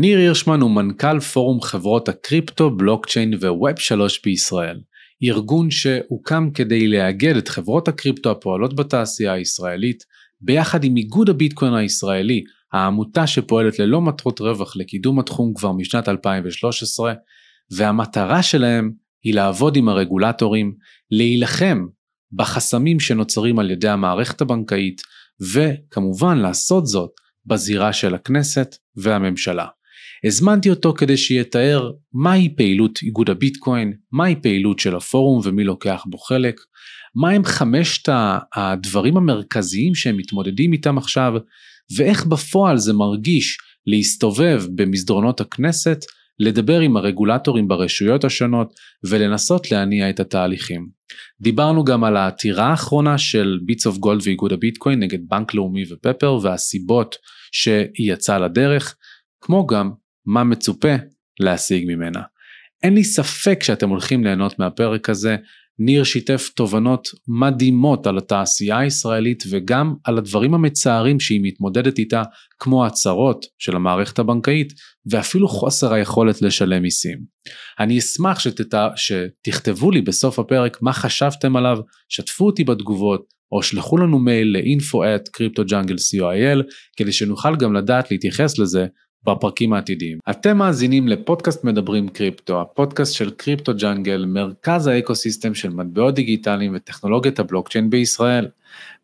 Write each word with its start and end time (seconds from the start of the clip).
ניר 0.00 0.18
הירשמן 0.18 0.60
הוא 0.60 0.70
מנכ"ל 0.70 1.20
פורום 1.20 1.60
חברות 1.60 2.08
הקריפטו, 2.08 2.70
בלוקצ'יין 2.70 3.34
וווב 3.34 3.78
3 3.78 4.20
בישראל. 4.24 4.80
ארגון 5.22 5.70
שהוקם 5.70 6.50
כדי 6.54 6.88
לאגד 6.88 7.36
את 7.36 7.48
חברות 7.48 7.88
הקריפטו 7.88 8.30
הפועלות 8.30 8.76
בתעשייה 8.76 9.32
הישראלית 9.32 10.04
ביחד 10.40 10.84
עם 10.84 10.96
איגוד 10.96 11.30
הביטקוין 11.30 11.74
הישראלי, 11.74 12.44
העמותה 12.72 13.26
שפועלת 13.26 13.78
ללא 13.78 14.00
מטרות 14.00 14.40
רווח 14.40 14.76
לקידום 14.76 15.18
התחום 15.18 15.54
כבר 15.54 15.72
משנת 15.72 16.08
2013, 16.08 17.14
והמטרה 17.70 18.42
שלהם 18.42 18.92
היא 19.24 19.34
לעבוד 19.34 19.76
עם 19.76 19.88
הרגולטורים, 19.88 20.74
להילחם 21.10 21.86
בחסמים 22.32 23.00
שנוצרים 23.00 23.58
על 23.58 23.70
ידי 23.70 23.88
המערכת 23.88 24.40
הבנקאית, 24.40 25.02
וכמובן 25.52 26.38
לעשות 26.38 26.86
זאת 26.86 27.10
בזירה 27.46 27.92
של 27.92 28.14
הכנסת 28.14 28.76
והממשלה. 28.96 29.66
הזמנתי 30.24 30.70
אותו 30.70 30.94
כדי 30.94 31.16
שיתאר 31.16 31.90
מהי 32.12 32.48
פעילות 32.56 32.98
איגוד 33.02 33.30
הביטקוין, 33.30 33.92
מהי 34.12 34.36
פעילות 34.42 34.78
של 34.78 34.96
הפורום 34.96 35.40
ומי 35.44 35.64
לוקח 35.64 36.04
בו 36.06 36.18
חלק, 36.18 36.60
מהם 37.14 37.44
חמשת 37.44 38.08
הדברים 38.54 39.16
המרכזיים 39.16 39.94
שהם 39.94 40.16
מתמודדים 40.16 40.72
איתם 40.72 40.98
עכשיו, 40.98 41.32
ואיך 41.96 42.26
בפועל 42.26 42.76
זה 42.76 42.92
מרגיש 42.92 43.58
להסתובב 43.86 44.62
במסדרונות 44.74 45.40
הכנסת, 45.40 46.04
לדבר 46.38 46.80
עם 46.80 46.96
הרגולטורים 46.96 47.68
ברשויות 47.68 48.24
השונות 48.24 48.74
ולנסות 49.04 49.70
להניע 49.70 50.10
את 50.10 50.20
התהליכים. 50.20 50.88
דיברנו 51.40 51.84
גם 51.84 52.04
על 52.04 52.16
העתירה 52.16 52.66
האחרונה 52.66 53.18
של 53.18 53.58
ביטס 53.62 53.86
אוף 53.86 53.98
גולד 53.98 54.20
ואיגוד 54.24 54.52
הביטקוין 54.52 55.02
נגד 55.02 55.18
בנק 55.28 55.54
לאומי 55.54 55.84
ופפר 55.92 56.38
והסיבות 56.42 57.16
שהיא 57.52 58.12
יצאה 58.12 58.38
לדרך, 58.38 58.96
כמו 59.40 59.66
גם 59.66 59.90
מה 60.26 60.44
מצופה 60.44 60.94
להשיג 61.40 61.84
ממנה. 61.86 62.20
אין 62.82 62.94
לי 62.94 63.04
ספק 63.04 63.62
שאתם 63.62 63.88
הולכים 63.88 64.24
ליהנות 64.24 64.58
מהפרק 64.58 65.10
הזה, 65.10 65.36
ניר 65.78 66.04
שיתף 66.04 66.48
תובנות 66.54 67.08
מדהימות 67.28 68.06
על 68.06 68.18
התעשייה 68.18 68.78
הישראלית 68.78 69.44
וגם 69.50 69.94
על 70.04 70.18
הדברים 70.18 70.54
המצערים 70.54 71.20
שהיא 71.20 71.40
מתמודדת 71.42 71.98
איתה, 71.98 72.22
כמו 72.58 72.86
הצהרות 72.86 73.46
של 73.58 73.76
המערכת 73.76 74.18
הבנקאית 74.18 74.72
ואפילו 75.10 75.48
חוסר 75.48 75.92
היכולת 75.92 76.42
לשלם 76.42 76.82
מיסים. 76.82 77.18
אני 77.80 77.98
אשמח 77.98 78.38
שתת... 78.38 78.78
שתכתבו 78.96 79.90
לי 79.90 80.02
בסוף 80.02 80.38
הפרק 80.38 80.82
מה 80.82 80.92
חשבתם 80.92 81.56
עליו, 81.56 81.78
שתפו 82.08 82.46
אותי 82.46 82.64
בתגובות 82.64 83.26
או 83.52 83.62
שלחו 83.62 83.96
לנו 83.96 84.18
מייל 84.18 84.56
ל-info 84.56 84.96
at 84.96 85.28
cryptojungle.co.il 85.36 86.62
כדי 86.96 87.12
שנוכל 87.12 87.56
גם 87.56 87.74
לדעת 87.74 88.10
להתייחס 88.10 88.58
לזה 88.58 88.86
בפרקים 89.26 89.72
העתידיים. 89.72 90.18
אתם 90.30 90.56
מאזינים 90.56 91.08
לפודקאסט 91.08 91.64
מדברים 91.64 92.08
קריפטו, 92.08 92.60
הפודקאסט 92.60 93.14
של 93.14 93.30
Crypto 93.30 93.72
Jungle, 93.74 94.24
מרכז 94.24 94.86
ה 94.86 94.93
ecosystem 94.93 95.54
של 95.54 95.70
מטבעות 95.70 96.14
דיגיטליים 96.14 96.72
וטכנולוגיית 96.76 97.38
הבלוקצ'יין 97.38 97.90
בישראל. 97.90 98.48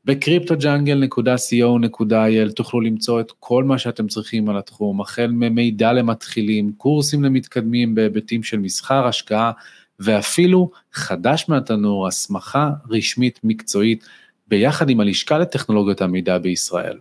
ב 0.05 0.18
cryptojungle.co.il 0.18 2.53
תוכלו 2.55 2.81
למצוא 2.81 3.21
את 3.21 3.33
כל 3.41 3.65
מה 3.65 3.79
שאתם 3.79 4.09
צריכים 4.09 4.49
על 4.49 4.59
התחום, 4.59 5.01
החל 5.01 5.27
ממידע 5.27 5.93
למתחילים, 5.93 6.73
קורסים 6.77 7.25
למתקדמים 7.25 7.95
בהיבטים 7.95 8.43
של 8.43 8.59
מסחר, 8.59 9.07
השקעה, 9.07 9.53
ואפילו 10.01 10.71
חדש 10.93 11.45
מהתנור, 11.49 12.07
הסמכה 12.07 12.71
רשמית 12.91 13.41
מקצועית, 13.45 14.05
ביחד 14.49 14.91
עם 14.91 15.01
הלשכה 15.01 15.39
לטכנולוגיות 15.39 16.01
המידע 16.01 16.39
בישראל. 16.39 16.99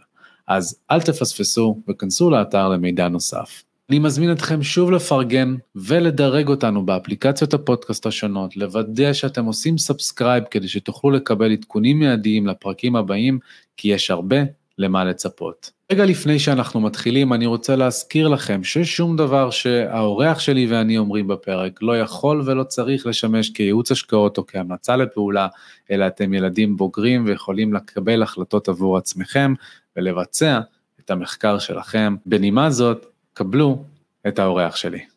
אז 0.47 0.79
אל 0.91 1.01
תפספסו 1.01 1.81
וכנסו 1.89 2.29
לאתר 2.29 2.69
למידע 2.69 3.07
נוסף. 3.07 3.63
אני 3.89 3.99
מזמין 3.99 4.31
אתכם 4.31 4.63
שוב 4.63 4.91
לפרגן 4.91 5.55
ולדרג 5.75 6.47
אותנו 6.47 6.85
באפליקציות 6.85 7.53
הפודקאסט 7.53 8.05
השונות, 8.05 8.57
לוודא 8.57 9.13
שאתם 9.13 9.45
עושים 9.45 9.77
subscribe 9.77 10.43
כדי 10.51 10.67
שתוכלו 10.67 11.11
לקבל 11.11 11.51
עדכונים 11.51 11.99
מיידיים 11.99 12.47
לפרקים 12.47 12.95
הבאים, 12.95 13.39
כי 13.77 13.87
יש 13.87 14.11
הרבה 14.11 14.37
למה 14.77 15.03
לצפות. 15.03 15.71
רגע 15.91 16.05
לפני 16.05 16.39
שאנחנו 16.39 16.81
מתחילים, 16.81 17.33
אני 17.33 17.45
רוצה 17.45 17.75
להזכיר 17.75 18.27
לכם 18.27 18.63
ששום 18.63 19.17
דבר 19.17 19.49
שהאורח 19.49 20.39
שלי 20.39 20.67
ואני 20.67 20.97
אומרים 20.97 21.27
בפרק 21.27 21.79
לא 21.81 21.99
יכול 21.99 22.41
ולא 22.45 22.63
צריך 22.63 23.07
לשמש 23.07 23.49
כייעוץ 23.49 23.91
השקעות 23.91 24.37
או 24.37 24.47
כהמלצה 24.47 24.95
לפעולה, 24.95 25.47
אלא 25.91 26.07
אתם 26.07 26.33
ילדים 26.33 26.77
בוגרים 26.77 27.25
ויכולים 27.25 27.73
לקבל 27.73 28.23
החלטות 28.23 28.69
עבור 28.69 28.97
עצמכם 28.97 29.53
ולבצע 29.95 30.59
את 30.99 31.11
המחקר 31.11 31.59
שלכם. 31.59 32.15
בנימה 32.25 32.69
זאת, 32.69 33.05
קבלו 33.33 33.83
את 34.27 34.39
האורח 34.39 34.75
שלי. 34.75 35.10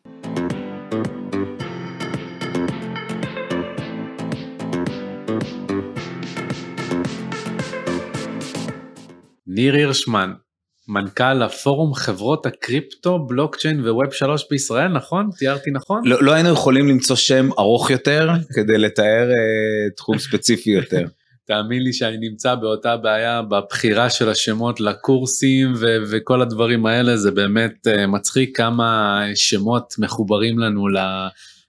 ניר 9.55 9.75
הירשמן, 9.75 10.33
מנכ"ל 10.87 11.43
הפורום 11.43 11.93
חברות 11.93 12.45
הקריפטו, 12.45 13.19
בלוקצ'יין 13.19 13.79
וווב 13.79 14.13
3 14.13 14.45
בישראל, 14.51 14.87
נכון? 14.87 15.29
תיארתי 15.37 15.71
נכון? 15.71 16.01
לא, 16.05 16.23
לא 16.23 16.31
היינו 16.31 16.49
יכולים 16.49 16.87
למצוא 16.87 17.15
שם 17.15 17.49
ארוך 17.59 17.89
יותר 17.89 18.29
כדי 18.55 18.77
לתאר 18.77 19.29
אה, 19.29 19.89
תחום 19.97 20.17
ספציפי 20.17 20.69
יותר. 20.69 21.05
תאמין 21.47 21.83
לי 21.83 21.93
שאני 21.93 22.17
נמצא 22.17 22.55
באותה 22.55 22.97
בעיה 22.97 23.41
בבחירה 23.41 24.09
של 24.09 24.29
השמות 24.29 24.79
לקורסים 24.79 25.73
ו- 25.75 25.97
וכל 26.11 26.41
הדברים 26.41 26.85
האלה, 26.85 27.17
זה 27.17 27.31
באמת 27.31 27.87
uh, 27.87 28.07
מצחיק 28.07 28.57
כמה 28.57 29.21
שמות 29.35 29.93
מחוברים 29.99 30.59
לנו 30.59 30.87
ל- 30.87 31.27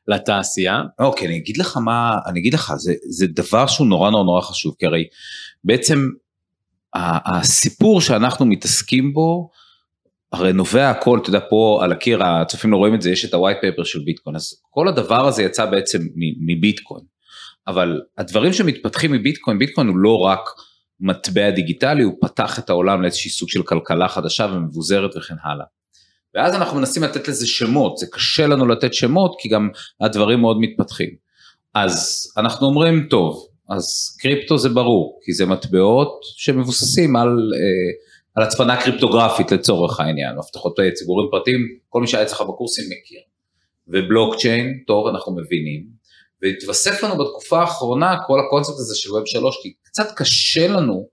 לתעשייה. 0.08 0.82
אוקיי, 0.98 1.28
אני 1.28 1.36
אגיד 1.36 1.56
לך 1.56 1.76
מה, 1.76 2.18
אני 2.26 2.40
אגיד 2.40 2.54
לך, 2.54 2.72
זה, 2.76 2.92
זה 3.08 3.26
דבר 3.26 3.66
שהוא 3.66 3.86
נורא 3.86 4.10
נורא 4.10 4.24
נורא 4.24 4.40
חשוב, 4.40 4.74
כי 4.78 4.86
הרי 4.86 5.04
בעצם 5.64 6.08
הסיפור 6.98 8.00
שאנחנו 8.00 8.46
מתעסקים 8.46 9.12
בו, 9.14 9.50
הרי 10.32 10.52
נובע 10.52 10.90
הכל, 10.90 11.18
אתה 11.18 11.28
יודע, 11.28 11.40
פה 11.50 11.80
על 11.82 11.92
הקיר, 11.92 12.24
הצופים 12.24 12.72
לא 12.72 12.76
רואים 12.76 12.94
את 12.94 13.02
זה, 13.02 13.10
יש 13.10 13.24
את 13.24 13.34
ה-white 13.34 13.64
paper 13.64 13.84
של 13.84 13.98
ביטקוין, 14.04 14.36
אז 14.36 14.62
כל 14.70 14.88
הדבר 14.88 15.26
הזה 15.26 15.42
יצא 15.42 15.66
בעצם 15.66 15.98
מביטקוין. 16.46 17.04
אבל 17.66 18.00
הדברים 18.18 18.52
שמתפתחים 18.52 19.12
מביטקוין, 19.12 19.58
ביטקוין 19.58 19.88
הוא 19.88 19.96
לא 19.96 20.18
רק 20.18 20.40
מטבע 21.00 21.50
דיגיטלי, 21.50 22.02
הוא 22.02 22.14
פתח 22.20 22.58
את 22.58 22.70
העולם 22.70 23.02
לאיזושהי 23.02 23.30
סוג 23.30 23.48
של 23.48 23.62
כלכלה 23.62 24.08
חדשה 24.08 24.46
ומבוזרת 24.52 25.16
וכן 25.16 25.34
הלאה. 25.42 25.66
ואז 26.34 26.54
אנחנו 26.54 26.78
מנסים 26.78 27.02
לתת 27.02 27.28
לזה 27.28 27.46
שמות, 27.46 27.98
זה 27.98 28.06
קשה 28.12 28.46
לנו 28.46 28.66
לתת 28.66 28.94
שמות 28.94 29.36
כי 29.38 29.48
גם 29.48 29.68
הדברים 30.00 30.40
מאוד 30.40 30.60
מתפתחים. 30.60 31.10
אז 31.74 32.26
אנחנו 32.36 32.66
אומרים, 32.66 33.06
טוב, 33.10 33.48
אז 33.68 34.16
קריפטו 34.20 34.58
זה 34.58 34.68
ברור, 34.68 35.20
כי 35.24 35.32
זה 35.32 35.46
מטבעות 35.46 36.20
שמבוססים 36.22 37.16
על, 37.16 37.28
אה, 37.28 37.92
על 38.34 38.42
הצפנה 38.42 38.82
קריפטוגרפית 38.82 39.52
לצורך 39.52 40.00
העניין, 40.00 40.38
הבטחות 40.38 40.76
ציבורים 40.94 41.28
פרטיים, 41.30 41.60
כל 41.88 42.00
מי 42.00 42.06
שהיה 42.06 42.24
אצלך 42.24 42.40
בקורסים 42.40 42.84
מכיר. 42.84 43.20
ובלוקצ'יין, 43.88 44.84
טוב, 44.86 45.06
אנחנו 45.06 45.36
מבינים, 45.36 45.86
והתווסף 46.42 47.02
לנו 47.02 47.18
בתקופה 47.18 47.60
האחרונה 47.60 48.16
כל 48.26 48.40
הקונספט 48.40 48.74
הזה 48.74 48.96
של 48.96 49.12
ווב 49.12 49.26
שלוש, 49.26 49.58
כי 49.62 49.72
קצת 49.82 50.12
קשה 50.16 50.68
לנו 50.68 51.08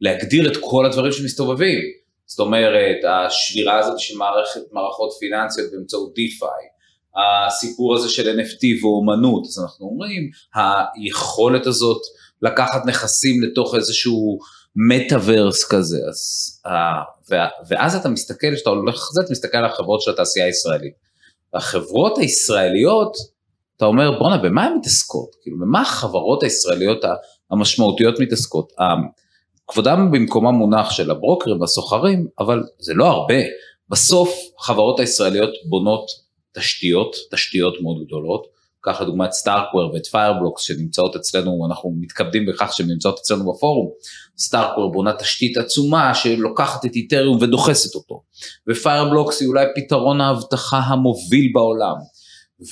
להגדיר 0.00 0.52
את 0.52 0.56
כל 0.60 0.86
הדברים 0.86 1.12
שמסתובבים. 1.12 1.78
זאת 2.26 2.38
אומרת, 2.40 2.96
השבירה 3.08 3.78
הזאת 3.78 3.98
של 3.98 4.16
מערכת, 4.18 4.60
מערכות 4.72 5.10
פיננסיות 5.20 5.72
באמצעות 5.72 6.14
DeFi, 6.18 6.73
הסיפור 7.16 7.94
הזה 7.94 8.08
של 8.08 8.40
NFT 8.40 8.84
ואומנות, 8.84 9.46
אז 9.46 9.58
אנחנו 9.58 9.86
אומרים, 9.86 10.30
היכולת 10.54 11.66
הזאת 11.66 12.00
לקחת 12.42 12.86
נכסים 12.86 13.42
לתוך 13.42 13.74
איזשהו 13.74 14.38
מטאוורס 14.76 15.64
כזה, 15.68 15.98
אז, 16.08 16.50
ואז 17.68 17.96
אתה 17.96 18.08
מסתכל, 18.08 18.54
כשאתה 18.54 18.70
הולך 18.70 19.08
לזה, 19.10 19.20
אתה 19.24 19.32
מסתכל 19.32 19.58
על 19.58 19.64
החברות 19.64 20.00
של 20.00 20.10
התעשייה 20.10 20.46
הישראלית. 20.46 20.94
החברות 21.54 22.18
הישראליות, 22.18 23.16
אתה 23.76 23.84
אומר 23.84 24.18
בואנה 24.18 24.38
במה 24.38 24.64
הן 24.64 24.76
מתעסקות, 24.78 25.28
כאילו 25.42 25.58
במה 25.58 25.80
החברות 25.80 26.42
הישראליות 26.42 27.04
המשמעותיות 27.50 28.20
מתעסקות, 28.20 28.72
כבודם 29.68 30.10
במקומם 30.12 30.54
מונח 30.54 30.90
של 30.90 31.10
הברוקרים 31.10 31.60
והסוחרים, 31.60 32.26
אבל 32.38 32.62
זה 32.78 32.94
לא 32.94 33.06
הרבה, 33.06 33.34
בסוף 33.88 34.34
החברות 34.58 35.00
הישראליות 35.00 35.50
בונות 35.68 36.23
תשתיות, 36.54 37.16
תשתיות 37.30 37.74
מאוד 37.82 37.96
גדולות, 38.06 38.46
קח 38.84 39.00
לדוגמה 39.00 39.24
את 39.24 39.32
StarkWare 39.32 39.94
ואת 39.94 40.06
Fireblocks 40.06 40.62
שנמצאות 40.62 41.16
אצלנו, 41.16 41.66
אנחנו 41.70 41.94
מתכבדים 42.00 42.46
בכך 42.46 42.72
שהן 42.72 42.86
נמצאות 42.86 43.18
אצלנו 43.18 43.52
בפורום, 43.52 43.90
StarkWare 44.38 44.92
בונה 44.92 45.12
תשתית 45.12 45.56
עצומה 45.56 46.14
שלוקחת 46.14 46.84
את 46.84 46.96
איתריום 46.96 47.38
ודוחסת 47.40 47.94
אותו, 47.94 48.22
ו 48.68 48.74
Fireblocks 48.74 49.40
היא 49.40 49.48
אולי 49.48 49.64
פתרון 49.76 50.20
האבטחה 50.20 50.78
המוביל 50.78 51.50
בעולם, 51.54 51.94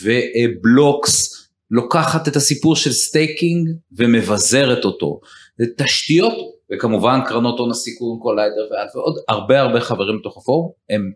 ו 0.02 0.31
Blox 0.31 1.43
לוקחת 1.70 2.28
את 2.28 2.37
הסיפור 2.37 2.76
של 2.76 2.93
staking 2.93 3.69
ומבזרת 3.93 4.85
אותו. 4.85 5.20
זה 5.58 5.64
תשתיות, 5.78 6.35
וכמובן 6.73 7.20
קרנות 7.26 7.58
הון 7.58 7.70
הסיכון, 7.70 8.19
Collider 8.22 8.69
ועוד 8.94 9.14
הרבה 9.28 9.61
הרבה 9.61 9.81
חברים 9.81 10.19
בתוך 10.19 10.37
הפורום, 10.37 10.70
הם 10.90 11.12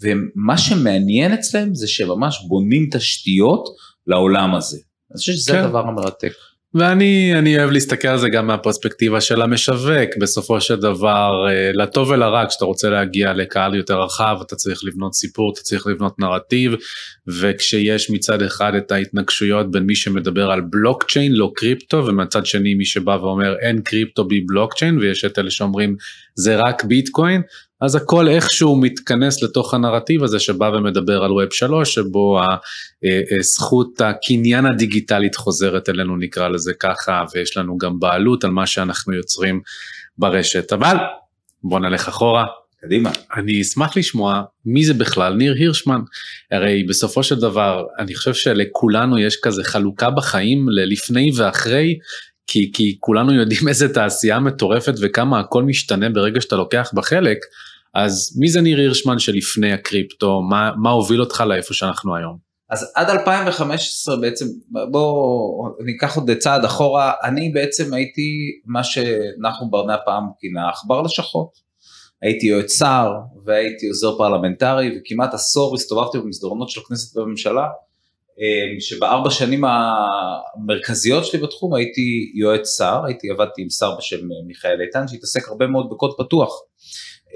ומה 0.00 0.58
שמעניין 0.58 1.32
אצלם 1.32 1.74
זה 1.74 1.88
שממש 1.88 2.44
בונים 2.48 2.88
תשתיות 2.92 3.68
לעולם 4.06 4.54
הזה. 4.54 4.78
אני 5.10 5.18
חושב 5.18 5.32
שזה 5.32 5.52
כן. 5.52 5.58
הדבר 5.58 5.88
המרתק. 5.88 6.32
ואני 6.74 7.38
אני 7.38 7.58
אוהב 7.58 7.70
להסתכל 7.70 8.08
על 8.08 8.18
זה 8.18 8.28
גם 8.28 8.46
מהפרספקטיבה 8.46 9.20
של 9.20 9.42
המשווק, 9.42 10.10
בסופו 10.20 10.60
של 10.60 10.76
דבר, 10.76 11.46
אה, 11.48 11.70
לטוב 11.74 12.10
ולרע, 12.10 12.44
כשאתה 12.48 12.64
רוצה 12.64 12.90
להגיע 12.90 13.32
לקהל 13.32 13.74
יותר 13.74 14.00
רחב, 14.00 14.36
אתה 14.46 14.56
צריך 14.56 14.84
לבנות 14.84 15.14
סיפור, 15.14 15.52
אתה 15.52 15.60
צריך 15.60 15.86
לבנות 15.86 16.18
נרטיב, 16.18 16.72
וכשיש 17.26 18.10
מצד 18.10 18.42
אחד 18.42 18.74
את 18.74 18.92
ההתנגשויות 18.92 19.70
בין 19.70 19.82
מי 19.82 19.94
שמדבר 19.94 20.50
על 20.50 20.60
בלוקצ'יין, 20.60 21.32
לא 21.32 21.52
קריפטו, 21.54 22.06
ומצד 22.06 22.46
שני 22.46 22.74
מי 22.74 22.84
שבא 22.84 23.18
ואומר 23.22 23.54
אין 23.60 23.80
קריפטו 23.80 24.24
בי 24.24 24.40
בלוקצ'יין, 24.40 24.98
ויש 24.98 25.24
את 25.24 25.38
אלה 25.38 25.50
שאומרים 25.50 25.96
זה 26.34 26.56
רק 26.56 26.84
ביטקוין, 26.84 27.42
אז 27.80 27.94
הכל 27.94 28.28
איכשהו 28.28 28.76
מתכנס 28.80 29.42
לתוך 29.42 29.74
הנרטיב 29.74 30.22
הזה 30.22 30.38
שבא 30.38 30.64
ומדבר 30.64 31.24
על 31.24 31.32
ווב 31.32 31.52
שלוש, 31.52 31.94
שבו 31.94 32.40
הזכות 33.38 34.00
הקניין 34.00 34.66
הדיגיטלית 34.66 35.34
חוזרת 35.34 35.88
אלינו 35.88 36.16
נקרא 36.16 36.48
לזה 36.48 36.72
ככה, 36.74 37.24
ויש 37.34 37.56
לנו 37.56 37.78
גם 37.78 38.00
בעלות 38.00 38.44
על 38.44 38.50
מה 38.50 38.66
שאנחנו 38.66 39.12
יוצרים 39.14 39.60
ברשת. 40.18 40.72
אבל 40.72 40.96
בוא 41.62 41.80
נלך 41.80 42.08
אחורה. 42.08 42.44
קדימה. 42.84 43.10
אני 43.36 43.60
אשמח 43.62 43.96
לשמוע 43.96 44.42
מי 44.66 44.84
זה 44.84 44.94
בכלל 44.94 45.34
ניר 45.34 45.54
הירשמן. 45.54 46.00
הרי 46.50 46.84
בסופו 46.88 47.22
של 47.22 47.40
דבר 47.40 47.84
אני 47.98 48.14
חושב 48.14 48.34
שלכולנו 48.34 49.18
יש 49.18 49.36
כזה 49.42 49.64
חלוקה 49.64 50.10
בחיים 50.10 50.68
ללפני 50.68 51.30
ואחרי, 51.36 51.98
כי, 52.46 52.72
כי 52.74 52.96
כולנו 53.00 53.34
יודעים 53.34 53.68
איזה 53.68 53.94
תעשייה 53.94 54.40
מטורפת 54.40 54.94
וכמה 55.00 55.40
הכל 55.40 55.62
משתנה 55.62 56.10
ברגע 56.10 56.40
שאתה 56.40 56.56
לוקח 56.56 56.90
בה 56.94 57.02
חלק. 57.02 57.38
אז 57.94 58.36
מי 58.40 58.48
זה 58.48 58.60
ניר 58.60 58.78
הירשמן 58.78 59.18
שלפני 59.18 59.72
הקריפטו, 59.72 60.42
מה, 60.42 60.70
מה 60.76 60.90
הוביל 60.90 61.20
אותך 61.20 61.40
לאיפה 61.40 61.74
שאנחנו 61.74 62.16
היום? 62.16 62.36
אז 62.70 62.92
עד 62.94 63.10
2015 63.10 64.16
בעצם, 64.16 64.46
בואו 64.90 65.76
ניקח 65.84 66.16
עוד 66.16 66.30
צעד 66.38 66.64
אחורה, 66.64 67.12
אני 67.22 67.50
בעצם 67.50 67.94
הייתי 67.94 68.30
מה 68.66 68.84
שנחום 68.84 69.70
ברנע 69.70 69.96
פעם 70.04 70.24
כינה 70.38 70.68
עכבר 70.68 71.02
לשכות. 71.02 71.64
הייתי 72.22 72.46
יועץ 72.46 72.78
שר 72.78 73.12
והייתי 73.44 73.88
עוזר 73.88 74.18
פרלמנטרי 74.18 74.98
וכמעט 74.98 75.34
עשור 75.34 75.74
הסתובבתי 75.74 76.18
במסדרונות 76.18 76.70
של 76.70 76.80
הכנסת 76.84 77.16
והממשלה, 77.16 77.66
שבארבע 78.80 79.30
שנים 79.30 79.64
המרכזיות 79.64 81.24
שלי 81.24 81.38
בתחום 81.38 81.74
הייתי 81.74 82.32
יועץ 82.34 82.78
שר, 82.78 83.02
הייתי 83.06 83.30
עבדתי 83.30 83.62
עם 83.62 83.70
שר 83.70 83.96
בשם 83.98 84.28
מיכאל 84.46 84.80
איתן 84.80 85.08
שהתעסק 85.08 85.48
הרבה 85.48 85.66
מאוד 85.66 85.90
בקוד 85.90 86.14
פתוח. 86.18 86.50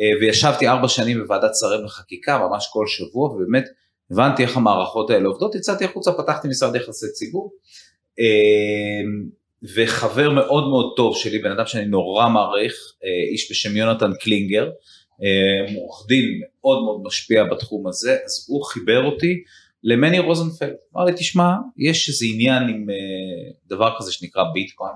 אה, 0.01 0.21
וישבתי 0.21 0.69
ארבע 0.69 0.89
שנים 0.89 1.19
בוועדת 1.19 1.51
שרים 1.61 1.85
לחקיקה 1.85 2.39
ממש 2.39 2.69
כל 2.73 2.87
שבוע 2.87 3.29
ובאמת 3.29 3.65
הבנתי 4.11 4.43
איך 4.43 4.57
המערכות 4.57 5.11
האלה 5.11 5.29
עובדות, 5.29 5.55
יצאתי 5.55 5.85
החוצה, 5.85 6.13
פתחתי 6.13 6.49
משרד 6.49 6.77
יחסי 6.77 7.07
ציבור. 7.13 7.53
אה, 8.21 9.09
וחבר 9.75 10.31
מאוד 10.31 10.69
מאוד 10.69 10.93
טוב 10.97 11.17
שלי, 11.17 11.39
בן 11.39 11.51
אדם 11.51 11.67
שאני 11.67 11.85
נורא 11.85 12.29
מעריך, 12.29 12.75
אה, 13.05 13.33
איש 13.33 13.51
בשם 13.51 13.77
יונתן 13.77 14.11
קלינגר, 14.21 14.71
עורך 15.77 16.07
דין 16.09 16.41
מאוד 16.41 16.85
מאוד 16.85 17.01
משפיע 17.05 17.45
בתחום 17.45 17.87
הזה, 17.87 18.13
אז 18.25 18.47
הוא 18.49 18.65
חיבר 18.65 19.05
אותי 19.05 19.43
למני 19.85 20.19
רוזנפלד, 20.19 20.75
אמר 20.97 21.05
לי 21.05 21.13
תשמע, 21.17 21.53
יש 21.77 22.09
איזה 22.09 22.27
עניין 22.35 22.63
עם 22.63 22.87
דבר 23.69 23.95
כזה 23.99 24.13
שנקרא 24.13 24.43
ביטקוין, 24.55 24.93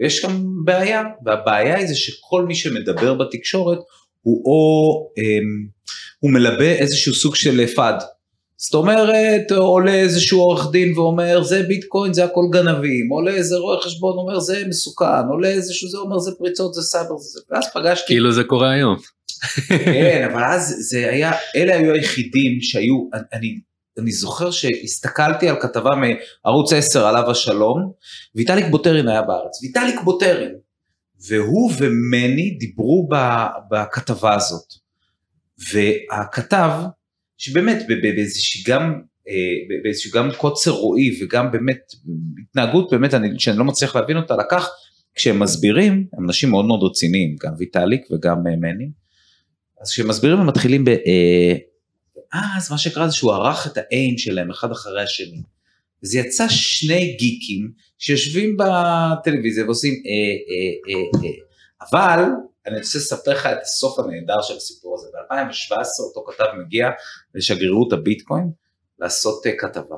ויש 0.00 0.24
גם 0.24 0.46
בעיה, 0.64 1.02
והבעיה 1.24 1.76
היא 1.76 1.86
זה 1.86 1.94
שכל 1.94 2.44
מי 2.44 2.54
שמדבר 2.54 3.14
בתקשורת 3.14 3.78
הוא 4.22 4.42
או 4.44 5.10
אמ, 5.18 5.66
הוא 6.20 6.30
מלבה 6.30 6.72
איזשהו 6.72 7.14
סוג 7.14 7.34
של 7.34 7.66
FUD. 7.66 8.02
זאת 8.56 8.74
אומרת, 8.74 9.52
עולה 9.52 9.94
איזשהו 9.94 10.40
עורך 10.40 10.70
דין 10.72 10.98
ואומר 10.98 11.42
זה 11.42 11.62
ביטקוין 11.62 12.12
זה 12.12 12.24
הכל 12.24 12.44
גנבים, 12.52 13.08
עולה 13.08 13.30
איזה 13.30 13.56
רואה 13.56 13.80
חשבון 13.80 14.18
אומר 14.18 14.40
זה 14.40 14.62
מסוכן, 14.68 15.28
עולה 15.30 15.48
איזשהו 15.48 15.88
זה 15.88 15.98
אומר 15.98 16.18
זה 16.18 16.30
פריצות 16.38 16.74
זה 16.74 16.82
סייבר 16.82 17.16
זה, 17.18 17.40
ואז 17.50 17.64
פגשתי. 17.74 18.06
כאילו 18.06 18.32
זה 18.32 18.44
קורה 18.44 18.72
היום. 18.72 18.96
כן, 19.68 20.28
אבל 20.32 20.44
אז 20.44 20.76
זה 20.78 21.10
היה, 21.10 21.32
אלה 21.56 21.76
היו 21.76 21.92
היחידים 21.92 22.60
שהיו, 22.60 23.08
אני, 23.32 23.58
אני 23.98 24.12
זוכר 24.12 24.50
שהסתכלתי 24.50 25.48
על 25.48 25.56
כתבה 25.60 25.90
מערוץ 26.44 26.72
10 26.72 27.06
עליו 27.06 27.30
השלום, 27.30 27.92
ויטאליק 28.34 28.66
בוטרין 28.70 29.08
היה 29.08 29.22
בארץ, 29.22 29.62
ויטאליק 29.62 30.00
בוטרין, 30.00 30.54
והוא 31.28 31.72
ומני 31.78 32.50
דיברו 32.50 33.08
בכתבה 33.70 34.34
הזאת. 34.34 34.74
והכתב, 35.72 36.70
שבאמת 37.38 37.78
באיזושהי 37.88 38.72
גם, 38.72 39.00
אה, 39.28 39.78
באיזשהו 39.82 40.10
גם 40.10 40.28
קוצר 40.36 40.70
רועי 40.70 41.18
וגם 41.22 41.52
באמת 41.52 41.92
התנהגות 42.42 42.90
באמת 42.90 43.14
אני, 43.14 43.28
שאני 43.38 43.58
לא 43.58 43.64
מצליח 43.64 43.96
להבין 43.96 44.16
אותה, 44.16 44.36
לקח, 44.36 44.68
כשהם 45.14 45.40
מסבירים, 45.40 46.06
הם 46.12 46.24
אנשים 46.24 46.50
מאוד 46.50 46.64
מאוד 46.64 46.80
רציניים, 46.82 47.36
גם 47.42 47.52
ויטאליק 47.58 48.06
וגם 48.10 48.46
אה, 48.46 48.56
מני, 48.56 48.90
אז 49.80 49.90
כשהם 49.90 50.08
מסבירים 50.08 50.38
הם 50.38 50.46
מתחילים 50.46 50.84
ב... 50.84 50.88
אה, 50.88 51.56
אז 52.56 52.70
מה 52.70 52.78
שקרה 52.78 53.08
זה 53.08 53.14
שהוא 53.14 53.32
ערך 53.32 53.66
את 53.66 53.76
האין 53.76 54.18
שלהם 54.18 54.50
אחד 54.50 54.72
אחרי 54.72 55.02
השני. 55.02 55.42
זה 56.02 56.18
יצא 56.18 56.48
שני 56.48 57.16
גיקים 57.18 57.72
שיושבים 57.98 58.56
בטלוויזיה 58.56 59.64
ועושים 59.64 59.94
אה, 59.94 60.10
אה, 60.50 60.94
אה, 60.94 61.28
אה. 61.28 61.46
אבל 61.90 62.24
אני 62.66 62.76
רוצה 62.76 62.98
לספר 62.98 63.30
לך 63.30 63.46
את 63.46 63.62
הסוף 63.62 63.98
הנהדר 63.98 64.42
של 64.42 64.56
הסיפור 64.56 64.94
הזה. 64.94 65.08
ב-2017 65.12 66.04
אותו 66.08 66.24
כתב 66.32 66.44
מגיע 66.58 66.88
לשגרירות 67.34 67.92
הביטקוין 67.92 68.50
לעשות 68.98 69.46
uh, 69.46 69.50
כתבה. 69.58 69.96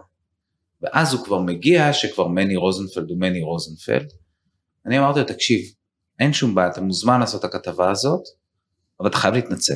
ואז 0.83 1.15
הוא 1.15 1.25
כבר 1.25 1.39
מגיע 1.39 1.93
שכבר 1.93 2.29
מני 2.29 2.57
רוזנפלד 2.57 3.11
הוא 3.11 3.19
מני 3.19 3.43
רוזנפלד. 3.43 4.13
אני 4.87 4.99
אמרתי 4.99 5.21
לו 5.21 5.27
תקשיב, 5.27 5.61
אין 6.19 6.33
שום 6.33 6.55
בעיה, 6.55 6.69
אתה 6.69 6.81
מוזמן 6.81 7.21
לעשות 7.21 7.45
את 7.45 7.55
הכתבה 7.55 7.91
הזאת, 7.91 8.23
אבל 9.01 9.09
אתה 9.09 9.17
חייב 9.17 9.35
להתנצל. 9.35 9.75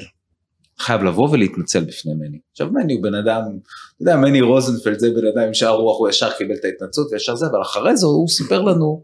חייב 0.78 1.02
לבוא 1.02 1.28
ולהתנצל 1.30 1.84
בפני 1.84 2.14
מני. 2.14 2.38
עכשיו 2.52 2.68
מני 2.72 2.92
הוא 2.92 3.02
בן 3.02 3.14
אדם, 3.14 3.42
אתה 3.42 4.02
יודע, 4.02 4.16
מני 4.16 4.40
רוזנפלד 4.40 4.98
זה 4.98 5.10
בן 5.10 5.26
אדם 5.26 5.46
עם 5.46 5.54
שאר 5.54 5.76
רוח, 5.76 5.98
הוא 5.98 6.08
ישר 6.08 6.30
קיבל 6.38 6.54
את 6.54 6.64
ההתנצלות 6.64 7.12
וישר 7.12 7.36
זה, 7.36 7.46
אבל 7.46 7.62
אחרי 7.62 7.96
זה 7.96 8.06
הוא 8.06 8.28
סיפר 8.28 8.62
לנו 8.62 9.02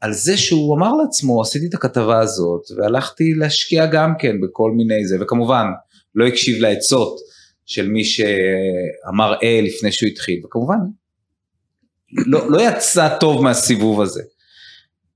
על 0.00 0.12
זה 0.12 0.36
שהוא 0.36 0.76
אמר 0.76 0.92
לעצמו, 0.92 1.42
עשיתי 1.42 1.66
את 1.66 1.74
הכתבה 1.74 2.20
הזאת 2.20 2.62
והלכתי 2.76 3.34
להשקיע 3.34 3.86
גם 3.86 4.14
כן 4.18 4.40
בכל 4.40 4.70
מיני 4.70 5.06
זה, 5.06 5.16
וכמובן 5.20 5.66
לא 6.14 6.26
הקשיב 6.26 6.62
לעצות 6.62 7.16
של 7.66 7.88
מי 7.88 8.04
שאמר 8.04 9.34
אה 9.42 9.60
לפני 9.62 9.92
שהוא 9.92 10.08
התחיל, 10.08 10.40
וכמובן 10.44 10.78
לא, 12.26 12.50
לא 12.50 12.60
יצא 12.60 13.18
טוב 13.20 13.42
מהסיבוב 13.42 14.00
הזה. 14.00 14.22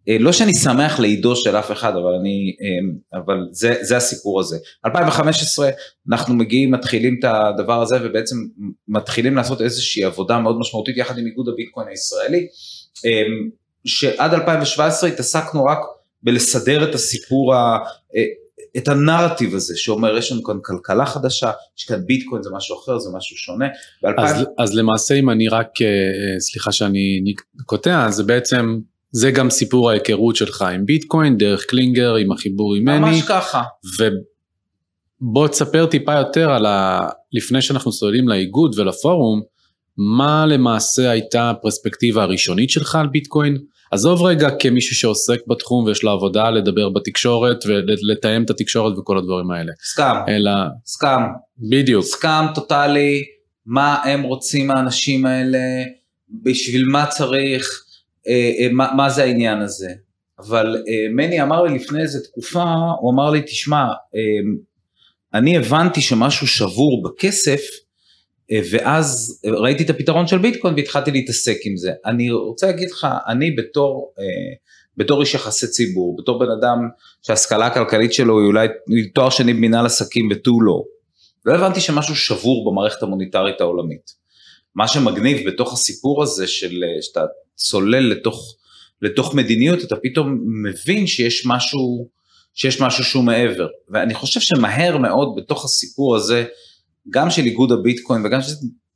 אה, 0.09 0.17
לא 0.21 0.33
שאני 0.33 0.55
שמח 0.55 1.01
לעידו 1.01 1.37
של 1.37 1.57
אף 1.57 1.73
אחד, 1.73 1.93
אבל 1.97 2.15
אני, 2.21 2.57
אה, 2.61 3.21
אבל 3.21 3.37
זה, 3.51 3.75
זה 3.81 3.97
הסיפור 3.97 4.41
הזה. 4.41 4.57
2015 4.87 5.71
אנחנו 6.11 6.35
מגיעים, 6.35 6.71
מתחילים 6.71 7.17
את 7.19 7.25
הדבר 7.25 7.83
הזה 7.83 7.97
ובעצם 8.03 8.37
מתחילים 8.89 9.37
לעשות 9.37 9.63
איזושהי 9.63 10.05
עבודה 10.05 10.39
מאוד 10.39 10.59
משמעותית 10.59 10.97
יחד 10.97 11.19
עם 11.19 11.27
איגוד 11.27 11.49
הביטקוין 11.49 11.89
הישראלי, 11.89 12.47
אה, 13.07 13.23
שעד 13.85 14.35
2017 14.35 15.09
התעסקנו 15.09 15.65
רק 15.65 15.79
בלסדר 16.23 16.91
את 16.91 16.95
הסיפור, 16.95 17.55
ה, 17.55 17.79
את 18.77 18.89
הנרטיב 18.89 19.55
הזה 19.55 19.75
שאומר 19.77 20.19
יש 20.19 20.33
לנו 20.33 20.43
כאן 20.43 20.57
כלכלה 20.63 21.07
חדשה, 21.07 21.51
יש 21.79 21.85
כאן 21.85 22.07
ביטקוין 22.07 22.43
זה 22.43 22.51
משהו 22.53 22.77
אחר, 22.79 22.99
זה 22.99 23.11
משהו 23.17 23.37
שונה. 23.37 23.67
אז, 24.19 24.47
אז 24.59 24.75
למעשה 24.75 25.15
אם 25.15 25.31
אני 25.31 25.49
רק, 25.49 25.69
סליחה 26.39 26.73
שאני 26.73 27.35
קוטע, 27.67 28.11
זה 28.11 28.23
בעצם 28.23 28.79
זה 29.13 29.31
גם 29.31 29.51
סיפור 29.51 29.91
ההיכרות 29.91 30.37
שלך 30.37 30.63
עם 30.63 30.87
ביטקוין, 30.87 31.37
דרך 31.37 31.65
קלינגר, 31.65 32.15
עם 32.15 32.33
החיבור 32.33 32.75
עם 32.75 32.85
מני. 32.85 32.99
ממש 32.99 33.23
ככה. 33.23 33.63
ובוא 35.21 35.49
תספר 35.49 35.87
טיפה 35.87 36.15
יותר 36.15 36.51
על 36.51 36.67
ה... 36.67 37.01
לפני 37.33 37.63
שאנחנו 37.63 37.91
צוללים 37.93 38.29
לאיגוד 38.29 38.79
ולפורום, 38.79 39.41
מה 40.19 40.47
למעשה 40.47 41.11
הייתה 41.11 41.51
הפרספקטיבה 41.51 42.23
הראשונית 42.23 42.71
שלך 42.71 42.95
על 42.95 43.07
ביטקוין? 43.07 43.59
עזוב 43.91 44.23
רגע 44.23 44.49
כמישהו 44.59 44.97
שעוסק 44.97 45.39
בתחום 45.47 45.85
ויש 45.85 46.03
לו 46.03 46.11
עבודה 46.11 46.51
לדבר 46.51 46.89
בתקשורת 46.89 47.59
ולתאם 47.67 48.43
את 48.45 48.51
התקשורת 48.51 48.99
וכל 48.99 49.19
הדברים 49.19 49.51
האלה. 49.51 49.73
סקאם. 49.85 50.17
אלא... 50.29 50.51
סקאם. 50.87 51.21
בדיוק. 51.71 52.05
סקאם 52.05 52.45
טוטאלי, 52.55 53.23
מה 53.67 53.95
הם 54.05 54.23
רוצים 54.23 54.71
האנשים 54.71 55.27
האלה, 55.27 55.59
בשביל 56.43 56.85
מה 56.85 57.07
צריך. 57.07 57.85
אה, 58.29 58.53
אה, 58.61 58.69
מה, 58.73 58.93
מה 58.97 59.11
זה 59.11 59.23
העניין 59.23 59.61
הזה. 59.61 59.89
אבל 60.39 60.77
אה, 60.89 61.07
מני 61.15 61.43
אמר 61.43 61.63
לי 61.63 61.75
לפני 61.75 62.03
איזה 62.03 62.25
תקופה, 62.25 62.75
הוא 63.01 63.13
אמר 63.13 63.31
לי, 63.31 63.43
תשמע, 63.43 63.85
אני 65.35 65.57
הבנתי 65.57 66.01
שמשהו 66.01 66.47
שבור 66.47 67.03
בכסף, 67.03 67.61
ואז 68.71 69.41
ראיתי 69.45 69.83
את 69.83 69.91
הפתרון 69.91 70.27
של 70.27 70.39
ביטקוין 70.39 70.75
והתחלתי 70.75 71.11
להתעסק 71.11 71.57
עם 71.65 71.77
זה. 71.77 71.93
אני 72.07 72.31
רוצה 72.31 72.67
להגיד 72.67 72.91
לך, 72.91 73.07
אני 73.29 73.51
בתור, 73.51 74.15
בתור 74.97 75.21
איש 75.21 75.35
יחסי 75.35 75.67
ציבור, 75.67 76.17
בתור 76.23 76.39
בן 76.39 76.51
אדם 76.59 76.89
שההשכלה 77.23 77.67
הכלכלית 77.67 78.13
שלו 78.13 78.39
היא 78.39 78.47
אולי 78.47 78.69
תואר 79.15 79.31
שני 79.31 79.55
במנהל 79.55 79.87
עסקים 79.87 80.29
ותו 80.31 80.61
לא, 80.61 80.83
לא 81.45 81.55
הבנתי 81.55 81.81
שמשהו 81.81 82.17
שבור 82.17 82.71
במערכת 82.71 83.03
המוניטרית 83.03 83.61
העולמית. 83.61 84.23
מה 84.75 84.89
שמגניב 84.89 85.49
בתוך 85.49 85.73
הסיפור 85.73 86.23
הזה 86.23 86.47
של 86.47 86.85
שאתה 87.01 87.25
צולל 87.55 88.11
לתוך, 88.11 88.55
לתוך 89.03 89.35
מדיניות, 89.35 89.85
אתה 89.85 89.97
פתאום 90.03 90.39
מבין 90.65 91.07
שיש 91.07 91.47
משהו, 91.47 92.09
שיש 92.55 92.81
משהו 92.81 93.05
שהוא 93.05 93.25
מעבר. 93.25 93.67
ואני 93.89 94.15
חושב 94.15 94.41
שמהר 94.41 94.99
מאוד 94.99 95.29
בתוך 95.37 95.65
הסיפור 95.65 96.17
הזה, 96.17 96.45
גם 97.11 97.31
של 97.31 97.43
איגוד 97.43 97.73
הביטקוין 97.73 98.27
וגם 98.27 98.43
של... 98.43 98.53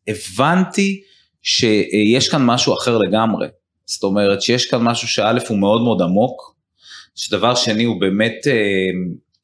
הבנתי 0.09 1.01
שיש 1.43 2.29
כאן 2.29 2.43
משהו 2.47 2.75
אחר 2.75 2.99
לגמרי. 2.99 3.47
זאת 3.87 4.03
אומרת 4.03 4.43
שיש 4.43 4.67
כאן 4.67 4.83
משהו 4.83 5.09
שא' 5.09 5.39
הוא 5.49 5.59
מאוד 5.59 5.83
מאוד 5.83 6.03
עמוק, 6.03 6.57
שדבר 7.15 7.55
שני 7.55 7.85
הוא 7.85 8.01
באמת, 8.01 8.47
אה, 8.47 8.53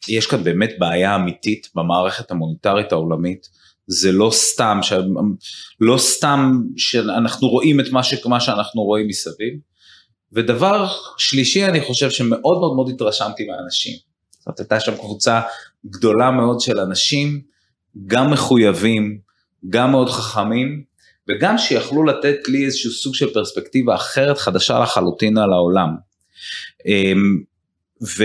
יש 0.09 0.27
כאן 0.27 0.45
באמת 0.45 0.71
בעיה 0.79 1.17
אמיתית 1.17 1.69
במערכת 1.75 2.31
המוניטרית 2.31 2.93
העולמית. 2.93 3.49
זה 3.87 4.13
לא 4.13 4.31
סתם, 4.33 4.79
ש... 4.83 4.93
לא 5.81 5.99
סתם 5.99 6.61
שאנחנו 6.77 7.49
רואים 7.49 7.81
את 7.81 7.91
מה, 7.93 8.03
ש... 8.03 8.27
מה 8.27 8.41
שאנחנו 8.41 8.83
רואים 8.83 9.09
מסביב. 9.09 9.55
ודבר 10.33 10.87
שלישי, 11.19 11.65
אני 11.65 11.81
חושב 11.81 12.11
שמאוד 12.11 12.59
מאוד 12.61 12.75
מאוד 12.77 12.91
התרשמתי 12.95 13.47
מהאנשים. 13.47 13.97
זאת 14.31 14.47
אומרת, 14.47 14.61
הייתה 14.61 14.81
שם 14.81 14.97
קבוצה 14.97 15.41
גדולה 15.87 16.31
מאוד 16.31 16.61
של 16.61 16.79
אנשים, 16.79 17.41
גם 18.07 18.31
מחויבים, 18.31 19.19
גם 19.69 19.91
מאוד 19.91 20.09
חכמים, 20.09 20.83
וגם 21.29 21.59
שיכלו 21.59 22.05
לתת 22.05 22.37
לי 22.49 22.65
איזשהו 22.65 22.91
סוג 22.91 23.15
של 23.15 23.33
פרספקטיבה 23.33 23.95
אחרת, 23.95 24.39
חדשה 24.39 24.79
לחלוטין 24.79 25.39
על 25.39 25.53
העולם. 25.53 25.89
אמ, 26.87 27.43
ו... 28.03 28.25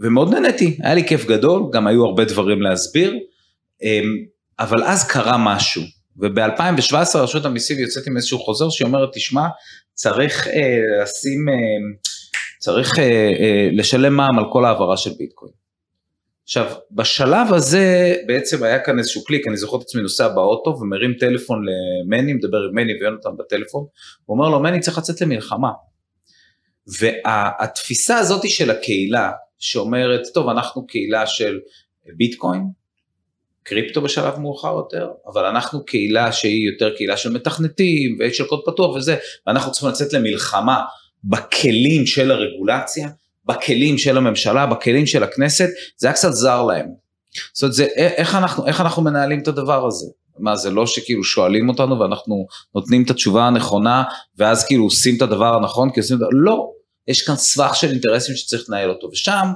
ומאוד 0.00 0.34
נהניתי, 0.34 0.78
היה 0.82 0.94
לי 0.94 1.08
כיף 1.08 1.26
גדול, 1.26 1.62
גם 1.72 1.86
היו 1.86 2.04
הרבה 2.04 2.24
דברים 2.24 2.62
להסביר, 2.62 3.14
אבל 4.58 4.84
אז 4.84 5.08
קרה 5.08 5.36
משהו, 5.38 5.82
וב-2017 6.16 7.18
רשות 7.18 7.44
המיסים 7.44 7.78
יוצאת 7.78 8.06
עם 8.06 8.16
איזשהו 8.16 8.38
חוזר 8.38 8.70
שהיא 8.70 8.86
אומרת, 8.86 9.08
תשמע, 9.14 9.46
צריך 9.94 10.48
אה, 10.48 11.02
לשים, 11.02 11.48
אה, 11.48 11.54
צריך 12.58 12.98
אה, 12.98 13.04
אה, 13.40 13.68
לשלם 13.72 14.16
מע"מ 14.16 14.38
על 14.38 14.44
כל 14.52 14.64
העברה 14.64 14.96
של 14.96 15.10
ביטקוין. 15.18 15.52
עכשיו, 16.44 16.74
בשלב 16.90 17.52
הזה 17.52 18.16
בעצם 18.26 18.62
היה 18.62 18.78
כאן 18.78 18.98
איזשהו 18.98 19.24
קליק, 19.24 19.48
אני 19.48 19.56
זוכר 19.56 19.76
את 19.76 19.82
עצמי 19.82 20.02
נוסע 20.02 20.28
באוטו 20.28 20.78
ומרים 20.80 21.14
טלפון 21.20 21.64
למני, 21.64 22.32
מדבר 22.32 22.58
עם 22.68 22.74
מני 22.74 22.92
ויונתן 23.00 23.30
בטלפון, 23.38 23.86
הוא 24.24 24.36
אומר 24.36 24.48
לו, 24.48 24.60
מני 24.60 24.80
צריך 24.80 24.98
לצאת 24.98 25.20
למלחמה. 25.20 25.70
והתפיסה 27.00 28.18
הזאת 28.18 28.48
של 28.48 28.70
הקהילה, 28.70 29.32
שאומרת, 29.58 30.20
טוב, 30.34 30.48
אנחנו 30.48 30.86
קהילה 30.86 31.26
של 31.26 31.58
ביטקוין, 32.16 32.64
קריפטו 33.68 34.00
בשלב 34.00 34.38
מאוחר 34.38 34.74
יותר, 34.76 35.08
אבל 35.26 35.44
אנחנו 35.44 35.84
קהילה 35.84 36.32
שהיא 36.32 36.70
יותר 36.70 36.96
קהילה 36.96 37.16
של 37.16 37.32
מתכנתים 37.32 38.18
ושל 38.20 38.44
קוד 38.44 38.60
פתוח 38.66 38.96
וזה, 38.96 39.16
ואנחנו 39.46 39.72
צריכים 39.72 39.88
לצאת 39.88 40.12
למלחמה 40.12 40.80
בכלים 41.24 42.06
של 42.06 42.30
הרגולציה, 42.30 43.08
בכלים 43.44 43.98
של 43.98 44.16
הממשלה, 44.16 44.66
בכלים 44.66 45.06
של 45.06 45.22
הכנסת, 45.22 45.68
זה 45.96 46.06
היה 46.06 46.14
קצת 46.14 46.32
זר 46.32 46.62
להם. 46.62 46.86
זאת 47.52 47.62
אומרת, 47.62 47.74
זה, 47.74 47.84
איך, 47.94 48.34
אנחנו, 48.34 48.66
איך 48.66 48.80
אנחנו 48.80 49.02
מנהלים 49.02 49.40
את 49.42 49.48
הדבר 49.48 49.86
הזה? 49.86 50.06
מה 50.38 50.56
זה 50.56 50.70
לא 50.70 50.86
שכאילו 50.86 51.24
שואלים 51.24 51.68
אותנו 51.68 52.00
ואנחנו 52.00 52.46
נותנים 52.74 53.02
את 53.02 53.10
התשובה 53.10 53.46
הנכונה 53.46 54.02
ואז 54.38 54.66
כאילו 54.66 54.84
עושים 54.84 55.16
את 55.16 55.22
הדבר 55.22 55.56
הנכון 55.56 55.90
כי 55.90 56.00
עושים 56.00 56.16
את 56.16 56.20
זה, 56.20 56.26
לא, 56.30 56.70
יש 57.08 57.22
כאן 57.22 57.36
סבך 57.36 57.76
של 57.76 57.90
אינטרסים 57.90 58.36
שצריך 58.36 58.64
לנהל 58.68 58.90
אותו 58.90 59.08
ושם 59.12 59.46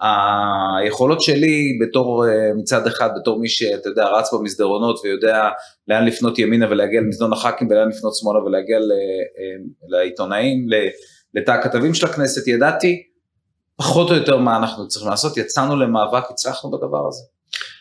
היכולות 0.00 1.20
שלי 1.20 1.78
בתור 1.82 2.28
אה, 2.28 2.50
מצד 2.56 2.86
אחד 2.86 3.10
בתור 3.20 3.40
מי 3.40 3.48
שאתה 3.48 3.88
יודע 3.88 4.06
רץ 4.06 4.34
במסדרונות 4.34 5.00
ויודע 5.04 5.48
לאן 5.88 6.04
לפנות 6.06 6.38
ימינה 6.38 6.66
ולהגיע 6.70 7.00
למזנון 7.00 7.32
הח"כים 7.32 7.68
ולאן 7.70 7.88
לפנות 7.88 8.14
שמאלה 8.14 8.38
ולהגיע 8.38 8.76
אה, 8.76 8.82
לעיתונאים, 9.88 10.66
לתא 11.34 11.50
הכתבים 11.50 11.94
של 11.94 12.06
הכנסת, 12.06 12.48
ידעתי 12.48 13.02
פחות 13.76 14.10
או 14.10 14.14
יותר 14.14 14.36
מה 14.36 14.56
אנחנו 14.56 14.88
צריכים 14.88 15.10
לעשות, 15.10 15.36
יצאנו 15.36 15.76
למאבק, 15.76 16.30
הצלחנו 16.30 16.70
בדבר 16.70 17.08
הזה. 17.08 17.22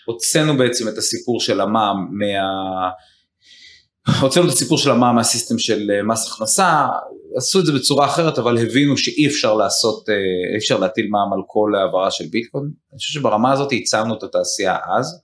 הוצאנו 0.06 0.58
בעצם 0.58 0.88
את 0.88 0.98
הסיפור 0.98 1.42
של 1.42 1.62
המע"מ 1.62 2.08
מה... 2.12 2.90
הוצאנו 4.22 4.48
את 4.48 4.52
הסיפור 4.52 4.78
של 4.78 4.92
המע"מ 4.92 5.16
מהסיסטם 5.16 5.60
של 5.60 5.92
אה, 5.92 6.04
מס 6.04 6.28
הכנסה, 6.28 6.88
עשו 7.36 7.60
את 7.60 7.66
זה 7.66 7.72
בצורה 7.72 8.06
אחרת 8.06 8.40
אבל 8.40 8.58
הבינו 8.58 8.98
שאי 8.98 9.28
אפשר 9.28 9.54
לעשות, 9.54 10.10
אה, 10.10 10.14
אי 10.54 10.58
אפשר 10.58 10.78
להטיל 10.80 11.08
מע"מ 11.10 11.34
על 11.34 11.40
כל 11.48 11.72
העברה 11.76 12.12
של 12.12 12.26
ביטקוין, 12.32 12.64
אני 12.92 12.98
חושב 12.98 13.20
שברמה 13.20 13.52
הזאת 13.52 13.70
הצענו 13.72 14.18
את 14.18 14.24
התעשייה 14.24 14.78
אז, 14.98 15.22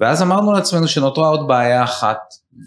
ואז 0.00 0.22
אמרנו 0.22 0.52
לעצמנו 0.52 0.88
שנותרה 0.88 1.28
עוד 1.28 1.48
בעיה 1.48 1.84
אחת, 1.84 2.18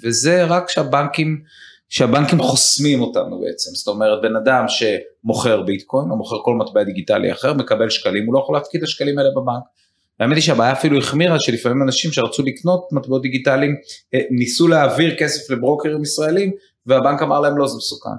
וזה 0.03 0.43
רק 0.43 0.69
שהבנקים, 0.69 1.41
שהבנקים 1.89 2.41
חוסמים 2.41 3.01
אותנו 3.01 3.41
בעצם, 3.41 3.71
זאת 3.75 3.87
אומרת 3.87 4.21
בן 4.21 4.35
אדם 4.35 4.65
שמוכר 4.67 5.61
ביטקוין 5.61 6.11
או 6.11 6.15
מוכר 6.15 6.37
כל 6.43 6.55
מטבע 6.55 6.83
דיגיטלי 6.83 7.31
אחר, 7.31 7.53
מקבל 7.53 7.89
שקלים, 7.89 8.25
הוא 8.25 8.33
לא 8.33 8.39
יכול 8.39 8.55
להפקיד 8.55 8.81
את 8.81 8.87
השקלים 8.87 9.17
האלה 9.19 9.29
בבנק. 9.35 9.63
האמת 10.19 10.35
היא 10.35 10.43
שהבעיה 10.43 10.73
אפילו 10.73 10.97
החמירה 10.97 11.35
שלפעמים 11.39 11.83
אנשים 11.83 12.11
שרצו 12.11 12.43
לקנות 12.43 12.87
מטבעות 12.91 13.21
דיגיטליים 13.21 13.75
אה, 14.13 14.19
ניסו 14.31 14.67
להעביר 14.67 15.15
כסף 15.19 15.49
לברוקרים 15.51 16.03
ישראלים 16.03 16.51
והבנק 16.85 17.21
אמר 17.21 17.39
להם 17.39 17.57
לא 17.57 17.67
זה 17.67 17.77
מסוכן. 17.77 18.09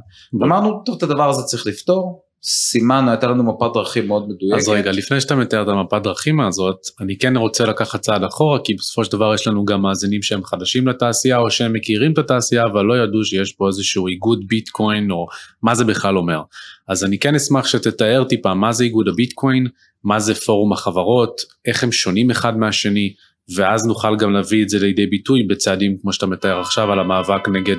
אמרנו 0.43 0.83
טוב 0.85 0.97
את 0.97 1.03
הדבר 1.03 1.31
הזה 1.31 1.43
צריך 1.43 1.67
לפתור, 1.67 2.23
סימנו 2.49 3.11
הייתה 3.11 3.27
לנו 3.27 3.43
מפת 3.43 3.75
דרכים 3.75 4.07
מאוד 4.07 4.29
מדויקת. 4.29 4.57
אז 4.57 4.69
רגע 4.69 4.93
לפני 4.93 5.21
שאתה 5.21 5.35
מתאר 5.35 5.63
את 5.63 5.69
המפת 5.69 6.03
דרכים 6.03 6.41
הזאת 6.41 6.77
אני 7.01 7.19
כן 7.19 7.37
רוצה 7.37 7.67
לקחת 7.67 8.01
צעד 8.01 8.25
אחורה 8.25 8.59
כי 8.65 8.75
בסופו 8.75 9.05
של 9.05 9.13
דבר 9.13 9.35
יש 9.35 9.47
לנו 9.47 9.65
גם 9.65 9.83
מאזינים 9.83 10.23
שהם 10.23 10.45
חדשים 10.45 10.89
לתעשייה 10.89 11.39
או 11.39 11.51
שהם 11.51 11.73
מכירים 11.73 12.13
את 12.13 12.19
התעשייה 12.19 12.63
אבל 12.73 12.85
לא 12.85 12.95
ידעו 12.95 13.25
שיש 13.25 13.53
פה 13.53 13.67
איזשהו 13.69 14.07
איגוד 14.07 14.45
ביטקוין 14.47 15.11
או 15.11 15.27
מה 15.63 15.75
זה 15.75 15.85
בכלל 15.85 16.19
אומר. 16.19 16.41
אז 16.89 17.05
אני 17.05 17.19
כן 17.19 17.35
אשמח 17.35 17.67
שתתאר 17.67 18.25
טיפה 18.25 18.55
מה 18.55 18.73
זה 18.73 18.85
איגוד 18.85 19.09
הביטקוין, 19.09 19.67
מה 20.05 20.21
זה 20.21 20.35
פורום 20.35 20.73
החברות, 20.73 21.41
איך 21.67 21.85
הם 21.85 21.93
שונים 21.93 22.31
אחד 22.31 22.59
מהשני 22.59 23.13
ואז 23.55 23.87
נוכל 23.87 24.17
גם 24.17 24.33
להביא 24.33 24.63
את 24.63 24.69
זה 24.69 24.79
לידי 24.79 25.07
ביטוי 25.07 25.43
בצעדים 25.43 25.97
כמו 26.03 26.13
שאתה 26.13 26.27
מתאר 26.27 26.61
עכשיו 26.61 26.93
על 26.93 26.99
המאבק 26.99 27.49
נגד 27.49 27.77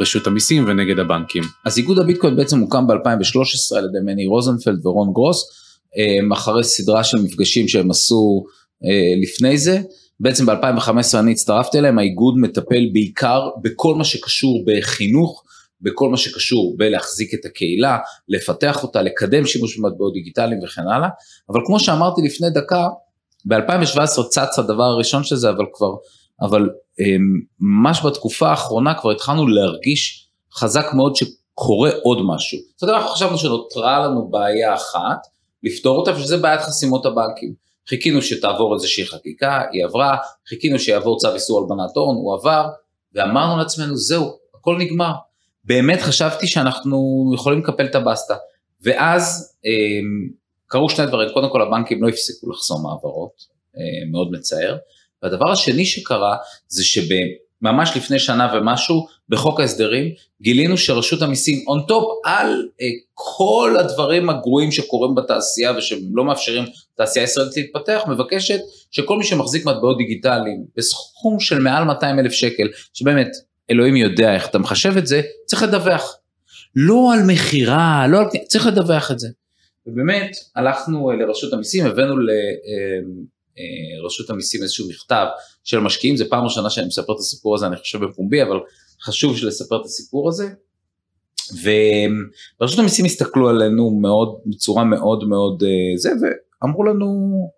רשות 0.00 0.26
המיסים 0.26 0.64
ונגד 0.68 0.98
הבנקים. 0.98 1.42
אז 1.64 1.78
איגוד 1.78 1.98
הביטקוין 1.98 2.36
בעצם 2.36 2.58
הוקם 2.58 2.86
ב-2013 2.86 3.78
על 3.78 3.84
ידי 3.84 3.98
מני 4.04 4.26
רוזנפלד 4.26 4.86
ורון 4.86 5.12
גרוס, 5.12 5.50
אה, 5.96 6.34
אחרי 6.36 6.64
סדרה 6.64 7.04
של 7.04 7.18
מפגשים 7.18 7.68
שהם 7.68 7.90
עשו 7.90 8.44
אה, 8.84 9.22
לפני 9.22 9.58
זה. 9.58 9.80
בעצם 10.20 10.46
ב-2015 10.46 11.18
אני 11.18 11.32
הצטרפתי 11.32 11.78
אליהם, 11.78 11.98
האיגוד 11.98 12.34
מטפל 12.38 12.88
בעיקר 12.92 13.48
בכל 13.62 13.94
מה 13.94 14.04
שקשור 14.04 14.64
בחינוך, 14.66 15.44
בכל 15.80 16.08
מה 16.08 16.16
שקשור 16.16 16.76
בלהחזיק 16.78 17.34
את 17.34 17.44
הקהילה, 17.44 17.98
לפתח 18.28 18.82
אותה, 18.82 19.02
לקדם 19.02 19.46
שימוש 19.46 19.78
במטבעות 19.78 20.12
דיגיטליים 20.12 20.62
וכן 20.64 20.88
הלאה, 20.88 21.08
אבל 21.50 21.60
כמו 21.66 21.80
שאמרתי 21.80 22.22
לפני 22.22 22.50
דקה, 22.50 22.86
ב-2017 23.44 24.28
צץ 24.28 24.58
הדבר 24.58 24.82
הראשון 24.82 25.24
של 25.24 25.36
זה, 25.36 25.50
אבל 25.50 25.64
כבר 25.72 25.94
אבל 26.40 26.70
אמ, 27.00 27.40
ממש 27.60 28.00
בתקופה 28.04 28.48
האחרונה 28.50 28.94
כבר 28.94 29.10
התחלנו 29.10 29.46
להרגיש 29.46 30.28
חזק 30.54 30.86
מאוד 30.94 31.16
שקורה 31.16 31.90
עוד 32.02 32.18
משהו. 32.26 32.58
זאת 32.76 32.82
אומרת, 32.82 32.96
אנחנו 32.96 33.10
חשבנו 33.10 33.38
שנותרה 33.38 33.98
לנו 33.98 34.28
בעיה 34.28 34.74
אחת, 34.74 35.26
לפתור 35.62 35.96
אותה, 35.98 36.10
ושזה 36.16 36.36
בעיית 36.36 36.60
חסימות 36.60 37.06
הבנקים. 37.06 37.54
חיכינו 37.88 38.22
שתעבור 38.22 38.74
איזושהי 38.74 39.06
חקיקה, 39.06 39.62
היא 39.72 39.84
עברה, 39.84 40.16
חיכינו 40.48 40.78
שיעבור 40.78 41.18
צו 41.18 41.34
איסור 41.34 41.60
הלבנת 41.60 41.96
הון, 41.96 42.16
הוא 42.16 42.34
עבר, 42.34 42.66
ואמרנו 43.14 43.56
לעצמנו, 43.56 43.96
זהו, 43.96 44.38
הכל 44.54 44.76
נגמר. 44.78 45.12
באמת 45.64 46.00
חשבתי 46.00 46.46
שאנחנו 46.46 47.30
יכולים 47.34 47.58
לקפל 47.58 47.84
את 47.84 47.94
הבסטה. 47.94 48.34
ואז 48.82 49.54
אה, 49.66 49.70
קרו 50.66 50.88
שני 50.90 51.06
דברים, 51.06 51.28
קודם 51.34 51.50
כל 51.50 51.62
הבנקים 51.62 52.02
לא 52.02 52.08
הפסיקו 52.08 52.50
לחסום 52.50 52.86
העברות, 52.86 53.44
אה, 53.76 54.10
מאוד 54.10 54.30
מצער. 54.32 54.76
והדבר 55.22 55.52
השני 55.52 55.86
שקרה 55.86 56.36
זה 56.68 56.84
שממש 56.84 57.96
לפני 57.96 58.18
שנה 58.18 58.52
ומשהו 58.54 59.06
בחוק 59.28 59.60
ההסדרים 59.60 60.12
גילינו 60.42 60.78
שרשות 60.78 61.22
המיסים 61.22 61.64
on 61.66 61.82
top 61.88 62.04
על 62.24 62.68
אה, 62.80 62.86
כל 63.14 63.76
הדברים 63.80 64.30
הגרועים 64.30 64.72
שקורים 64.72 65.14
בתעשייה 65.14 65.76
ושלא 65.76 66.24
מאפשרים 66.24 66.64
לתעשייה 66.94 67.24
הישראלית 67.24 67.56
להתפתח 67.56 68.00
מבקשת 68.08 68.60
שכל 68.90 69.18
מי 69.18 69.24
שמחזיק 69.24 69.66
מטבעות 69.66 69.98
דיגיטליים 69.98 70.64
בסכום 70.76 71.40
של 71.40 71.58
מעל 71.58 71.84
200 71.84 72.18
אלף 72.18 72.32
שקל 72.32 72.68
שבאמת 72.94 73.28
אלוהים 73.70 73.96
יודע 73.96 74.34
איך 74.34 74.48
אתה 74.48 74.58
מחשב 74.58 74.96
את 74.96 75.06
זה 75.06 75.20
צריך 75.46 75.62
לדווח. 75.62 76.16
לא 76.76 77.12
על 77.12 77.20
מכירה, 77.26 78.06
לא 78.08 78.18
על... 78.18 78.26
צריך 78.48 78.66
לדווח 78.66 79.10
את 79.10 79.18
זה. 79.18 79.28
ובאמת 79.86 80.30
הלכנו 80.56 81.12
לרשות 81.12 81.52
המיסים 81.52 81.86
הבאנו 81.86 82.18
ל... 82.18 82.30
אה, 82.30 82.34
אה, 82.34 83.00
רשות 84.04 84.30
המיסים 84.30 84.62
איזשהו 84.62 84.88
מכתב 84.88 85.26
של 85.64 85.78
משקיעים, 85.78 86.16
זה 86.16 86.24
פעם 86.28 86.44
ראשונה 86.44 86.70
שאני 86.70 86.86
מספר 86.86 87.12
את 87.12 87.18
הסיפור 87.18 87.54
הזה, 87.54 87.66
אני 87.66 87.76
חושב 87.76 88.04
בפומבי, 88.04 88.42
אבל 88.42 88.56
חשוב 89.02 89.36
לספר 89.44 89.80
את 89.80 89.84
הסיפור 89.84 90.28
הזה. 90.28 90.48
ורשות 92.60 92.78
המיסים 92.78 93.04
הסתכלו 93.04 93.48
עלינו 93.48 93.90
מאוד, 93.90 94.38
בצורה 94.46 94.84
מאוד 94.84 95.24
מאוד 95.24 95.62
אה, 95.62 95.96
זה, 95.96 96.10
ואמרו 96.62 96.84
לנו, 96.84 97.50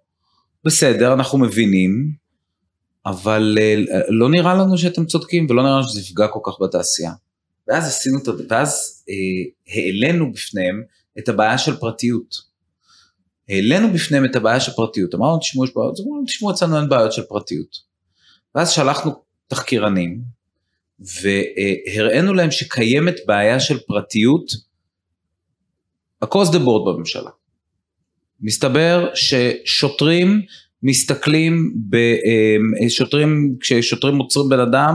בסדר, 0.65 1.13
אנחנו 1.13 1.39
מבינים, 1.39 2.13
אבל 3.07 3.59
אה, 3.61 3.75
לא 4.09 4.29
נראה 4.29 4.55
לנו 4.55 4.79
שאתם 4.79 5.07
צודקים 5.07 5.47
ולא 5.51 5.63
נראה 5.63 5.75
לנו 5.75 5.89
שזה 5.89 6.01
יפגע 6.01 6.29
כל 6.29 6.41
כך 6.45 6.53
בתעשייה. 6.61 7.13
ואז 7.69 7.87
עשינו 7.87 8.19
את 8.19 8.29
ואז 8.49 9.03
אה, 9.09 9.75
העלינו 9.75 10.33
בפניהם 10.33 10.83
את 11.19 11.29
הבעיה 11.29 11.59
של 11.59 11.77
פרטיות. 11.77 12.50
העלינו 13.51 13.93
בפניהם 13.93 14.25
את 14.25 14.37
הבעיה 14.37 14.61
של 14.61 14.73
פרטיות, 14.73 15.15
אמרנו 15.15 15.39
תשמעו 15.39 15.65
יש 15.65 15.71
בעיות, 15.75 16.01
אמרנו 16.01 16.25
תשמעו 16.25 16.53
אצלנו 16.53 16.81
אין 16.81 16.89
בעיות 16.89 17.13
של 17.13 17.23
פרטיות. 17.23 17.77
ואז 18.55 18.71
שלחנו 18.71 19.11
תחקירנים 19.49 20.21
והראינו 21.23 22.35
להם 22.35 22.51
שקיימת 22.51 23.15
בעיה 23.27 23.61
של 23.61 23.79
פרטיות 23.79 24.45
across 26.25 26.49
the 26.53 26.59
board 26.59 26.87
בממשלה. 26.87 27.31
מסתבר 28.41 29.11
ששוטרים 29.15 30.43
מסתכלים, 30.83 31.75
ב, 31.91 31.97
שוטרים, 32.89 33.57
כששוטרים 33.61 34.19
עוצרים 34.19 34.49
בן 34.49 34.61
אדם, 34.61 34.95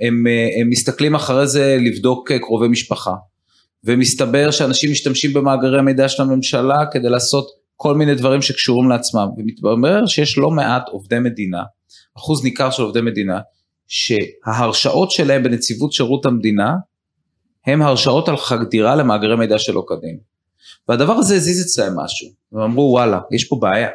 הם, 0.00 0.24
הם 0.60 0.68
מסתכלים 0.68 1.14
אחרי 1.14 1.46
זה 1.46 1.76
לבדוק 1.80 2.32
קרובי 2.32 2.68
משפחה. 2.68 3.14
ומסתבר 3.84 4.50
שאנשים 4.50 4.90
משתמשים 4.90 5.32
במאגרי 5.32 5.78
המידע 5.78 6.08
של 6.08 6.22
הממשלה 6.22 6.86
כדי 6.92 7.08
לעשות 7.08 7.46
כל 7.80 7.94
מיני 7.94 8.14
דברים 8.14 8.42
שקשורים 8.42 8.88
לעצמם. 8.88 9.28
ומתברר 9.36 10.06
שיש 10.06 10.38
לא 10.38 10.50
מעט 10.50 10.88
עובדי 10.88 11.18
מדינה, 11.18 11.62
אחוז 12.18 12.44
ניכר 12.44 12.70
של 12.70 12.82
עובדי 12.82 13.00
מדינה, 13.00 13.40
שההרשאות 13.86 15.10
שלהם 15.10 15.42
בנציבות 15.42 15.92
שירות 15.92 16.26
המדינה, 16.26 16.74
הם 17.66 17.82
הרשאות 17.82 18.28
על 18.28 18.36
חדירה 18.36 18.96
למאגרי 18.96 19.36
מידע 19.36 19.58
שלא 19.58 19.84
כדין. 19.88 20.18
והדבר 20.88 21.12
הזה 21.12 21.34
הזיז 21.34 21.66
אצלהם 21.66 21.96
משהו, 21.96 22.28
הם 22.52 22.60
אמרו 22.60 22.82
וואלה, 22.82 23.20
יש 23.32 23.44
פה 23.44 23.56
בעיה. 23.60 23.88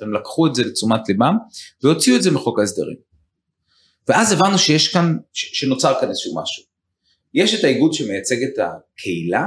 הם 0.00 0.12
לקחו 0.12 0.46
את 0.46 0.54
זה 0.54 0.64
לתשומת 0.64 1.08
ליבם 1.08 1.36
והוציאו 1.82 2.16
את 2.16 2.22
זה 2.22 2.30
מחוק 2.30 2.58
ההסדרים. 2.58 2.96
ואז 4.08 4.32
הבנו 4.32 4.58
שיש 4.58 4.92
כאן, 4.92 5.16
שנוצר 5.32 5.94
כאן 6.00 6.08
איזשהו 6.08 6.42
משהו. 6.42 6.64
יש 7.34 7.60
את 7.60 7.64
האיגוד 7.64 7.92
שמייצג 7.92 8.42
את 8.42 8.58
הקהילה, 8.58 9.46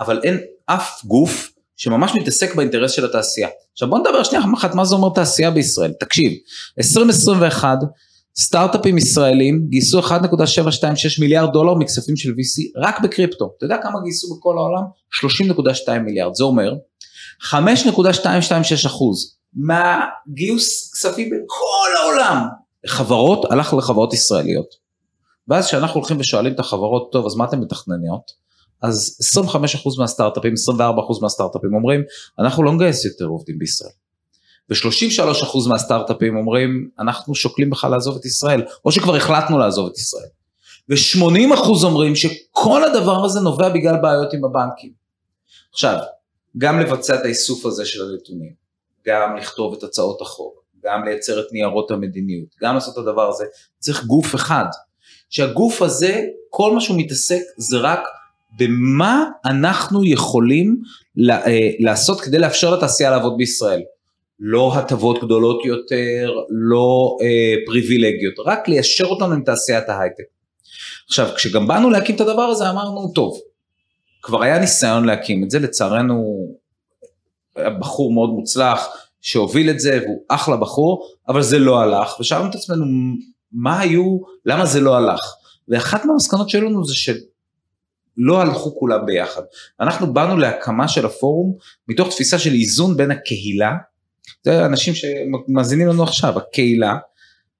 אבל 0.00 0.20
אין 0.24 0.40
אף 0.66 1.04
גוף 1.04 1.55
שממש 1.76 2.14
מתעסק 2.14 2.54
באינטרס 2.54 2.90
של 2.90 3.04
התעשייה. 3.04 3.48
עכשיו 3.72 3.88
בוא 3.88 3.98
נדבר 3.98 4.22
שנייה 4.22 4.44
אחת 4.58 4.74
מה 4.74 4.84
זה 4.84 4.94
אומר 4.94 5.08
תעשייה 5.14 5.50
בישראל. 5.50 5.92
תקשיב, 6.00 6.32
2021 6.78 7.78
סטארט-אפים 8.38 8.98
ישראלים 8.98 9.66
גייסו 9.68 10.00
1.726 10.00 10.10
מיליארד 11.20 11.52
דולר 11.52 11.74
מכספים 11.74 12.16
של 12.16 12.30
VC 12.30 12.80
רק 12.86 13.00
בקריפטו. 13.00 13.54
אתה 13.56 13.64
יודע 13.64 13.76
כמה 13.82 14.00
גייסו 14.04 14.36
בכל 14.36 14.58
העולם? 14.58 14.82
30.2 15.94 15.98
מיליארד. 15.98 16.34
זה 16.34 16.44
אומר 16.44 16.74
5.226 17.42 18.86
אחוז 18.86 19.36
מהגיוס 19.54 20.92
כספים 20.92 21.30
בכל 21.30 21.96
העולם 22.02 22.46
חברות 22.86 23.44
הלך 23.50 23.74
לחברות 23.74 24.12
ישראליות. 24.12 24.86
ואז 25.48 25.66
כשאנחנו 25.66 26.00
הולכים 26.00 26.20
ושואלים 26.20 26.52
את 26.52 26.60
החברות, 26.60 27.08
טוב, 27.12 27.26
אז 27.26 27.34
מה 27.34 27.44
אתן 27.44 27.58
מתכנניות? 27.58 28.45
אז 28.82 29.18
25% 29.38 29.56
מהסטארט-אפים, 29.98 30.54
24% 30.70 31.22
מהסטארט-אפים 31.22 31.74
אומרים, 31.74 32.02
אנחנו 32.38 32.62
לא 32.62 32.72
נגייס 32.72 33.04
יותר 33.04 33.24
עובדים 33.24 33.58
בישראל. 33.58 33.90
ו-33% 34.70 35.68
מהסטארט-אפים 35.68 36.36
אומרים, 36.36 36.88
אנחנו 36.98 37.34
שוקלים 37.34 37.70
בכלל 37.70 37.90
לעזוב 37.90 38.16
את 38.16 38.24
ישראל, 38.24 38.62
או 38.84 38.92
שכבר 38.92 39.16
החלטנו 39.16 39.58
לעזוב 39.58 39.86
את 39.86 39.98
ישראל. 39.98 40.28
ו-80% 40.88 41.84
אומרים 41.84 42.16
שכל 42.16 42.84
הדבר 42.84 43.24
הזה 43.24 43.40
נובע 43.40 43.68
בגלל 43.68 43.96
בעיות 44.02 44.32
עם 44.32 44.44
הבנקים. 44.44 44.92
עכשיו, 45.72 45.98
גם 46.58 46.80
לבצע 46.80 47.14
את 47.14 47.24
האיסוף 47.24 47.66
הזה 47.66 47.86
של 47.86 48.02
הנתונים, 48.02 48.52
גם 49.06 49.36
לכתוב 49.36 49.74
את 49.78 49.82
הצעות 49.82 50.20
החוק, 50.20 50.62
גם 50.84 51.04
לייצר 51.04 51.40
את 51.40 51.46
ניירות 51.52 51.90
המדיניות, 51.90 52.48
גם 52.62 52.74
לעשות 52.74 52.94
את 52.94 52.98
הדבר 52.98 53.28
הזה, 53.28 53.44
צריך 53.78 54.04
גוף 54.04 54.34
אחד, 54.34 54.64
שהגוף 55.30 55.82
הזה, 55.82 56.24
כל 56.50 56.74
מה 56.74 56.80
שהוא 56.80 56.98
מתעסק 56.98 57.40
זה 57.56 57.78
רק 57.78 58.00
במה 58.56 59.24
אנחנו 59.44 60.04
יכולים 60.04 60.76
אה, 61.30 61.70
לעשות 61.78 62.20
כדי 62.20 62.38
לאפשר 62.38 62.74
לתעשייה 62.74 63.10
לעבוד 63.10 63.36
בישראל. 63.36 63.82
לא 64.40 64.74
הטבות 64.74 65.24
גדולות 65.24 65.64
יותר, 65.64 66.30
לא 66.48 67.16
אה, 67.22 67.54
פריבילגיות, 67.66 68.34
רק 68.46 68.68
ליישר 68.68 69.04
אותנו 69.04 69.32
עם 69.34 69.42
תעשיית 69.42 69.88
ההייטק. 69.88 70.24
עכשיו, 71.06 71.28
כשגם 71.36 71.66
באנו 71.66 71.90
להקים 71.90 72.14
את 72.14 72.20
הדבר 72.20 72.42
הזה 72.42 72.70
אמרנו, 72.70 73.12
טוב, 73.14 73.40
כבר 74.22 74.42
היה 74.42 74.58
ניסיון 74.58 75.04
להקים 75.04 75.44
את 75.44 75.50
זה, 75.50 75.58
לצערנו 75.58 76.48
היה 77.56 77.70
בחור 77.70 78.12
מאוד 78.12 78.30
מוצלח 78.30 78.88
שהוביל 79.20 79.70
את 79.70 79.80
זה 79.80 80.00
והוא 80.02 80.24
אחלה 80.28 80.56
בחור, 80.56 81.08
אבל 81.28 81.42
זה 81.42 81.58
לא 81.58 81.80
הלך, 81.80 82.20
ושאלנו 82.20 82.50
את 82.50 82.54
עצמנו 82.54 82.84
מה 83.52 83.80
היו, 83.80 84.18
למה 84.46 84.66
זה 84.66 84.80
לא 84.80 84.96
הלך. 84.96 85.20
ואחת 85.68 86.04
מהמסקנות 86.04 86.50
שלנו 86.50 86.84
זה 86.84 86.94
שלא 88.16 88.42
הלכו 88.42 88.78
כולם 88.78 89.06
ביחד. 89.06 89.42
אנחנו 89.80 90.14
באנו 90.14 90.36
להקמה 90.36 90.88
של 90.88 91.06
הפורום 91.06 91.56
מתוך 91.88 92.10
תפיסה 92.10 92.38
של 92.38 92.52
איזון 92.52 92.96
בין 92.96 93.10
הקהילה, 93.10 93.72
זה 94.44 94.66
אנשים 94.66 94.94
שמאזינים 94.94 95.88
לנו 95.88 96.02
עכשיו, 96.02 96.38
הקהילה, 96.38 96.96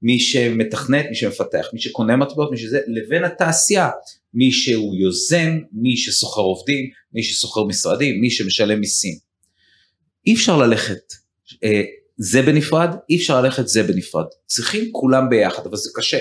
מי 0.02 0.18
שמתכנת, 0.18 1.06
מי 1.08 1.14
שמפתח, 1.14 1.66
מי 1.72 1.80
שקונה 1.80 2.16
מטבעות, 2.16 2.50
מי 2.50 2.56
שזה, 2.56 2.80
לבין 2.86 3.24
התעשייה, 3.24 3.90
מי 4.34 4.52
שהוא 4.52 4.94
יוזם, 4.94 5.58
מי 5.72 5.96
שסוחר 5.96 6.40
עובדים, 6.40 6.90
מי 7.12 7.22
שסוחר 7.22 7.64
משרדים, 7.64 8.20
מי 8.20 8.30
שמשלם 8.30 8.80
מיסים. 8.80 9.14
אי 10.26 10.34
אפשר 10.34 10.56
ללכת 10.56 11.12
אה, 11.64 11.82
זה 12.16 12.42
בנפרד, 12.42 12.90
אי 13.10 13.16
אפשר 13.16 13.40
ללכת 13.40 13.68
זה 13.68 13.82
בנפרד. 13.82 14.24
צריכים 14.46 14.88
כולם 14.92 15.30
ביחד, 15.30 15.66
אבל 15.66 15.76
זה 15.76 15.90
קשה. 15.94 16.20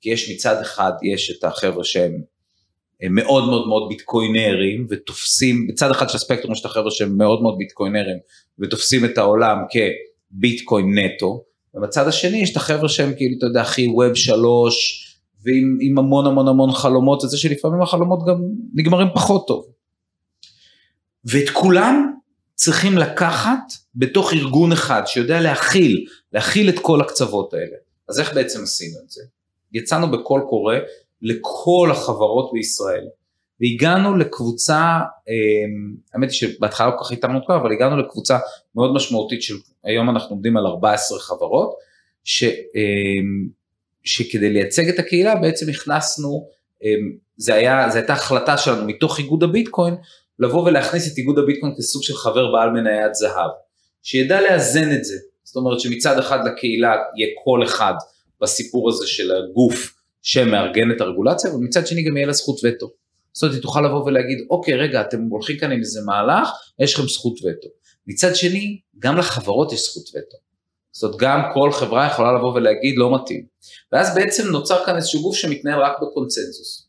כי 0.00 0.10
יש 0.10 0.30
מצד 0.30 0.60
אחד, 0.60 0.92
יש 1.02 1.30
את 1.30 1.44
החבר'ה 1.44 1.84
שהם 1.84 2.22
מאוד 3.08 3.48
מאוד 3.48 3.68
מאוד 3.68 3.88
ביטקוינרים 3.88 4.86
ותופסים, 4.90 5.66
בצד 5.66 5.90
אחד 5.90 6.08
של 6.08 6.16
הספקטרום 6.16 6.52
יש 6.52 6.60
את 6.60 6.64
החבר'ה 6.64 6.90
שהם 6.90 7.18
מאוד 7.18 7.42
מאוד 7.42 7.54
ביטקוינרים 7.58 8.16
ותופסים 8.58 9.04
את 9.04 9.18
העולם 9.18 9.58
כביטקוין 9.70 10.98
נטו, 10.98 11.44
ובצד 11.74 12.08
השני 12.08 12.36
יש 12.36 12.52
את 12.52 12.56
החבר'ה 12.56 12.88
שהם 12.88 13.12
כאילו, 13.16 13.38
אתה 13.38 13.46
יודע, 13.46 13.60
הכי 13.60 13.86
ווב 13.86 14.14
שלוש, 14.14 15.06
ועם 15.44 15.98
המון 15.98 16.26
המון 16.26 16.48
המון 16.48 16.72
חלומות, 16.72 17.24
וזה 17.24 17.38
שלפעמים 17.38 17.82
החלומות 17.82 18.18
גם 18.26 18.36
נגמרים 18.74 19.08
פחות 19.14 19.46
טוב. 19.46 19.66
ואת 21.24 21.50
כולם 21.50 22.12
צריכים 22.54 22.98
לקחת 22.98 23.58
בתוך 23.94 24.32
ארגון 24.32 24.72
אחד 24.72 25.02
שיודע 25.06 25.40
להכיל, 25.40 26.06
להכיל 26.32 26.68
את 26.68 26.78
כל 26.78 27.00
הקצוות 27.00 27.54
האלה. 27.54 27.76
אז 28.08 28.20
איך 28.20 28.34
בעצם 28.34 28.62
עשינו 28.62 28.98
את 29.04 29.10
זה? 29.10 29.22
יצאנו 29.72 30.10
בקול 30.10 30.40
קורא 30.48 30.74
לכל 31.22 31.88
החברות 31.90 32.50
בישראל, 32.52 33.04
והגענו 33.60 34.16
לקבוצה, 34.16 34.98
אמ, 35.28 35.94
האמת 36.14 36.30
היא 36.30 36.36
שבהתחלה 36.36 36.86
לא 36.86 36.92
כל 36.98 37.04
כך 37.04 37.12
התאמנו 37.12 37.38
אותה, 37.38 37.56
אבל 37.56 37.72
הגענו 37.72 37.96
לקבוצה 37.96 38.38
מאוד 38.74 38.94
משמעותית 38.94 39.42
של, 39.42 39.54
היום 39.84 40.10
אנחנו 40.10 40.30
עומדים 40.30 40.56
על 40.56 40.66
14 40.66 41.18
חברות, 41.18 41.74
ש, 42.24 42.44
אמ, 42.44 43.48
שכדי 44.04 44.50
לייצג 44.50 44.88
את 44.88 44.98
הקהילה 44.98 45.34
בעצם 45.34 45.68
הכנסנו, 45.68 46.48
אמ, 46.82 47.12
זו 47.36 47.52
הייתה 47.52 48.12
החלטה 48.12 48.58
שלנו 48.58 48.86
מתוך 48.86 49.18
איגוד 49.18 49.42
הביטקוין, 49.42 49.94
לבוא 50.38 50.64
ולהכניס 50.64 51.12
את 51.12 51.18
איגוד 51.18 51.38
הביטקוין 51.38 51.72
כסוג 51.78 52.02
של 52.02 52.14
חבר 52.14 52.52
בעל 52.52 52.70
מניית 52.70 53.14
זהב, 53.14 53.50
שידע 54.02 54.40
לאזן 54.40 54.92
את 54.92 55.04
זה, 55.04 55.14
זאת 55.44 55.56
אומרת 55.56 55.80
שמצד 55.80 56.18
אחד 56.18 56.38
לקהילה 56.46 56.88
יהיה 56.88 57.30
קול 57.44 57.64
אחד 57.64 57.94
בסיפור 58.40 58.88
הזה 58.88 59.06
של 59.06 59.30
הגוף 59.36 59.99
שמארגן 60.22 60.90
את 60.90 61.00
הרגולציה, 61.00 61.54
ומצד 61.54 61.86
שני 61.86 62.02
גם 62.02 62.16
יהיה 62.16 62.26
לה 62.26 62.32
זכות 62.32 62.60
וטו. 62.64 62.90
זאת 63.32 63.42
אומרת, 63.42 63.54
היא 63.54 63.62
תוכל 63.62 63.80
לבוא 63.80 64.04
ולהגיד, 64.04 64.38
אוקיי, 64.50 64.74
רגע, 64.74 65.00
אתם 65.00 65.20
הולכים 65.30 65.56
כאן 65.58 65.72
עם 65.72 65.78
איזה 65.78 66.00
מהלך, 66.06 66.48
יש 66.78 66.94
לכם 66.94 67.08
זכות 67.08 67.38
וטו. 67.38 67.68
מצד 68.06 68.36
שני, 68.36 68.80
גם 68.98 69.16
לחברות 69.16 69.72
יש 69.72 69.80
זכות 69.80 70.08
וטו. 70.08 70.36
זאת 70.92 71.02
אומרת, 71.02 71.20
גם 71.20 71.40
כל 71.54 71.72
חברה 71.72 72.06
יכולה 72.06 72.32
לבוא 72.32 72.54
ולהגיד, 72.54 72.94
לא 72.96 73.14
מתאים. 73.14 73.44
ואז 73.92 74.14
בעצם 74.14 74.48
נוצר 74.48 74.84
כאן 74.86 74.96
איזשהו 74.96 75.22
גוף 75.22 75.36
שמתנהל 75.36 75.80
רק 75.82 75.96
בקונצנזוס. 76.02 76.88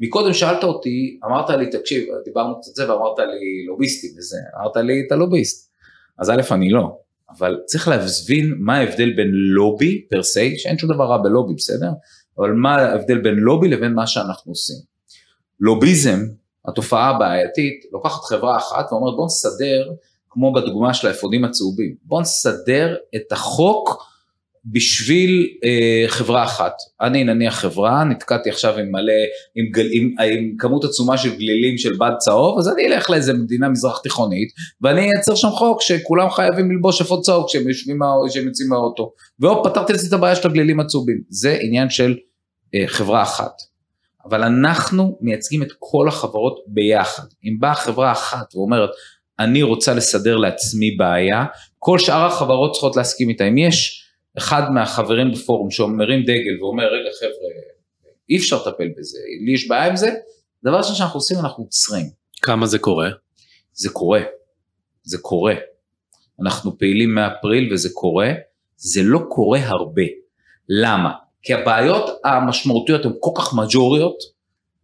מקודם 0.00 0.32
שאלת 0.32 0.64
אותי, 0.64 1.18
אמרת 1.24 1.50
לי, 1.50 1.70
תקשיב, 1.70 2.04
דיברנו 2.24 2.60
קצת 2.60 2.74
זה 2.74 2.90
ואמרת 2.92 3.18
לי 3.18 3.66
לוביסטים 3.66 4.10
וזה, 4.18 4.36
אמרת 4.60 4.76
לי, 4.76 5.02
אתה 5.06 5.14
לוביסט. 5.14 5.72
אז 6.18 6.30
א', 6.30 6.42
אני 6.50 6.70
לא, 6.70 6.96
אבל 7.38 7.60
צריך 7.66 7.88
להבין 7.88 8.54
מה 8.58 8.76
ההבדל 8.76 9.12
בין 9.16 9.30
לובי 9.32 10.06
פר 10.10 10.22
סי, 10.22 10.58
שאין 10.58 10.78
שום 10.78 10.94
דבר 10.94 11.04
רע 11.04 11.22
בלובי, 11.22 11.54
בסדר? 11.54 11.90
אבל 12.38 12.52
מה 12.52 12.76
ההבדל 12.76 13.18
בין 13.18 13.34
לובי 13.34 13.68
לבין 13.68 13.94
מה 13.94 14.06
שאנחנו 14.06 14.52
עושים. 14.52 14.76
לוביזם, 15.60 16.20
התופעה 16.68 17.08
הבעייתית, 17.08 17.84
לוקחת 17.92 18.24
חברה 18.24 18.56
אחת 18.56 18.92
ואומרת 18.92 19.16
בוא 19.16 19.26
נסדר, 19.26 19.90
כמו 20.30 20.52
בדוגמה 20.52 20.94
של 20.94 21.08
האפודים 21.08 21.44
הצהובים, 21.44 21.94
בוא 22.02 22.20
נסדר 22.20 22.96
את 23.16 23.32
החוק 23.32 24.04
בשביל 24.64 25.48
אה, 25.64 26.04
חברה 26.08 26.44
אחת, 26.44 26.72
אני 27.00 27.24
נניח 27.24 27.54
חברה, 27.54 28.04
נתקעתי 28.04 28.50
עכשיו 28.50 28.78
עם 28.78 28.92
מלא, 28.92 29.12
עם, 29.54 29.66
גל, 29.72 29.88
עם, 29.92 30.14
עם 30.24 30.56
כמות 30.58 30.84
עצומה 30.84 31.18
של 31.18 31.36
גלילים 31.36 31.78
של 31.78 31.96
בד 31.98 32.12
צהוב, 32.18 32.58
אז 32.58 32.68
אני 32.68 32.86
אלך 32.86 33.10
לאיזה 33.10 33.32
מדינה 33.32 33.68
מזרח 33.68 33.98
תיכונית, 33.98 34.48
ואני 34.80 35.00
אייצר 35.00 35.34
שם 35.34 35.48
חוק 35.48 35.82
שכולם 35.82 36.30
חייבים 36.30 36.70
ללבוש 36.70 37.00
אפוד 37.00 37.22
צהוב 37.22 37.46
כשהם 37.48 37.68
יושבים, 37.68 37.98
כשהם 38.28 38.46
יוצאים 38.46 38.68
מהאוטו, 38.68 39.12
והופ, 39.40 39.66
פתרתי 39.66 39.92
לזה 39.92 40.08
את 40.08 40.12
הבעיה 40.12 40.36
של 40.36 40.48
הגלילים 40.48 40.80
הצהובים, 40.80 41.20
זה 41.28 41.58
עניין 41.60 41.90
של 41.90 42.16
אה, 42.74 42.84
חברה 42.86 43.22
אחת. 43.22 43.52
אבל 44.24 44.42
אנחנו 44.42 45.18
מייצגים 45.20 45.62
את 45.62 45.68
כל 45.78 46.08
החברות 46.08 46.56
ביחד. 46.66 47.22
אם 47.44 47.56
באה 47.60 47.74
חברה 47.74 48.12
אחת 48.12 48.54
ואומרת, 48.54 48.90
אני 49.38 49.62
רוצה 49.62 49.94
לסדר 49.94 50.36
לעצמי 50.36 50.90
בעיה, 50.90 51.44
כל 51.78 51.98
שאר 51.98 52.26
החברות 52.26 52.72
צריכות 52.72 52.96
להסכים 52.96 53.28
איתה. 53.28 53.48
אם 53.48 53.58
יש 53.58 54.01
אחד 54.38 54.62
מהחברים 54.74 55.32
בפורום 55.32 55.70
שמרים 55.70 56.22
דגל 56.22 56.60
ואומר, 56.60 56.84
רגע 56.84 57.10
חבר'ה, 57.20 57.48
אי 58.30 58.36
אפשר 58.36 58.56
לטפל 58.56 58.88
בזה, 58.98 59.18
לי 59.46 59.52
יש 59.52 59.68
בעיה 59.68 59.86
עם 59.86 59.96
זה, 59.96 60.10
דבר 60.64 60.76
ראשון 60.76 60.94
שאנחנו 60.94 61.18
עושים, 61.18 61.38
אנחנו 61.38 61.64
עוצרים. 61.64 62.06
כמה 62.42 62.66
זה 62.66 62.78
קורה? 62.78 63.10
זה 63.72 63.88
קורה, 63.90 64.20
זה 65.02 65.18
קורה. 65.18 65.54
אנחנו 66.42 66.78
פעילים 66.78 67.14
מאפריל 67.14 67.72
וזה 67.72 67.88
קורה, 67.94 68.32
זה 68.76 69.00
לא 69.02 69.20
קורה 69.28 69.58
הרבה. 69.62 70.02
למה? 70.68 71.12
כי 71.42 71.54
הבעיות 71.54 72.20
המשמעותיות 72.24 73.04
הן 73.04 73.12
כל 73.20 73.30
כך 73.36 73.54
מג'וריות, 73.54 74.16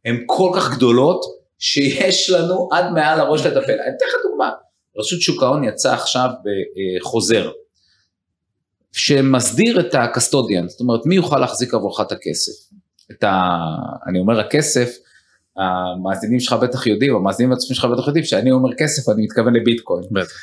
הן 0.05 0.23
כל 0.27 0.51
כך 0.57 0.77
גדולות, 0.77 1.21
שיש 1.59 2.31
לנו 2.31 2.69
עד 2.73 2.93
מעל 2.93 3.21
הראש 3.21 3.47
לטפל. 3.47 3.73
אני 3.73 3.97
אתן 3.97 4.07
לך 4.09 4.15
דוגמה, 4.31 4.51
רשות 4.97 5.21
שוק 5.21 5.43
ההון 5.43 5.65
יצא 5.65 5.93
עכשיו 5.93 6.31
בחוזר, 7.01 7.51
שמסדיר 8.92 9.81
את 9.81 9.94
הקסטודיאן, 9.94 10.68
זאת 10.68 10.81
אומרת 10.81 11.07
מי 11.07 11.14
יוכל 11.14 11.38
להחזיק 11.38 11.74
עבורך 11.74 12.01
את 12.01 12.12
הכסף. 12.12 12.53
את 13.11 13.24
ה... 13.24 13.59
אני 14.07 14.18
אומר 14.18 14.40
הכסף, 14.40 14.96
המאזינים 15.57 16.40
שלך 16.40 16.53
בטח 16.53 16.87
יודעים, 16.87 17.14
המאזינים 17.14 17.53
עצמם 17.53 17.74
שלך 17.74 17.85
בטח 17.85 18.07
יודעים, 18.07 18.24
שאני 18.24 18.51
אומר 18.51 18.74
כסף 18.79 19.09
אני 19.12 19.22
מתכוון 19.22 19.55
לביטקוין. 19.55 20.05
בטח. 20.11 20.35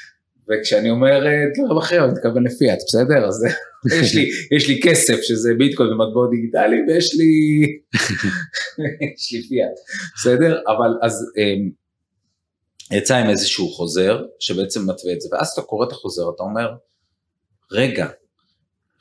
וכשאני 0.50 0.90
אומר 0.90 1.20
דברים 1.58 1.78
אחרים 1.78 2.04
אני 2.04 2.12
מתכוון 2.12 2.44
לפיאט, 2.44 2.80
בסדר? 2.88 3.28
אז 3.28 3.46
יש 4.02 4.16
לי, 4.16 4.30
יש 4.52 4.68
לי 4.68 4.80
כסף 4.84 5.22
שזה 5.22 5.54
ביטקוין 5.58 5.90
ומטבעות 5.90 6.30
דיגיטליים 6.30 6.88
ויש 6.88 7.16
לי, 7.16 7.62
יש 9.16 9.32
לי 9.34 9.48
פיאט, 9.50 9.76
בסדר? 10.16 10.60
אבל 10.68 10.90
אז 11.02 11.26
אמ, 11.38 11.70
יצא 12.98 13.16
עם 13.16 13.30
איזשהו 13.30 13.70
חוזר 13.70 14.24
שבעצם 14.40 14.82
מתווה 14.82 15.14
את 15.14 15.22
זה, 15.22 15.30
ואז 15.32 15.48
אתה 15.48 15.62
קורא 15.62 15.88
את 15.88 15.92
החוזר, 15.92 16.24
אתה 16.36 16.44
אומר, 16.44 16.70
רגע, 17.72 18.08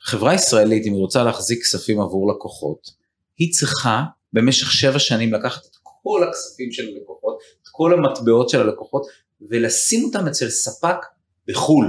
חברה 0.05 0.33
ישראלית, 0.33 0.85
אם 0.85 0.93
היא 0.93 1.01
רוצה 1.01 1.23
להחזיק 1.23 1.61
כספים 1.61 2.01
עבור 2.01 2.31
לקוחות, 2.31 2.89
היא 3.37 3.53
צריכה 3.53 4.03
במשך 4.33 4.71
שבע 4.71 4.99
שנים 4.99 5.33
לקחת 5.33 5.65
את 5.65 5.75
כל 5.83 6.21
הכספים 6.29 6.71
של 6.71 6.83
הלקוחות, 6.87 7.37
את 7.61 7.67
כל 7.71 7.93
המטבעות 7.93 8.49
של 8.49 8.61
הלקוחות, 8.61 9.05
ולשים 9.49 10.03
אותם 10.03 10.27
אצל 10.27 10.49
ספק 10.49 10.95
בחו"ל. 11.47 11.85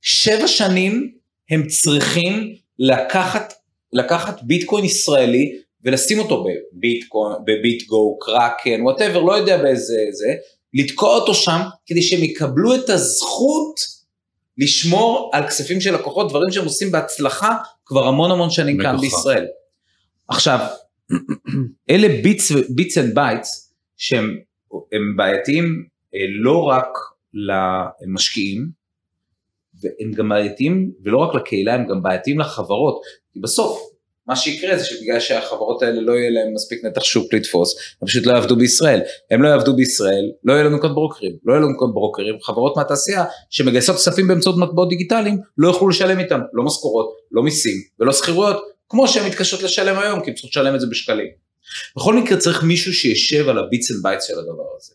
שבע 0.00 0.48
שנים 0.48 1.14
הם 1.50 1.66
צריכים 1.66 2.54
לקחת, 2.78 3.52
לקחת 3.92 4.42
ביטקוין 4.42 4.84
ישראלי 4.84 5.58
ולשים 5.84 6.18
אותו 6.18 6.44
בביטקוין, 6.44 7.36
ב 7.44 7.55
BitGo, 7.55 8.18
Kraken, 8.18 8.82
whatever, 8.82 9.22
לא 9.22 9.32
יודע 9.32 9.62
באיזה 9.62 9.96
זה, 10.10 10.34
לתקוע 10.74 11.16
אותו 11.16 11.34
שם 11.34 11.60
כדי 11.86 12.02
שהם 12.02 12.24
יקבלו 12.24 12.74
את 12.74 12.90
הזכות 12.90 13.80
לשמור 14.58 15.30
על 15.32 15.46
כספים 15.46 15.80
של 15.80 15.94
לקוחות, 15.94 16.28
דברים 16.30 16.50
שהם 16.50 16.64
עושים 16.64 16.92
בהצלחה 16.92 17.56
כבר 17.86 18.06
המון 18.06 18.30
המון 18.30 18.50
שנים 18.50 18.78
כאן 18.82 18.96
בישראל. 19.00 19.46
עכשיו, 20.28 20.58
אלה 21.90 22.08
bits 22.74 22.98
and 22.98 23.14
bytes 23.14 23.74
שהם 23.96 24.36
בעייתיים 25.16 25.86
אה, 26.14 26.20
לא 26.42 26.62
רק 26.62 26.88
למשקיעים, 27.34 28.68
והם 29.80 30.12
גם 30.12 30.28
בעייתיים, 30.28 30.92
ולא 31.04 31.18
רק 31.18 31.34
לקהילה, 31.34 31.74
הם 31.74 31.86
גם 31.86 32.02
בעייתיים 32.02 32.40
לחברות, 32.40 33.00
כי 33.32 33.40
בסוף 33.40 33.93
מה 34.26 34.36
שיקרה 34.36 34.78
זה 34.78 34.84
שבגלל 34.84 35.20
שהחברות 35.20 35.82
האלה 35.82 36.00
לא 36.00 36.12
יהיה 36.12 36.30
להם 36.30 36.54
מספיק 36.54 36.84
נתח 36.84 37.04
שוק 37.04 37.34
לתפוס, 37.34 37.74
הם 38.02 38.08
פשוט 38.08 38.26
לא 38.26 38.32
יעבדו 38.32 38.56
בישראל. 38.56 39.00
הם 39.30 39.42
לא 39.42 39.48
יעבדו 39.48 39.76
בישראל, 39.76 40.30
לא 40.44 40.52
יהיה 40.52 40.64
לנו 40.64 40.80
כאן 40.80 40.94
ברוקרים, 40.94 41.32
לא 41.44 41.52
יהיה 41.52 41.62
לנו 41.62 41.78
כאן 41.78 41.88
ברוקרים, 41.94 42.34
חברות 42.42 42.76
מהתעשייה 42.76 43.24
שמגייסות 43.50 43.96
כספים 43.96 44.28
באמצעות 44.28 44.56
מטבעות 44.58 44.88
דיגיטליים, 44.88 45.38
לא 45.58 45.68
יוכלו 45.68 45.88
לשלם 45.88 46.18
איתם, 46.18 46.40
לא 46.52 46.64
משכורות, 46.64 47.14
לא 47.32 47.42
מיסים 47.42 47.76
ולא 48.00 48.12
שכירויות, 48.12 48.62
כמו 48.88 49.08
שהן 49.08 49.26
מתקשות 49.26 49.62
לשלם 49.62 49.98
היום, 49.98 50.20
כי 50.20 50.30
הן 50.30 50.34
צריכות 50.34 50.50
לשלם 50.50 50.74
את 50.74 50.80
זה 50.80 50.86
בשקלים. 50.90 51.28
בכל 51.96 52.14
מקרה 52.14 52.38
צריך 52.38 52.62
מישהו 52.62 52.92
שישב 52.92 53.48
על 53.48 53.58
ה 53.58 53.64
bits 53.64 53.90
and 53.90 54.02
bytes 54.02 54.24
של 54.24 54.38
הדבר 54.38 54.66
הזה. 54.76 54.94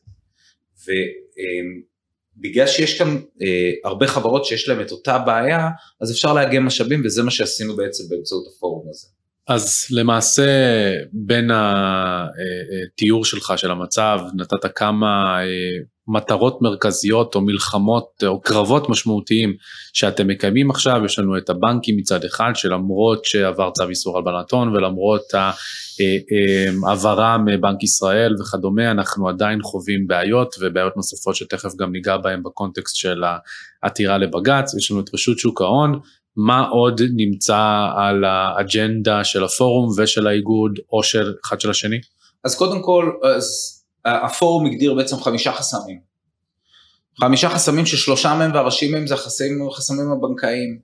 ובגלל 2.38 2.68
שיש 2.68 2.98
כאן 2.98 3.18
אה, 3.42 3.72
הרבה 3.84 4.08
חברות 4.08 4.46
שיש 4.46 4.70
להן 4.70 4.82
את 4.82 4.92
אותה 4.92 5.18
בעיה, 5.18 5.68
אז 6.02 6.12
אפשר 6.12 6.34
לאגם 6.34 6.66
משאבים 6.66 7.02
וזה 7.06 7.24
מה 7.24 7.32
שעשינו 7.32 7.76
בעצם 7.76 8.04
באמצעות 8.10 8.48
הפורום 8.48 8.86
הזה. 8.90 9.08
אז 9.50 9.88
למעשה 9.92 10.52
בין 11.14 11.52
התיאור 11.54 13.26
שלך 13.26 13.54
של 13.58 13.72
המצב 13.72 14.20
נתת 14.34 14.76
כמה 14.76 15.40
אה, 15.42 15.46
מטרות 16.08 16.62
מרכזיות 16.62 17.36
או 17.36 17.42
מלחמות 17.42 18.24
או 18.28 18.42
קרבות 18.42 18.90
משמעותיים 18.90 19.54
שאתם 19.94 20.28
מקיימים 20.28 20.72
עכשיו, 20.72 21.02
יש 21.06 21.20
לנו 21.20 21.38
את 21.38 21.50
הבנקים 21.50 21.98
מצד 21.98 22.24
אחד 22.26 22.52
שלמרות 22.56 23.26
שעבר 23.26 23.72
צו 23.72 23.90
איסור 23.90 24.18
הלבנת 24.18 24.52
הון 24.52 24.76
ולמרות 24.76 25.24
העברה 26.88 27.38
מבנק 27.38 27.84
ישראל 27.84 28.36
וכדומה 28.42 28.92
אנחנו 28.92 29.30
עדיין 29.30 29.62
חווים 29.62 30.08
בעיות 30.08 30.56
ובעיות 30.62 30.98
נוספות 30.98 31.36
שתכף 31.36 31.76
גם 31.80 31.92
ניגע 31.92 32.18
בהן 32.18 32.44
בקונטקסט 32.44 32.96
של 32.96 33.24
העתירה 33.84 34.18
לבג"ץ, 34.18 34.74
יש 34.74 34.92
לנו 34.92 35.00
את 35.00 35.14
רשות 35.14 35.40
שוק 35.40 35.62
ההון 35.62 36.00
מה 36.36 36.68
עוד 36.68 37.02
נמצא 37.16 37.88
על 37.98 38.24
האג'נדה 38.24 39.24
של 39.24 39.44
הפורום 39.44 39.90
ושל 39.98 40.28
האיגוד 40.28 40.80
או 40.92 41.04
של 41.04 41.34
אחד 41.46 41.62
של 41.62 41.70
השני? 41.70 41.98
אז 42.44 42.56
קודם 42.56 42.82
כל, 42.82 43.12
אז 43.24 43.76
הפורום 44.06 44.66
הגדיר 44.66 44.94
בעצם 44.94 45.16
חמישה 45.16 45.52
חסמים. 45.52 46.00
חמישה 47.22 47.50
חסמים 47.50 47.86
ששלושה 47.86 48.36
מהם 48.36 48.54
והראשיים 48.54 48.92
מהם 48.92 49.08
זה 49.08 49.14
החסמים, 49.14 49.68
החסמים 49.68 50.12
הבנקאיים. 50.12 50.80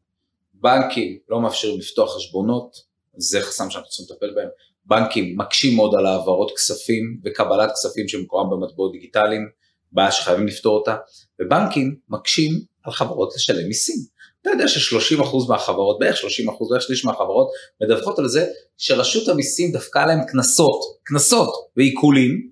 בנקים 0.54 1.18
לא 1.30 1.42
מאפשרים 1.42 1.80
לפתוח 1.80 2.16
חשבונות, 2.16 2.78
זה 3.18 3.42
חסם 3.42 3.70
שאנחנו 3.70 3.90
צריכים 3.90 4.06
לטפל 4.10 4.36
בהם. 4.36 4.50
בנקים 4.86 5.38
מקשים 5.38 5.76
מאוד 5.76 5.96
על 5.96 6.06
העברות 6.06 6.52
כספים 6.56 7.20
וקבלת 7.26 7.72
כספים 7.72 8.08
שמקורם 8.08 8.50
במטבעות 8.50 8.92
דיגיטליים, 8.92 9.50
בעיה 9.92 10.12
שחייבים 10.12 10.48
לפתור 10.48 10.78
אותה, 10.78 10.96
ובנקים 11.42 11.96
מקשים 12.10 12.52
על 12.84 12.94
חברות 12.94 13.34
לשלם 13.36 13.68
מיסים. 13.68 14.15
אתה 14.46 14.54
יודע 14.54 14.68
ש-30% 14.68 15.50
מהחברות, 15.50 16.00
בערך 16.00 16.16
30%, 16.16 16.22
בערך 16.70 16.82
שליש 16.82 17.06
מהחברות, 17.06 17.48
מדווחות 17.82 18.20
על 18.20 18.28
זה 18.28 18.46
שרשות 18.78 19.28
המיסים 19.28 19.72
דפקה 19.72 20.06
להם 20.06 20.20
קנסות, 20.28 20.80
קנסות 21.04 21.54
ועיקולים, 21.78 22.50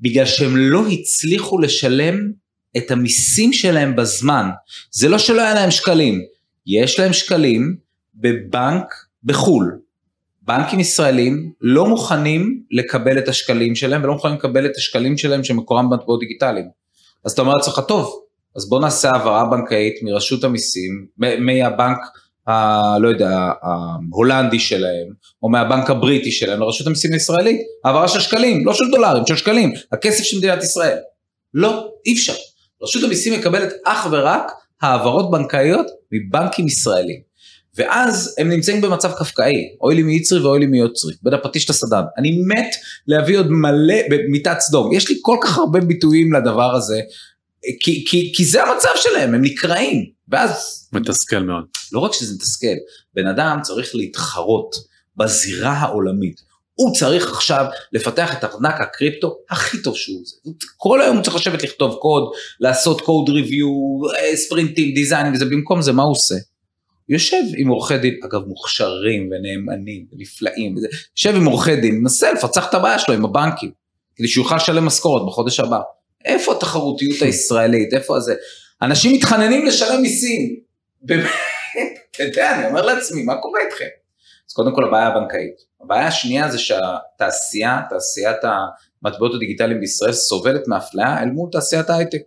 בגלל 0.00 0.26
שהם 0.26 0.56
לא 0.56 0.82
הצליחו 0.86 1.58
לשלם 1.58 2.32
את 2.76 2.90
המיסים 2.90 3.52
שלהם 3.52 3.96
בזמן. 3.96 4.46
זה 4.90 5.08
לא 5.08 5.18
שלא 5.18 5.40
היה 5.42 5.54
להם 5.54 5.70
שקלים, 5.70 6.20
יש 6.66 7.00
להם 7.00 7.12
שקלים 7.12 7.76
בבנק 8.14 8.94
בחו"ל. 9.24 9.78
בנקים 10.42 10.80
ישראלים 10.80 11.52
לא 11.60 11.86
מוכנים 11.86 12.62
לקבל 12.70 13.18
את 13.18 13.28
השקלים 13.28 13.74
שלהם 13.74 14.04
ולא 14.04 14.12
מוכנים 14.12 14.36
לקבל 14.36 14.66
את 14.66 14.76
השקלים 14.76 15.18
שלהם 15.18 15.44
שמקורם 15.44 15.90
במטבעות 15.90 16.20
דיגיטליים. 16.20 16.68
אז 17.24 17.32
אתה 17.32 17.42
אומר 17.42 17.54
לעצמך, 17.54 17.80
טוב, 17.88 18.23
אז 18.56 18.68
בוא 18.68 18.80
נעשה 18.80 19.10
העברה 19.10 19.44
בנקאית 19.44 19.94
מרשות 20.02 20.44
המיסים, 20.44 21.06
מהבנק, 21.18 21.98
ה, 22.48 22.98
לא 22.98 23.08
יודע, 23.08 23.50
ההולנדי 23.62 24.58
שלהם, 24.58 25.06
או 25.42 25.48
מהבנק 25.48 25.90
הבריטי 25.90 26.32
שלהם 26.32 26.60
לרשות 26.60 26.86
המיסים 26.86 27.12
הישראלית, 27.12 27.60
העברה 27.84 28.08
של 28.08 28.20
שקלים, 28.20 28.66
לא 28.66 28.74
של 28.74 28.84
דולרים, 28.90 29.26
של 29.26 29.36
שקלים, 29.36 29.72
הכסף 29.92 30.24
של 30.24 30.38
מדינת 30.38 30.62
ישראל. 30.62 30.98
לא, 31.54 31.88
אי 32.06 32.14
אפשר. 32.14 32.32
רשות 32.82 33.04
המיסים 33.04 33.32
מקבלת 33.40 33.72
אך 33.84 34.06
ורק 34.10 34.52
העברות 34.82 35.30
בנקאיות 35.30 35.86
מבנקים 36.12 36.66
ישראלים. 36.66 37.34
ואז 37.76 38.34
הם 38.38 38.48
נמצאים 38.48 38.80
במצב 38.80 39.12
קפקאי, 39.12 39.54
אוי 39.80 39.94
לי 39.94 40.02
מיצרי 40.02 40.40
ואוי 40.40 40.58
לי 40.60 40.66
מיוצרי, 40.66 41.14
בין 41.22 41.34
הפטיש 41.34 41.70
לסדן. 41.70 42.02
אני 42.18 42.42
מת 42.46 42.68
להביא 43.06 43.38
עוד 43.38 43.50
מלא, 43.50 43.94
במיטת 44.10 44.60
סדום. 44.60 44.92
יש 44.92 45.10
לי 45.10 45.16
כל 45.22 45.36
כך 45.42 45.58
הרבה 45.58 45.80
ביטויים 45.80 46.32
לדבר 46.32 46.74
הזה, 46.74 47.00
כי, 47.80 48.04
כי, 48.08 48.32
כי 48.36 48.44
זה 48.44 48.62
המצב 48.62 48.88
שלהם, 48.96 49.34
הם 49.34 49.42
נקרעים, 49.42 50.04
ואז... 50.28 50.80
מתסכל 50.92 51.38
מאוד. 51.38 51.64
לא 51.92 52.00
רק 52.00 52.12
שזה 52.12 52.34
מתסכל, 52.34 52.76
בן 53.14 53.26
אדם 53.26 53.58
צריך 53.62 53.94
להתחרות 53.94 54.74
בזירה 55.16 55.72
העולמית. 55.72 56.40
הוא 56.74 56.94
צריך 56.94 57.32
עכשיו 57.32 57.66
לפתח 57.92 58.38
את 58.38 58.44
ארנק 58.44 58.80
הקריפטו 58.80 59.36
הכי 59.50 59.82
טוב 59.82 59.96
שהוא 59.96 60.22
עושה. 60.22 60.36
כל 60.76 61.02
היום 61.02 61.16
הוא 61.16 61.24
צריך 61.24 61.36
לשבת 61.36 61.62
לכתוב 61.62 61.94
קוד, 61.94 62.22
לעשות 62.60 63.00
קוד 63.00 63.28
ריוויו, 63.28 63.68
ספרינטים, 64.34 64.94
דיזיינים 64.94 65.32
וזה, 65.32 65.44
במקום 65.44 65.82
זה 65.82 65.92
מה 65.92 66.02
הוא 66.02 66.12
עושה? 66.12 66.34
יושב 67.08 67.42
עם 67.56 67.68
עורכי 67.68 67.98
דין, 67.98 68.14
אגב 68.24 68.40
מוכשרים 68.46 69.30
ונאמנים 69.30 70.06
ונפלאים, 70.12 70.74
יושב 71.16 71.36
עם 71.36 71.44
עורכי 71.44 71.76
דין, 71.76 72.00
מנסה 72.00 72.32
לפצח 72.32 72.68
את 72.68 72.74
הבעיה 72.74 72.98
שלו 72.98 73.14
עם 73.14 73.24
הבנקים, 73.24 73.70
כדי 74.16 74.28
שהוא 74.28 74.44
יוכל 74.44 74.56
לשלם 74.56 74.84
משכורת 74.84 75.26
בחודש 75.26 75.60
הבא. 75.60 75.78
איפה 76.24 76.52
התחרותיות 76.52 77.22
הישראלית, 77.22 77.94
איפה 77.94 78.20
זה? 78.20 78.34
אנשים 78.82 79.12
מתחננים 79.12 79.66
לשלם 79.66 80.02
מיסים, 80.02 80.56
באמת, 81.02 81.30
אתה 82.10 82.22
יודע, 82.22 82.58
אני 82.58 82.66
אומר 82.66 82.82
לעצמי, 82.82 83.22
מה 83.22 83.36
קורה 83.36 83.60
איתכם? 83.66 83.84
אז 84.48 84.52
קודם 84.52 84.74
כל 84.74 84.84
הבעיה 84.84 85.06
הבנקאית. 85.06 85.54
הבעיה 85.80 86.06
השנייה 86.06 86.50
זה 86.50 86.58
שהתעשייה, 86.58 87.80
תעשיית 87.90 88.36
המטבעות 88.42 89.34
הדיגיטליים 89.34 89.80
בישראל 89.80 90.12
סובלת 90.12 90.68
מאפליה 90.68 91.22
אל 91.22 91.30
מול 91.30 91.48
תעשיית 91.52 91.90
ההייטק. 91.90 92.22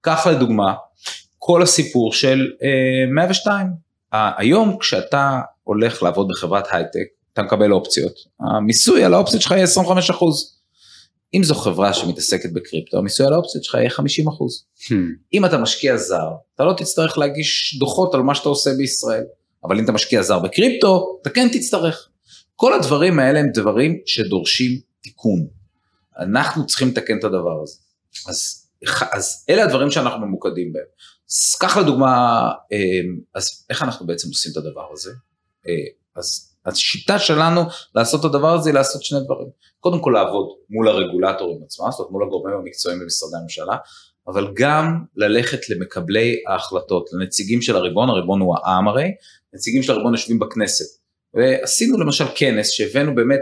קח 0.00 0.26
לדוגמה, 0.26 0.74
כל 1.38 1.62
הסיפור 1.62 2.12
של 2.12 2.46
אה, 2.62 3.12
102. 3.14 3.66
היום 4.12 4.78
כשאתה 4.78 5.40
הולך 5.64 6.02
לעבוד 6.02 6.28
בחברת 6.28 6.64
הייטק, 6.70 7.06
אתה 7.32 7.42
מקבל 7.42 7.72
אופציות. 7.72 8.12
המיסוי 8.40 9.04
על 9.04 9.14
האופציות 9.14 9.42
שלך 9.42 9.52
יהיה 9.52 9.64
25 9.64 10.10
אחוז. 10.10 10.57
אם 11.34 11.42
זו 11.44 11.54
חברה 11.54 11.92
שמתעסקת 11.92 12.52
בקריפטו, 12.52 12.98
המיסוי 12.98 13.26
על 13.26 13.32
האופציות 13.32 13.64
שלך 13.64 13.74
יהיה 13.74 13.90
50 13.90 14.28
אחוז. 14.28 14.64
Hmm. 14.80 14.92
אם 15.32 15.44
אתה 15.44 15.58
משקיע 15.58 15.96
זר, 15.96 16.28
אתה 16.54 16.64
לא 16.64 16.72
תצטרך 16.72 17.18
להגיש 17.18 17.76
דוחות 17.78 18.14
על 18.14 18.22
מה 18.22 18.34
שאתה 18.34 18.48
עושה 18.48 18.70
בישראל. 18.78 19.24
אבל 19.64 19.78
אם 19.78 19.84
אתה 19.84 19.92
משקיע 19.92 20.22
זר 20.22 20.38
בקריפטו, 20.38 21.18
אתה 21.22 21.30
כן 21.30 21.48
תצטרך. 21.52 22.08
כל 22.56 22.74
הדברים 22.74 23.18
האלה 23.18 23.38
הם 23.38 23.46
דברים 23.54 23.98
שדורשים 24.06 24.80
תיקון. 25.02 25.46
אנחנו 26.18 26.66
צריכים 26.66 26.88
לתקן 26.88 27.18
את 27.18 27.24
הדבר 27.24 27.62
הזה. 27.62 27.76
אז, 28.28 28.66
אז 29.12 29.44
אלה 29.50 29.64
הדברים 29.64 29.90
שאנחנו 29.90 30.26
ממוקדים 30.26 30.72
בהם. 30.72 30.84
אז 31.30 31.54
קח 31.60 31.76
לדוגמה, 31.76 32.40
אמ, 32.72 33.18
אז 33.34 33.66
איך 33.70 33.82
אנחנו 33.82 34.06
בעצם 34.06 34.28
עושים 34.28 34.52
את 34.52 34.56
הדבר 34.56 34.86
הזה? 34.92 35.10
אה, 35.68 35.72
אז 36.16 36.47
השיטה 36.68 37.18
שלנו 37.18 37.60
לעשות 37.94 38.20
את 38.20 38.24
הדבר 38.24 38.54
הזה 38.54 38.70
היא 38.70 38.74
לעשות 38.74 39.02
שני 39.02 39.18
דברים. 39.24 39.48
קודם 39.80 40.00
כל 40.00 40.10
לעבוד 40.14 40.46
מול 40.70 40.88
הרגולטורים 40.88 41.58
עצמם, 41.64 41.86
זאת 41.90 41.98
אומרת 41.98 42.12
מול 42.12 42.22
הגורמים 42.22 42.56
המקצועיים 42.56 43.00
במשרדי 43.00 43.36
הממשלה, 43.40 43.76
אבל 44.28 44.48
גם 44.54 45.04
ללכת 45.16 45.70
למקבלי 45.70 46.36
ההחלטות, 46.48 47.10
לנציגים 47.12 47.62
של 47.62 47.76
הריבון, 47.76 48.08
הריבון 48.08 48.40
הוא 48.40 48.56
העם 48.56 48.88
הרי, 48.88 49.08
נציגים 49.54 49.82
של 49.82 49.92
הריבון 49.92 50.14
יושבים 50.14 50.38
בכנסת. 50.38 50.98
ועשינו 51.34 51.98
למשל 51.98 52.24
כנס 52.34 52.70
שהבאנו 52.70 53.14
באמת 53.14 53.40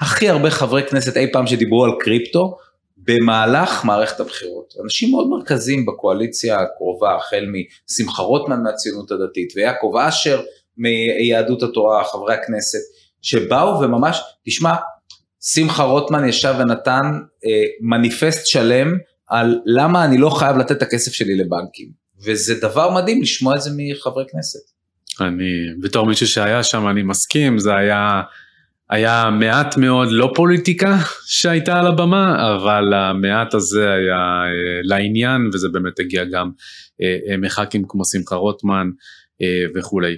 הכי 0.00 0.28
הרבה 0.28 0.50
חברי 0.50 0.82
כנסת 0.82 1.16
אי 1.16 1.32
פעם 1.32 1.46
שדיברו 1.46 1.84
על 1.84 1.90
קריפטו 2.00 2.56
במהלך 2.96 3.84
מערכת 3.84 4.20
הבחירות. 4.20 4.74
אנשים 4.84 5.10
מאוד 5.10 5.28
מרכזיים 5.28 5.86
בקואליציה 5.86 6.60
הקרובה, 6.60 7.16
החל 7.16 7.46
משמחה 7.90 8.22
רוטמן 8.22 8.62
מהציונות 8.62 9.10
הדתית 9.10 9.52
ויעקב 9.56 9.92
אשר 10.08 10.42
מיהדות 10.82 11.62
התורה, 11.62 12.04
חברי 12.04 12.34
הכנסת, 12.34 12.78
שבאו 13.22 13.80
וממש, 13.80 14.20
תשמע, 14.46 14.74
שמחה 15.54 15.82
רוטמן 15.82 16.28
ישב 16.28 16.54
ונתן 16.58 17.20
אה, 17.46 17.50
מניפסט 17.80 18.46
שלם 18.46 18.98
על 19.28 19.58
למה 19.66 20.04
אני 20.04 20.18
לא 20.18 20.30
חייב 20.30 20.56
לתת 20.56 20.70
את 20.70 20.82
הכסף 20.82 21.12
שלי 21.12 21.36
לבנקים. 21.36 22.02
וזה 22.24 22.54
דבר 22.60 22.90
מדהים 22.90 23.22
לשמוע 23.22 23.56
את 23.56 23.62
זה 23.62 23.70
מחברי 23.76 24.24
כנסת. 24.32 24.72
אני, 25.20 25.50
בתור 25.80 26.06
מישהו 26.06 26.26
שהיה 26.26 26.62
שם, 26.62 26.88
אני 26.88 27.02
מסכים, 27.02 27.58
זה 27.58 27.74
היה, 27.74 28.22
היה 28.90 29.30
מעט 29.40 29.76
מאוד 29.76 30.08
לא 30.10 30.32
פוליטיקה 30.34 30.96
שהייתה 31.26 31.78
על 31.78 31.86
הבמה, 31.86 32.54
אבל 32.54 32.94
המעט 32.94 33.54
הזה 33.54 33.92
היה 33.92 34.16
אה, 34.16 34.80
לעניין, 34.82 35.50
וזה 35.52 35.68
באמת 35.68 36.00
הגיע 36.00 36.24
גם 36.24 36.50
אה, 37.02 37.16
אה, 37.28 37.36
מח"כים 37.36 37.84
כמו 37.88 38.04
שמחה 38.04 38.34
רוטמן 38.34 38.90
וכולי. 39.74 40.16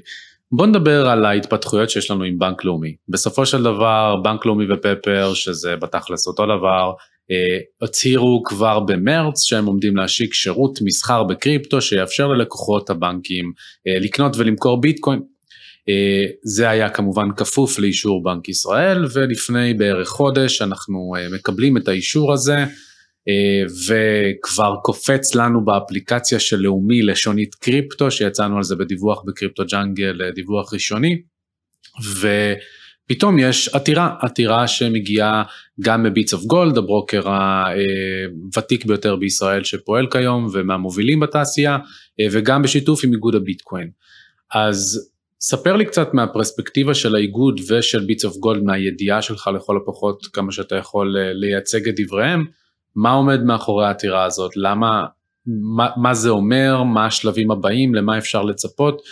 בוא 0.56 0.66
נדבר 0.66 1.08
על 1.08 1.24
ההתפתחויות 1.24 1.90
שיש 1.90 2.10
לנו 2.10 2.24
עם 2.24 2.38
בנק 2.38 2.64
לאומי. 2.64 2.94
בסופו 3.08 3.46
של 3.46 3.62
דבר, 3.62 4.16
בנק 4.24 4.46
לאומי 4.46 4.64
ופפר, 4.72 5.34
שזה 5.34 5.76
בתכלס 5.76 6.26
אותו 6.26 6.44
דבר, 6.44 6.92
אה, 7.30 7.58
הצהירו 7.82 8.42
כבר 8.44 8.80
במרץ 8.80 9.42
שהם 9.42 9.66
עומדים 9.66 9.96
להשיק 9.96 10.34
שירות 10.34 10.78
מסחר 10.82 11.22
בקריפטו 11.22 11.80
שיאפשר 11.80 12.28
ללקוחות 12.28 12.90
הבנקים 12.90 13.52
אה, 13.88 13.98
לקנות 13.98 14.36
ולמכור 14.36 14.80
ביטקוין. 14.80 15.20
אה, 15.88 16.24
זה 16.42 16.70
היה 16.70 16.88
כמובן 16.88 17.28
כפוף 17.36 17.78
לאישור 17.78 18.22
בנק 18.22 18.48
ישראל 18.48 19.04
ולפני 19.12 19.74
בערך 19.74 20.08
חודש 20.08 20.62
אנחנו 20.62 21.12
מקבלים 21.34 21.76
את 21.76 21.88
האישור 21.88 22.32
הזה 22.32 22.64
וכבר 23.88 24.76
קופץ 24.82 25.34
לנו 25.34 25.64
באפליקציה 25.64 26.40
של 26.40 26.56
לאומי 26.56 27.02
לשונית 27.02 27.54
קריפטו 27.54 28.10
שיצאנו 28.10 28.56
על 28.56 28.62
זה 28.62 28.76
בדיווח 28.76 29.22
ב 29.26 29.32
Crypto 29.32 29.62
Jungle 29.66 30.30
דיווח 30.34 30.74
ראשוני. 30.74 31.22
ו... 32.04 32.28
פתאום 33.06 33.38
יש 33.38 33.68
עתירה, 33.68 34.14
עתירה 34.20 34.68
שמגיעה 34.68 35.42
גם 35.80 36.02
מ 36.02 36.09
Bits 36.09 36.34
of 36.34 36.44
Gold, 36.44 36.78
הברוקר 36.78 37.22
הוותיק 37.26 38.86
ביותר 38.86 39.16
בישראל 39.16 39.64
שפועל 39.64 40.06
כיום 40.10 40.48
ומהמובילים 40.52 41.20
בתעשייה, 41.20 41.78
אה, 42.20 42.26
וגם 42.32 42.62
בשיתוף 42.62 43.04
עם 43.04 43.12
איגוד 43.12 43.34
הביטקוין. 43.34 43.90
אז 44.54 45.10
ספר 45.40 45.76
לי 45.76 45.84
קצת 45.84 46.14
מהפרספקטיבה 46.14 46.94
של 46.94 47.14
האיגוד 47.14 47.60
ושל 47.70 48.04
Bits 48.04 48.24
of 48.24 48.36
Gold, 48.36 48.62
מהידיעה 48.62 49.22
שלך 49.22 49.50
לכל 49.56 49.76
הפחות, 49.76 50.26
כמה 50.26 50.52
שאתה 50.52 50.76
יכול 50.76 51.16
אה, 51.18 51.32
לייצג 51.32 51.88
את 51.88 51.94
דבריהם, 51.96 52.44
מה 52.96 53.12
עומד 53.12 53.42
מאחורי 53.42 53.86
העתירה 53.86 54.24
הזאת, 54.24 54.56
למה, 54.56 55.06
מה, 55.76 55.88
מה 55.96 56.14
זה 56.14 56.30
אומר, 56.30 56.82
מה 56.82 57.06
השלבים 57.06 57.50
הבאים, 57.50 57.94
למה 57.94 58.18
אפשר 58.18 58.42
לצפות 58.42 59.02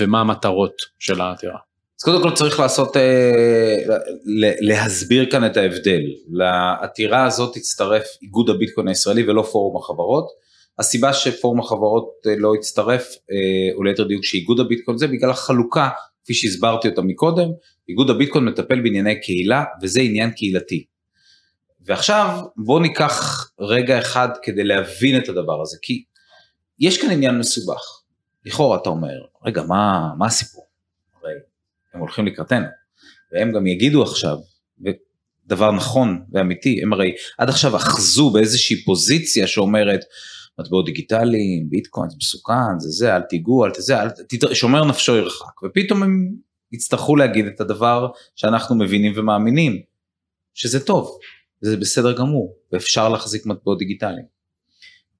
ומה 0.00 0.20
המטרות 0.20 0.74
של 0.98 1.20
העתירה. 1.20 1.58
אז 2.00 2.04
קודם 2.04 2.22
כל 2.22 2.34
צריך 2.34 2.60
לעשות, 2.60 2.96
אה, 2.96 3.82
להסביר 4.60 5.30
כאן 5.30 5.46
את 5.46 5.56
ההבדל. 5.56 6.00
לעתירה 6.30 7.24
הזאת 7.24 7.56
הצטרף 7.56 8.04
איגוד 8.22 8.50
הביטקוין 8.50 8.88
הישראלי 8.88 9.30
ולא 9.30 9.42
פורום 9.42 9.76
החברות. 9.76 10.24
הסיבה 10.78 11.12
שפורום 11.12 11.60
החברות 11.60 12.08
אה, 12.26 12.32
לא 12.38 12.54
הצטרף, 12.54 13.06
אה, 13.30 13.74
או 13.76 13.82
ליתר 13.82 14.04
דיוק 14.04 14.24
שאיגוד 14.24 14.60
הביטקוין 14.60 14.98
זה 14.98 15.06
בגלל 15.06 15.30
החלוקה, 15.30 15.88
כפי 16.24 16.34
שהסברתי 16.34 16.88
אותה 16.88 17.02
מקודם, 17.02 17.48
איגוד 17.88 18.10
הביטקוין 18.10 18.44
מטפל 18.44 18.80
בענייני 18.80 19.20
קהילה 19.20 19.64
וזה 19.82 20.00
עניין 20.00 20.30
קהילתי. 20.30 20.84
ועכשיו 21.84 22.40
בואו 22.56 22.78
ניקח 22.78 23.50
רגע 23.60 23.98
אחד 23.98 24.28
כדי 24.42 24.64
להבין 24.64 25.18
את 25.18 25.28
הדבר 25.28 25.62
הזה, 25.62 25.78
כי 25.82 26.04
יש 26.78 27.02
כאן 27.02 27.10
עניין 27.10 27.38
מסובך. 27.38 27.82
לכאורה 28.46 28.78
אתה 28.82 28.90
אומר, 28.90 29.20
רגע, 29.44 29.62
מה, 29.62 30.08
מה 30.18 30.26
הסיפור? 30.26 30.66
הרי 31.22 31.32
הם 31.94 32.00
הולכים 32.00 32.26
לקראתנו. 32.26 32.66
והם 33.32 33.52
גם 33.52 33.66
יגידו 33.66 34.02
עכשיו, 34.02 34.36
דבר 35.46 35.72
נכון 35.72 36.24
ואמיתי, 36.32 36.82
הם 36.82 36.92
הרי 36.92 37.12
עד 37.38 37.48
עכשיו 37.48 37.76
אחזו 37.76 38.30
באיזושהי 38.30 38.84
פוזיציה 38.84 39.46
שאומרת, 39.46 40.00
מטבעות 40.60 40.86
דיגיטליים, 40.86 41.70
ביטקוין 41.70 42.10
זה 42.10 42.16
מסוכן, 42.20 42.78
זה 42.78 42.88
זה, 42.90 43.16
אל 43.16 43.22
תיגעו, 43.22 43.64
אל 43.64 43.70
תזה, 43.70 44.02
אל 44.02 44.10
תתר... 44.10 44.54
שומר 44.54 44.84
נפשו 44.84 45.16
ירחק, 45.16 45.62
ופתאום 45.62 46.02
הם 46.02 46.34
יצטרכו 46.72 47.16
להגיד 47.16 47.46
את 47.46 47.60
הדבר 47.60 48.08
שאנחנו 48.36 48.76
מבינים 48.76 49.12
ומאמינים, 49.16 49.82
שזה 50.54 50.86
טוב, 50.86 51.18
זה 51.60 51.76
בסדר 51.76 52.12
גמור, 52.12 52.56
ואפשר 52.72 53.08
להחזיק 53.08 53.46
מטבעות 53.46 53.78
דיגיטליים. 53.78 54.24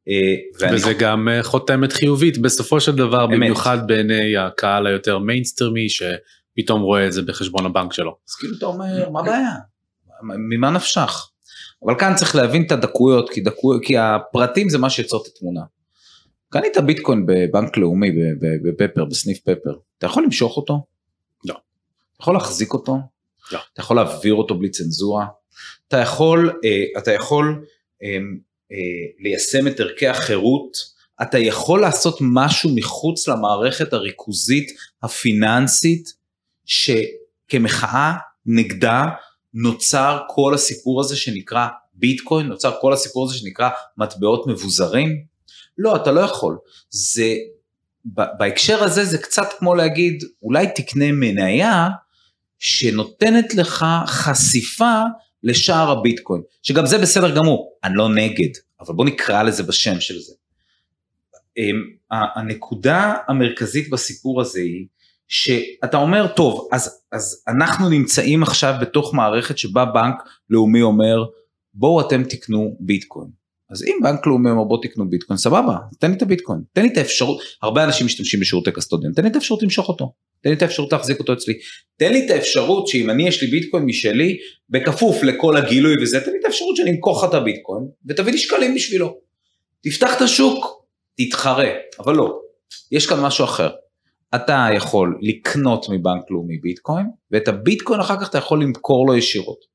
אה, 0.09 0.75
וזה 0.75 0.93
גם 0.93 1.29
אה, 1.29 1.43
חותמת 1.43 1.93
חיובית 1.93 2.39
בסופו 2.39 2.81
של 2.81 2.97
דבר, 2.97 3.25
אמת. 3.25 3.35
במיוחד 3.35 3.79
בעיני 3.87 4.37
הקהל 4.37 4.87
היותר 4.87 5.19
מיינסטרימי, 5.19 5.87
פתאום 6.57 6.83
רואה 6.83 7.07
את 7.07 7.13
זה 7.13 7.23
בחשבון 7.23 7.67
הבנק 7.67 7.93
שלו. 7.93 8.17
אז 8.29 8.35
כאילו 8.35 8.57
אתה 8.59 8.67
אומר, 8.67 9.11
מה 9.11 9.21
הבעיה? 9.21 9.55
ממה 10.23 10.71
נפשך? 10.71 11.31
אבל 11.85 11.95
כאן 11.99 12.15
צריך 12.17 12.37
להבין 12.37 12.63
את 12.67 12.73
הדקויות, 12.73 13.31
כי, 13.31 13.41
דקו... 13.41 13.73
כי 13.83 13.99
הפרטים 13.99 14.69
זה 14.69 14.79
מה 14.79 14.91
שיוצר 14.91 15.17
את 15.17 15.27
התמונה. 15.27 15.61
קנית 16.49 16.77
ביטקוין 16.87 17.27
בבנק 17.27 17.77
לאומי, 17.77 18.11
בפפר, 18.65 19.05
בסניף 19.05 19.39
פפר, 19.39 19.75
אתה 19.99 20.07
יכול 20.07 20.25
למשוך 20.25 20.57
אותו? 20.57 20.87
לא. 21.45 21.55
אתה 21.55 22.23
יכול 22.23 22.35
להחזיק 22.35 22.73
אותו? 22.73 22.99
לא. 23.53 23.59
אתה 23.73 23.81
יכול 23.81 23.97
להעביר 23.97 24.35
אותו 24.35 24.59
בלי 24.59 24.71
צנזורה? 24.71 25.27
אתה 25.89 25.97
יכול, 25.97 26.61
אה, 26.65 26.85
אתה 26.99 27.13
יכול 27.13 27.65
אה, 28.03 28.09
אה, 28.73 28.77
ליישם 29.19 29.67
את 29.67 29.81
ערכי 29.81 30.09
החירות? 30.09 30.77
אתה 31.23 31.39
יכול 31.39 31.81
לעשות 31.81 32.19
משהו 32.21 32.71
מחוץ 32.75 33.29
למערכת 33.29 33.93
הריכוזית 33.93 34.73
הפיננסית 35.03 36.13
שכמחאה 36.65 38.13
נגדה 38.47 39.05
נוצר 39.55 40.21
כל 40.29 40.55
הסיפור 40.55 41.01
הזה 41.01 41.17
שנקרא 41.17 41.67
ביטקוין, 41.95 42.47
נוצר 42.47 42.77
כל 42.81 42.93
הסיפור 42.93 43.25
הזה 43.25 43.39
שנקרא 43.39 43.71
מטבעות 43.97 44.47
מבוזרים? 44.47 45.25
לא, 45.79 45.97
אתה 45.97 46.13
לא 46.13 46.21
יכול. 46.21 46.59
זה, 46.91 47.35
בהקשר 48.05 48.83
הזה 48.83 49.05
זה 49.05 49.19
קצת 49.19 49.47
כמו 49.59 49.75
להגיד, 49.75 50.25
אולי 50.43 50.67
תקנה 50.75 51.13
מניה 51.13 51.89
שנותנת 52.59 53.55
לך 53.55 53.87
חשיפה 54.07 55.03
לשער 55.43 55.91
הביטקוין, 55.91 56.43
שגם 56.63 56.87
זה 56.87 56.99
בסדר 56.99 57.37
גמור, 57.37 57.73
אני 57.85 57.97
לא 57.97 58.15
נגד, 58.15 58.59
אבל 58.81 58.95
בוא 58.95 59.05
נקרא 59.05 59.43
לזה 59.43 59.63
בשם 59.63 60.01
של 60.01 60.19
זה. 60.19 60.35
הנקודה 62.11 63.15
המרכזית 63.29 63.91
בסיפור 63.91 64.41
הזה 64.41 64.61
היא 64.61 64.87
שאתה 65.29 65.97
אומר 65.97 66.27
טוב 66.27 66.69
אז, 66.73 67.03
אז 67.13 67.45
אנחנו 67.49 67.89
נמצאים 67.89 68.43
עכשיו 68.43 68.75
בתוך 68.81 69.15
מערכת 69.15 69.59
שבה 69.59 69.85
בנק 69.85 70.15
לאומי 70.51 70.83
אומר 70.83 71.25
בואו 71.75 72.01
אתם 72.01 72.25
תקנו 72.25 72.77
ביטקוין. 72.81 73.40
אז 73.71 73.85
אם 73.85 73.99
בנק 74.03 74.27
לאומי 74.27 74.51
אומר 74.51 74.65
בוא 74.65 74.79
תקנו 74.83 75.11
ביטקוין 75.11 75.37
סבבה 75.37 75.77
תן 75.99 76.11
לי 76.11 76.17
את 76.17 76.23
הביטקוין. 76.23 76.61
תן 76.73 76.83
לי 76.83 76.89
את 76.89 76.97
האפשרות 76.97 77.41
הרבה 77.63 77.85
אנשים 77.85 78.07
משתמשים 78.07 78.41
בשירותי 78.41 78.73
קסטודיאן 78.73 79.13
תן 79.13 79.23
לי 79.23 79.29
את 79.29 79.35
האפשרות 79.35 79.63
למשוך 79.63 79.89
אותו. 79.89 80.13
תן 80.43 80.51
לי 80.51 80.57
את 80.57 80.63
האפשרות 80.63 80.93
להחזיק 80.93 81.19
אותו 81.19 81.33
אצלי. 81.33 81.55
תן 81.97 82.13
לי 82.13 82.27
את 82.27 82.31
האפשרות 82.31 82.89
שאם 82.89 83.11
אני 83.11 83.29
יש 83.29 83.43
לי 83.43 83.49
ביטקוין 83.49 83.85
משלי 83.85 84.37
בכפוף 84.71 85.23
לכל 85.23 85.57
הגילוי 85.57 86.03
וזה 86.03 86.21
תן 86.21 86.31
לי 86.31 86.39
את 86.41 86.45
האפשרות 86.45 86.77
שאני 86.77 86.91
אמכור 86.91 87.19
לך 87.19 87.31
את 87.31 87.35
הביטקוין 87.35 87.85
ותביא 88.09 88.33
לי 88.33 88.39
שקלים 88.39 88.75
בשבילו. 88.75 89.17
תפתח 89.83 90.17
את 90.17 90.23
השוק 90.23 90.85
תתחרה. 91.17 91.71
אבל 91.99 92.15
לא 92.15 92.39
יש 92.93 93.07
כאן 93.07 93.21
משהו 93.21 93.45
אחר. 93.45 93.71
אתה 94.35 94.67
יכול 94.77 95.19
לקנות 95.23 95.87
מבנק 95.89 96.31
לאומי 96.31 96.59
ביטקוין 96.59 97.07
ואת 97.31 97.49
הביטקוין 97.49 98.01
אחר 98.01 98.21
כך 98.21 98.31
אתה 98.31 98.39
יכול 98.39 98.63
למכור 98.63 99.07
לו 99.07 99.17
ישירות. 99.17 99.70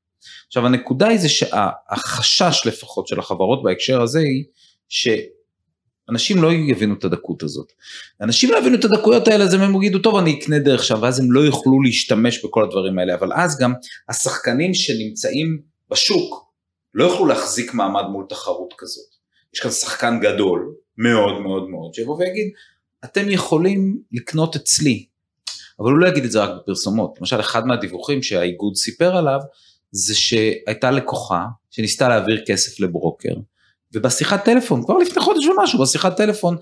עכשיו 0.46 0.66
הנקודה 0.66 1.08
היא 1.08 1.18
זה 1.18 1.28
שהחשש 1.28 2.66
לפחות 2.66 3.06
של 3.06 3.18
החברות 3.18 3.62
בהקשר 3.62 4.02
הזה 4.02 4.18
היא 4.18 4.44
שאנשים 4.88 6.42
לא 6.42 6.52
יבינו 6.52 6.94
את 6.94 7.04
הדקות 7.04 7.42
הזאת. 7.42 7.72
אנשים 8.20 8.50
לא 8.50 8.58
יבינו 8.58 8.76
את 8.76 8.84
הדקויות 8.84 9.28
האלה 9.28 9.44
אז 9.44 9.54
הם 9.54 9.74
יגידו 9.76 9.98
טוב 9.98 10.16
אני 10.16 10.38
אקנה 10.38 10.58
דרך 10.58 10.84
שם 10.84 10.98
ואז 11.02 11.20
הם 11.20 11.32
לא 11.32 11.40
יוכלו 11.40 11.82
להשתמש 11.82 12.44
בכל 12.44 12.64
הדברים 12.64 12.98
האלה 12.98 13.14
אבל 13.14 13.32
אז 13.32 13.58
גם 13.58 13.72
השחקנים 14.08 14.74
שנמצאים 14.74 15.62
בשוק 15.90 16.46
לא 16.94 17.04
יוכלו 17.04 17.26
להחזיק 17.26 17.74
מעמד 17.74 18.04
מול 18.12 18.24
תחרות 18.28 18.74
כזאת. 18.78 19.16
יש 19.54 19.60
כאן 19.60 19.70
שחקן 19.70 20.20
גדול 20.20 20.74
מאוד 20.98 21.40
מאוד 21.40 21.68
מאוד 21.68 21.94
שיבוא 21.94 22.16
ויגיד 22.18 22.52
אתם 23.04 23.30
יכולים 23.30 23.98
לקנות 24.12 24.56
אצלי 24.56 25.06
אבל 25.80 25.90
הוא 25.90 25.98
לא 25.98 26.08
יגיד 26.08 26.24
את 26.24 26.30
זה 26.30 26.44
רק 26.44 26.50
בפרסומות 26.62 27.18
למשל 27.18 27.40
אחד 27.40 27.66
מהדיווחים 27.66 28.22
שהאיגוד 28.22 28.74
סיפר 28.74 29.16
עליו 29.16 29.40
זה 29.92 30.14
שהייתה 30.14 30.90
לקוחה 30.90 31.44
שניסתה 31.70 32.08
להעביר 32.08 32.44
כסף 32.46 32.80
לברוקר, 32.80 33.34
ובשיחת 33.94 34.44
טלפון, 34.44 34.84
כבר 34.84 34.96
לפני 34.96 35.22
חודש 35.22 35.44
ומשהו, 35.46 35.82
בשיחת 35.82 36.16
טלפון, 36.16 36.56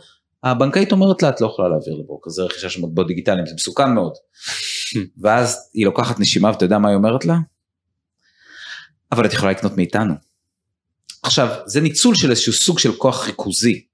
הבנקאית 0.45 0.93
אומרת 0.93 1.23
לה, 1.23 1.29
את 1.29 1.41
לא 1.41 1.47
יכולה 1.47 1.69
להעביר 1.69 1.95
לברוקר, 1.95 2.31
זה 2.31 2.43
רכישה 2.43 2.71
של 2.71 2.83
מטבעות 2.83 3.07
דיגיטליים, 3.07 3.47
זה 3.47 3.55
מסוכן 3.55 3.95
מאוד. 3.95 4.13
ואז 5.23 5.71
היא 5.75 5.85
לוקחת 5.85 6.21
נשימה 6.21 6.51
ואתה 6.51 6.65
יודע 6.65 6.79
מה 6.79 6.89
היא 6.89 6.97
אומרת 6.97 7.25
לה? 7.25 7.37
אבל 9.13 9.27
את 9.27 9.33
יכולה 9.33 9.53
לקנות 9.53 9.77
מאיתנו. 9.77 10.15
עכשיו, 11.23 11.49
זה 11.67 11.81
ניצול 11.81 12.15
של 12.15 12.31
איזשהו 12.31 12.53
סוג 12.53 12.79
של 12.79 12.97
כוח 12.97 13.27
ריכוזי. 13.27 13.85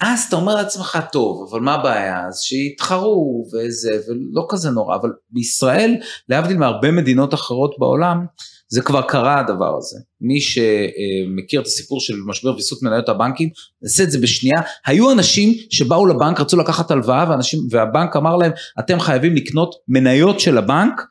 אז 0.00 0.24
אתה 0.28 0.36
אומר 0.36 0.54
לעצמך, 0.54 0.98
טוב, 1.12 1.48
אבל 1.50 1.60
מה 1.60 1.74
הבעיה? 1.74 2.26
אז 2.28 2.40
שיתחרו 2.40 3.46
וזה, 3.52 3.90
ולא 3.90 4.46
כזה 4.48 4.70
נורא, 4.70 4.96
אבל 4.96 5.10
בישראל, 5.30 5.96
להבדיל 6.28 6.58
מהרבה 6.58 6.90
מדינות 6.90 7.34
אחרות 7.34 7.74
בעולם, 7.78 8.26
זה 8.68 8.82
כבר 8.82 9.02
קרה 9.02 9.38
הדבר 9.40 9.76
הזה. 9.78 9.98
מי 10.20 10.40
שמכיר 10.40 11.60
את 11.60 11.66
הסיפור 11.66 12.00
של 12.00 12.14
משבר 12.26 12.54
ויסות 12.54 12.82
מניות 12.82 13.08
הבנקים, 13.08 13.48
נעשה 13.82 14.02
את 14.02 14.10
זה 14.10 14.18
בשנייה. 14.18 14.60
היו 14.86 15.12
אנשים 15.12 15.54
שבאו 15.70 16.06
לבנק, 16.06 16.40
רצו 16.40 16.56
לקחת 16.56 16.90
הלוואה, 16.90 17.30
ואנשים, 17.30 17.60
והבנק 17.70 18.16
אמר 18.16 18.36
להם, 18.36 18.52
אתם 18.78 19.00
חייבים 19.00 19.34
לקנות 19.34 19.74
מניות 19.88 20.40
של 20.40 20.58
הבנק 20.58 21.02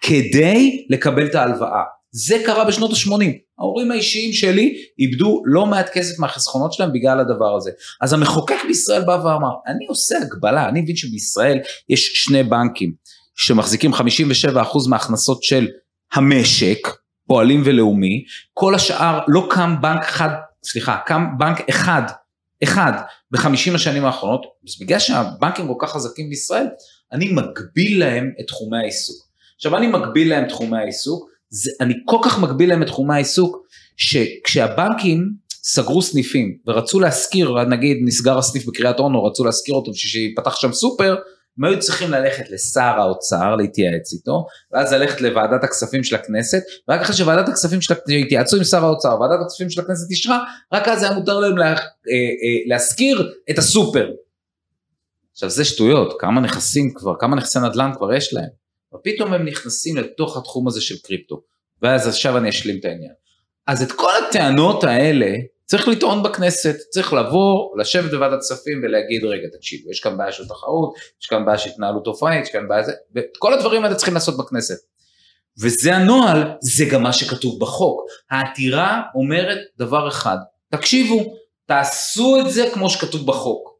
כדי 0.00 0.86
לקבל 0.90 1.26
את 1.26 1.34
ההלוואה. 1.34 1.82
זה 2.16 2.42
קרה 2.46 2.64
בשנות 2.64 2.90
ה-80. 2.90 3.24
ההורים 3.58 3.90
האישיים 3.90 4.32
שלי 4.32 4.74
איבדו 4.98 5.42
לא 5.44 5.66
מעט 5.66 5.88
כסף 5.88 6.18
מהחסכונות 6.18 6.72
שלהם 6.72 6.92
בגלל 6.92 7.20
הדבר 7.20 7.56
הזה. 7.56 7.70
אז 8.00 8.12
המחוקק 8.12 8.56
בישראל 8.66 9.04
בא 9.04 9.12
ואמר, 9.12 9.54
אני 9.66 9.86
עושה 9.88 10.18
הגבלה, 10.18 10.68
אני 10.68 10.80
מבין 10.80 10.96
שבישראל 10.96 11.58
יש 11.88 12.10
שני 12.14 12.42
בנקים 12.42 12.92
שמחזיקים 13.36 13.94
57% 13.94 13.98
מההכנסות 14.88 15.42
של 15.42 15.68
המשק, 16.12 16.88
פועלים 17.26 17.62
ולאומי, 17.64 18.24
כל 18.52 18.74
השאר 18.74 19.20
לא 19.28 19.46
קם 19.50 19.76
בנק 19.80 20.02
אחד, 20.04 20.30
סליחה, 20.64 20.96
קם 21.06 21.24
בנק 21.38 21.68
אחד, 21.68 22.02
אחד 22.62 22.92
בחמישים 23.30 23.74
השנים 23.74 24.04
האחרונות, 24.04 24.46
אז 24.68 24.78
בגלל 24.80 24.98
שהבנקים 24.98 25.68
כל 25.68 25.86
כך 25.86 25.92
חזקים 25.92 26.28
בישראל, 26.30 26.66
אני 27.12 27.32
מגביל 27.32 28.00
להם 28.00 28.30
את 28.40 28.46
תחומי 28.46 28.78
העיסוק. 28.78 29.16
עכשיו 29.56 29.76
אני 29.76 29.86
מגביל 29.86 30.30
להם 30.30 30.48
תחומי 30.48 30.78
העיסוק, 30.78 31.33
זה, 31.54 31.70
אני 31.80 31.94
כל 32.04 32.18
כך 32.24 32.38
מגביל 32.38 32.68
להם 32.68 32.82
את 32.82 32.86
תחומי 32.86 33.14
העיסוק, 33.14 33.66
שכשהבנקים 33.96 35.30
סגרו 35.64 36.02
סניפים 36.02 36.56
ורצו 36.66 37.00
להשכיר, 37.00 37.64
נגיד 37.64 37.96
נסגר 38.04 38.38
הסניף 38.38 38.66
בקריית 38.66 38.98
אונו, 38.98 39.24
רצו 39.24 39.44
להשכיר 39.44 39.74
אותו 39.74 39.92
בשביל 39.92 40.10
שיפתח 40.10 40.56
שם 40.56 40.72
סופר, 40.72 41.16
הם 41.58 41.64
היו 41.64 41.80
צריכים 41.80 42.10
ללכת 42.10 42.50
לשר 42.50 42.80
האוצר 42.80 43.56
להתייעץ 43.56 44.12
איתו, 44.12 44.46
ואז 44.72 44.92
ללכת 44.92 45.20
לוועדת 45.20 45.64
הכספים 45.64 46.04
של 46.04 46.14
הכנסת, 46.14 46.62
ורק 46.88 47.00
אחרי 47.00 47.16
שוועדת 47.16 47.48
הכספים 47.48 47.80
של 47.80 47.92
הכנסת, 47.92 48.24
התייעצו 48.24 48.56
עם 48.56 48.64
שר 48.64 48.84
האוצר, 48.84 49.20
ועדת 49.20 49.40
הכספים 49.44 49.70
של 49.70 49.80
הכנסת 49.80 50.10
אישרה, 50.10 50.44
רק 50.72 50.88
אז 50.88 51.02
היה 51.02 51.12
מותר 51.12 51.40
להם 51.40 51.58
לה, 51.58 51.66
אה, 51.66 51.74
אה, 51.74 51.78
להשכיר 52.66 53.32
את 53.50 53.58
הסופר. 53.58 54.10
עכשיו 55.32 55.50
זה 55.50 55.64
שטויות, 55.64 56.16
כמה 56.20 56.40
נכסים 56.40 56.94
כבר, 56.94 57.12
כמה 57.20 57.36
נכסי 57.36 57.58
נדל"ן 57.58 57.90
כבר 57.96 58.14
יש 58.14 58.34
להם. 58.34 58.63
ופתאום 58.94 59.32
הם 59.32 59.44
נכנסים 59.44 59.96
לתוך 59.96 60.36
התחום 60.36 60.68
הזה 60.68 60.80
של 60.80 60.94
קריפטו, 60.98 61.42
ואז 61.82 62.08
עכשיו 62.08 62.36
אני 62.36 62.48
אשלים 62.48 62.78
את 62.80 62.84
העניין. 62.84 63.12
אז 63.66 63.82
את 63.82 63.92
כל 63.92 64.10
הטענות 64.28 64.84
האלה 64.84 65.36
צריך 65.64 65.88
לטעון 65.88 66.22
בכנסת, 66.22 66.76
צריך 66.90 67.12
לבוא, 67.12 67.78
לשבת 67.78 68.10
בוועדת 68.10 68.38
כספים 68.40 68.80
ולהגיד 68.84 69.24
רגע 69.24 69.48
תקשיבו, 69.56 69.90
יש 69.90 70.00
כאן 70.00 70.16
בעיה 70.18 70.32
של 70.32 70.48
תחרות, 70.48 70.94
יש 71.22 71.26
כאן 71.26 71.44
בעיה 71.44 71.58
של 71.58 71.70
התנהלות 71.70 72.04
תופעית, 72.04 72.44
יש 72.44 72.52
כאן 72.52 72.68
בעיה 72.68 72.82
זה, 72.82 72.92
ואת 73.14 73.36
כל 73.38 73.54
הדברים 73.54 73.84
האלה 73.84 73.94
צריכים 73.94 74.14
לעשות 74.14 74.36
בכנסת. 74.36 74.78
וזה 75.62 75.96
הנוהל, 75.96 76.42
זה 76.60 76.84
גם 76.84 77.02
מה 77.02 77.12
שכתוב 77.12 77.60
בחוק. 77.60 78.00
העתירה 78.30 79.02
אומרת 79.14 79.58
דבר 79.78 80.08
אחד, 80.08 80.36
תקשיבו, 80.70 81.34
תעשו 81.66 82.40
את 82.40 82.50
זה 82.50 82.68
כמו 82.74 82.90
שכתוב 82.90 83.26
בחוק. 83.26 83.78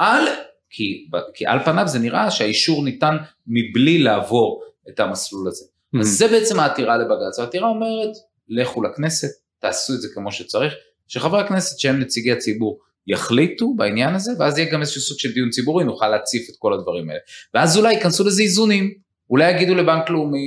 אל 0.00 0.24
כי, 0.72 1.08
כי 1.34 1.46
על 1.46 1.64
פניו 1.64 1.88
זה 1.88 1.98
נראה 1.98 2.30
שהאישור 2.30 2.84
ניתן 2.84 3.16
מבלי 3.46 3.98
לעבור 3.98 4.62
את 4.88 5.00
המסלול 5.00 5.48
הזה. 5.48 5.64
Mm-hmm. 5.64 6.00
אז 6.00 6.08
זה 6.08 6.28
בעצם 6.28 6.60
העתירה 6.60 6.96
לבג"ץ, 6.96 7.38
העתירה 7.38 7.68
אומרת 7.68 8.16
לכו 8.48 8.82
לכנסת, 8.82 9.28
תעשו 9.58 9.94
את 9.94 10.00
זה 10.00 10.08
כמו 10.14 10.32
שצריך, 10.32 10.74
שחברי 11.08 11.40
הכנסת 11.40 11.78
שהם 11.78 12.00
נציגי 12.00 12.32
הציבור 12.32 12.78
יחליטו 13.06 13.74
בעניין 13.74 14.14
הזה, 14.14 14.32
ואז 14.38 14.58
יהיה 14.58 14.72
גם 14.72 14.80
איזשהו 14.80 15.00
סוג 15.00 15.18
של 15.18 15.32
דיון 15.32 15.50
ציבורי, 15.50 15.84
נוכל 15.84 16.08
להציף 16.08 16.50
את 16.50 16.54
כל 16.58 16.72
הדברים 16.72 17.08
האלה. 17.08 17.20
ואז 17.54 17.76
אולי 17.76 17.92
ייכנסו 17.92 18.24
לזה 18.24 18.42
איזונים, 18.42 18.94
אולי 19.30 19.50
יגידו 19.50 19.74
לבנק 19.74 20.10
לאומי 20.10 20.38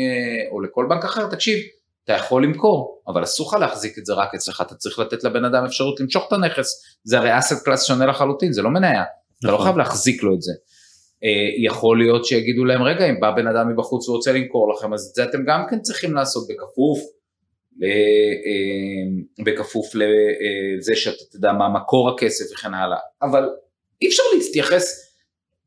אה, 0.00 0.50
או 0.50 0.60
לכל 0.60 0.86
בנק 0.88 1.04
אחר, 1.04 1.26
תקשיב, 1.26 1.58
אתה 2.04 2.12
יכול 2.12 2.44
למכור, 2.44 3.02
אבל 3.08 3.22
אסור 3.22 3.48
לך 3.48 3.54
להחזיק 3.54 3.98
את 3.98 4.06
זה 4.06 4.14
רק 4.14 4.34
אצלך, 4.34 4.60
אתה 4.60 4.74
צריך 4.74 4.98
לתת 4.98 5.24
לבן 5.24 5.44
אדם 5.44 5.64
אפשרות 5.64 6.00
למשוך 6.00 6.24
את 6.28 6.32
הנכס, 6.32 6.84
זה 7.04 7.18
הרי 7.18 7.38
אסט 7.38 7.64
קלאס 7.64 7.86
שונה 7.86 8.06
לחלוטין, 8.06 8.52
זה 8.52 8.62
לא 8.62 8.70
מניה, 8.70 9.04
אתה 9.44 9.52
לא 9.52 9.58
נכון. 9.58 9.66
חייב 9.66 9.78
להחזיק 9.78 10.22
לו 10.22 10.34
את 10.34 10.42
זה. 10.42 10.52
אה, 11.24 11.64
יכול 11.64 11.98
להיות 11.98 12.24
שיגידו 12.24 12.64
להם 12.64 12.82
רגע 12.82 13.10
אם 13.10 13.20
בא 13.20 13.30
בן 13.30 13.46
אדם 13.46 13.68
מבחוץ 13.72 14.08
ורוצה 14.08 14.32
למכור 14.32 14.72
לכם 14.72 14.94
אז 14.94 15.06
את 15.10 15.14
זה 15.14 15.24
אתם 15.24 15.44
גם 15.46 15.64
כן 15.70 15.80
צריכים 15.80 16.14
לעשות 16.14 16.48
בכפוף 16.48 16.98
אה, 17.82 19.44
בכפוף 19.44 19.92
לזה 19.94 20.96
שאתה 20.96 21.24
תדע 21.30 21.52
מה 21.52 21.68
מקור 21.68 22.10
הכסף 22.10 22.44
וכן 22.52 22.74
הלאה 22.74 22.98
אבל 23.22 23.48
אי 24.02 24.08
אפשר 24.08 24.22
להתייחס 24.38 25.14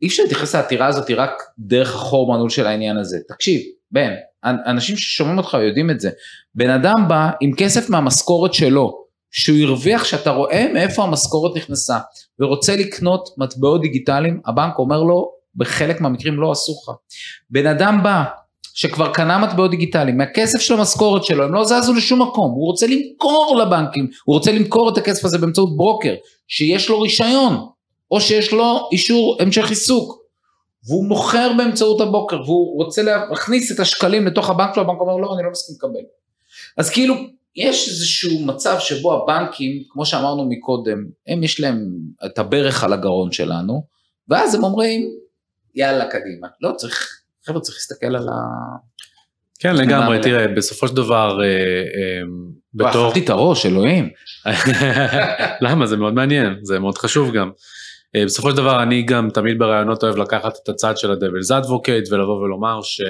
אי 0.02 0.08
אפשר 0.08 0.24
להתייחס 0.24 0.56
לעתירה 0.56 0.88
הזאת 0.88 1.12
רק 1.12 1.44
דרך 1.60 1.96
החור 1.96 2.34
מנעול 2.34 2.50
של 2.50 2.68
העניין 2.68 2.98
הזה 2.98 3.18
תקשיב 3.28 3.62
בן 3.92 4.14
אנשים 4.44 4.98
ששומעים 4.98 5.38
אותך 5.38 5.58
יודעים 5.68 5.92
את 5.92 6.00
זה 6.00 6.10
בן 6.56 6.70
אדם 6.70 7.06
בא 7.08 7.30
עם 7.42 7.52
כסף 7.58 7.90
מהמשכורת 7.90 8.54
שלו 8.54 9.06
שהוא 9.32 9.58
הרוויח 9.64 10.04
שאתה 10.04 10.30
רואה 10.30 10.68
מאיפה 10.74 11.04
המשכורת 11.04 11.58
נכנסה 11.58 11.98
ורוצה 12.40 12.76
לקנות 12.76 13.30
מטבעות 13.38 13.82
דיגיטליים, 13.82 14.42
הבנק 14.46 14.80
אומר 14.80 15.04
לו 15.04 15.32
בחלק 15.56 16.02
מהמקרים 16.02 16.40
לא 16.40 16.52
אסור 16.52 16.82
לך. 16.84 16.96
בן 17.50 17.68
אדם 17.68 18.00
בא 18.04 18.24
שכבר 18.74 19.14
קנה 19.14 19.38
מטבעות 19.38 19.72
דיגיטליים, 19.72 20.18
מהכסף 20.18 20.60
של 20.60 20.74
המשכורת 20.74 21.24
שלו, 21.24 21.44
הם 21.44 21.54
לא 21.54 21.64
זזו 21.64 21.94
לשום 21.94 22.22
מקום, 22.22 22.52
הוא 22.52 22.66
רוצה 22.66 22.88
למכור 22.88 23.58
לבנקים, 23.62 24.08
הוא 24.26 24.36
רוצה 24.36 24.52
למכור 24.52 24.90
את 24.90 24.98
הכסף 24.98 25.26
הזה 25.26 25.38
באמצעות 25.38 25.78
ברוקר, 25.78 26.16
שיש 26.48 26.90
לו 26.90 27.02
רישיון, 27.02 27.68
או 28.12 28.22
שיש 28.22 28.54
לו 28.54 28.90
אישור 28.92 29.38
המשך 29.40 29.70
עיסוק, 29.70 30.18
והוא 30.88 31.06
מוכר 31.06 31.52
באמצעות 31.58 32.02
הבוקר, 32.02 32.42
והוא 32.42 32.84
רוצה 32.84 33.04
להכניס 33.04 33.72
את 33.72 33.80
השקלים 33.80 34.28
לתוך 34.28 34.50
הבנק 34.50 34.70
שלו, 34.76 34.84
הבנק 34.84 35.00
אומר 35.00 35.18
לא, 35.18 35.36
אני 35.36 35.44
לא 35.44 35.52
מסכים 35.52 35.76
לקבל. 35.76 36.06
אז 36.78 36.90
כאילו, 36.90 37.16
יש 37.58 37.88
איזשהו 37.88 38.46
מצב 38.46 38.76
שבו 38.80 39.14
הבנקים, 39.14 39.84
כמו 39.90 40.06
שאמרנו 40.06 40.50
מקודם, 40.50 41.06
הם 41.28 41.44
יש 41.44 41.60
להם 41.60 41.88
את 42.26 42.40
הברך 42.40 42.84
על 42.84 42.94
הגרון 42.94 43.32
שלנו, 43.32 43.84
ואז 44.30 44.56
הם 44.56 44.64
אומרים, 44.64 45.10
יאללה 45.76 46.06
קדימה. 46.06 46.48
לא 46.62 46.72
צריך, 46.78 47.22
חבר'ה 47.46 47.62
צריך 47.62 47.78
להסתכל 47.78 48.16
על, 48.16 48.28
ה... 48.30 48.34
כן, 49.60 49.76
לגמרי, 49.76 50.20
תראה, 50.22 50.48
בסופו 50.48 50.88
של 50.88 50.96
דבר, 50.96 51.40
אה, 51.44 52.22
בתור... 52.74 53.08
אכלתי 53.08 53.26
את 53.26 53.30
הראש, 53.30 53.66
אלוהים. 53.66 54.10
למה? 55.62 55.86
זה 55.86 55.98
מאוד 55.98 56.14
מעניין, 56.14 56.60
זה 56.62 56.80
מאוד 56.80 56.98
חשוב 56.98 57.32
גם. 57.34 57.52
בסופו 58.26 58.52
של 58.52 58.58
דבר, 58.58 58.84
אני 58.84 59.04
גם 59.04 59.30
תמיד 59.34 59.60
בראיונות 59.60 60.04
אוהב 60.04 60.18
לקחת 60.18 60.54
את 60.64 60.70
הצד 60.70 60.98
של 60.98 61.12
ה-Devil's 61.12 61.64
Advocate 61.64 62.14
ולבוא 62.14 62.36
ולומר 62.36 62.80
ש... 62.82 63.02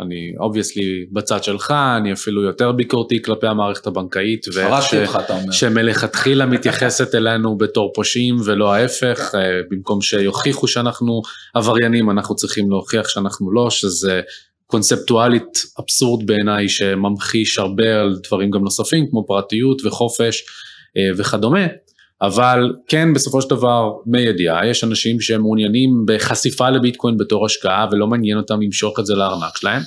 אני 0.00 0.32
obviously 0.40 1.06
בצד 1.12 1.44
שלך, 1.44 1.74
אני 1.96 2.12
אפילו 2.12 2.42
יותר 2.42 2.72
ביקורתי 2.72 3.22
כלפי 3.22 3.46
המערכת 3.46 3.86
הבנקאית, 3.86 4.46
ואיך. 4.54 4.68
שמלכתחילה 5.52 6.46
מתייחסת 6.46 7.14
אלינו 7.18 7.58
בתור 7.58 7.92
פושעים 7.94 8.36
ולא 8.44 8.74
ההפך, 8.74 9.34
אה, 9.34 9.40
במקום 9.70 10.00
שיוכיחו 10.00 10.68
שאנחנו 10.68 11.22
עבריינים, 11.54 12.10
אנחנו 12.10 12.34
צריכים 12.36 12.70
להוכיח 12.70 13.08
שאנחנו 13.08 13.52
לא, 13.52 13.70
שזה 13.70 14.20
קונספטואלית 14.66 15.64
אבסורד 15.80 16.26
בעיניי 16.26 16.68
שממחיש 16.68 17.58
הרבה 17.58 18.00
על 18.00 18.16
דברים 18.28 18.50
גם 18.50 18.64
נוספים 18.64 19.06
כמו 19.10 19.26
פרטיות 19.26 19.84
וחופש 19.84 20.42
אה, 20.96 21.10
וכדומה. 21.18 21.66
אבל 22.22 22.72
כן 22.88 23.14
בסופו 23.14 23.42
של 23.42 23.50
דבר 23.50 23.90
מידיעה 24.06 24.66
יש 24.66 24.84
אנשים 24.84 25.20
שהם 25.20 25.40
מעוניינים 25.40 25.90
בחשיפה 26.06 26.70
לביטקוין 26.70 27.18
בתור 27.18 27.46
השקעה 27.46 27.86
ולא 27.92 28.06
מעניין 28.06 28.38
אותם 28.38 28.62
למשוך 28.62 29.00
את 29.00 29.06
זה 29.06 29.14
לארנק 29.14 29.56
שלהם. 29.56 29.82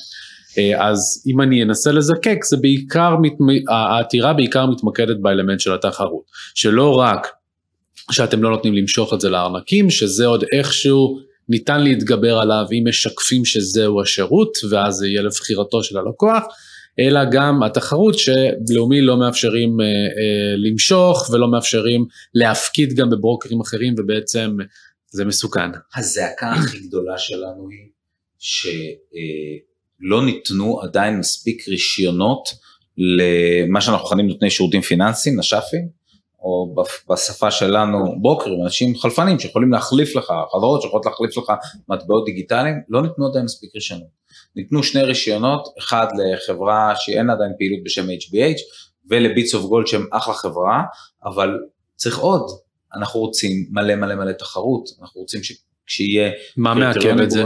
אה, 0.57 0.87
אז 0.89 1.23
אם 1.27 1.41
אני 1.41 1.63
אנסה 1.63 1.91
לזקק 1.91 2.37
זה 2.43 2.57
בעיקר, 2.57 3.15
העתירה 3.69 4.33
בעיקר 4.33 4.65
מתמקדת 4.65 5.17
באלמנט 5.21 5.59
של 5.59 5.73
התחרות, 5.73 6.23
שלא 6.55 6.95
רק 6.95 7.27
שאתם 8.11 8.43
לא 8.43 8.49
נותנים 8.49 8.73
למשוך 8.73 9.13
את 9.13 9.21
זה 9.21 9.29
לארנקים, 9.29 9.89
שזה 9.89 10.25
עוד 10.25 10.43
איכשהו 10.51 11.19
ניתן 11.49 11.83
להתגבר 11.83 12.37
עליו 12.37 12.65
אם 12.71 12.83
משקפים 12.87 13.45
שזהו 13.45 14.01
השירות 14.01 14.57
ואז 14.69 14.95
זה 14.95 15.07
יהיה 15.07 15.21
לבחירתו 15.21 15.83
של 15.83 15.97
הלקוח, 15.97 16.43
אלא 16.99 17.19
גם 17.31 17.63
התחרות 17.63 18.15
שלאומי 18.19 19.01
לא 19.01 19.19
מאפשרים 19.19 19.81
אה, 19.81 19.85
אה, 19.85 20.55
למשוך 20.57 21.29
ולא 21.29 21.51
מאפשרים 21.51 22.05
להפקיד 22.33 22.93
גם 22.93 23.09
בברוקרים 23.09 23.61
אחרים 23.61 23.95
ובעצם 23.97 24.57
זה 25.09 25.25
מסוכן. 25.25 25.69
הזעקה 25.95 26.51
הכי 26.51 26.79
גדולה 26.79 27.17
שלנו 27.17 27.69
היא 27.69 27.89
שלא 28.39 30.19
אה, 30.19 30.25
ניתנו 30.25 30.81
עדיין 30.81 31.19
מספיק 31.19 31.67
רישיונות 31.67 32.49
למה 32.97 33.81
שאנחנו 33.81 34.05
מכנים 34.07 34.27
נותני 34.27 34.49
שירותים 34.49 34.81
פיננסיים, 34.81 35.39
נש"פים, 35.39 35.87
או 36.39 36.75
בשפה 37.09 37.51
שלנו 37.51 38.21
ברוקרים, 38.21 38.63
אנשים 38.63 38.97
חלפנים 38.97 39.39
שיכולים 39.39 39.71
להחליף 39.71 40.15
לך, 40.15 40.33
חברות 40.51 40.81
שיכולות 40.81 41.05
להחליף 41.05 41.37
לך 41.37 41.51
מטבעות 41.89 42.25
דיגיטליים, 42.25 42.75
לא 42.89 43.01
ניתנו 43.01 43.27
עדיין 43.27 43.45
מספיק 43.45 43.75
רישיונות. 43.75 44.24
ניתנו 44.55 44.83
שני 44.83 45.03
רישיונות, 45.03 45.67
אחד 45.79 46.07
לחברה 46.17 46.93
שאין 46.95 47.29
עדיין 47.29 47.51
פעילות 47.57 47.79
בשם 47.83 48.05
HBH 48.09 48.59
ולביטס 49.09 49.55
אוף 49.55 49.65
גולד 49.65 49.87
שהם 49.87 50.05
אחלה 50.11 50.33
חברה, 50.33 50.83
אבל 51.25 51.49
צריך 51.95 52.17
עוד, 52.17 52.41
אנחנו 52.95 53.19
רוצים 53.19 53.51
מלא 53.71 53.95
מלא 53.95 54.15
מלא 54.15 54.31
תחרות, 54.31 54.89
אנחנו 55.01 55.21
רוצים 55.21 55.43
ש... 55.43 55.51
שיהיה... 55.87 56.31
מה 56.57 56.73
מעכב 56.73 57.19
את 57.23 57.31
זה? 57.31 57.43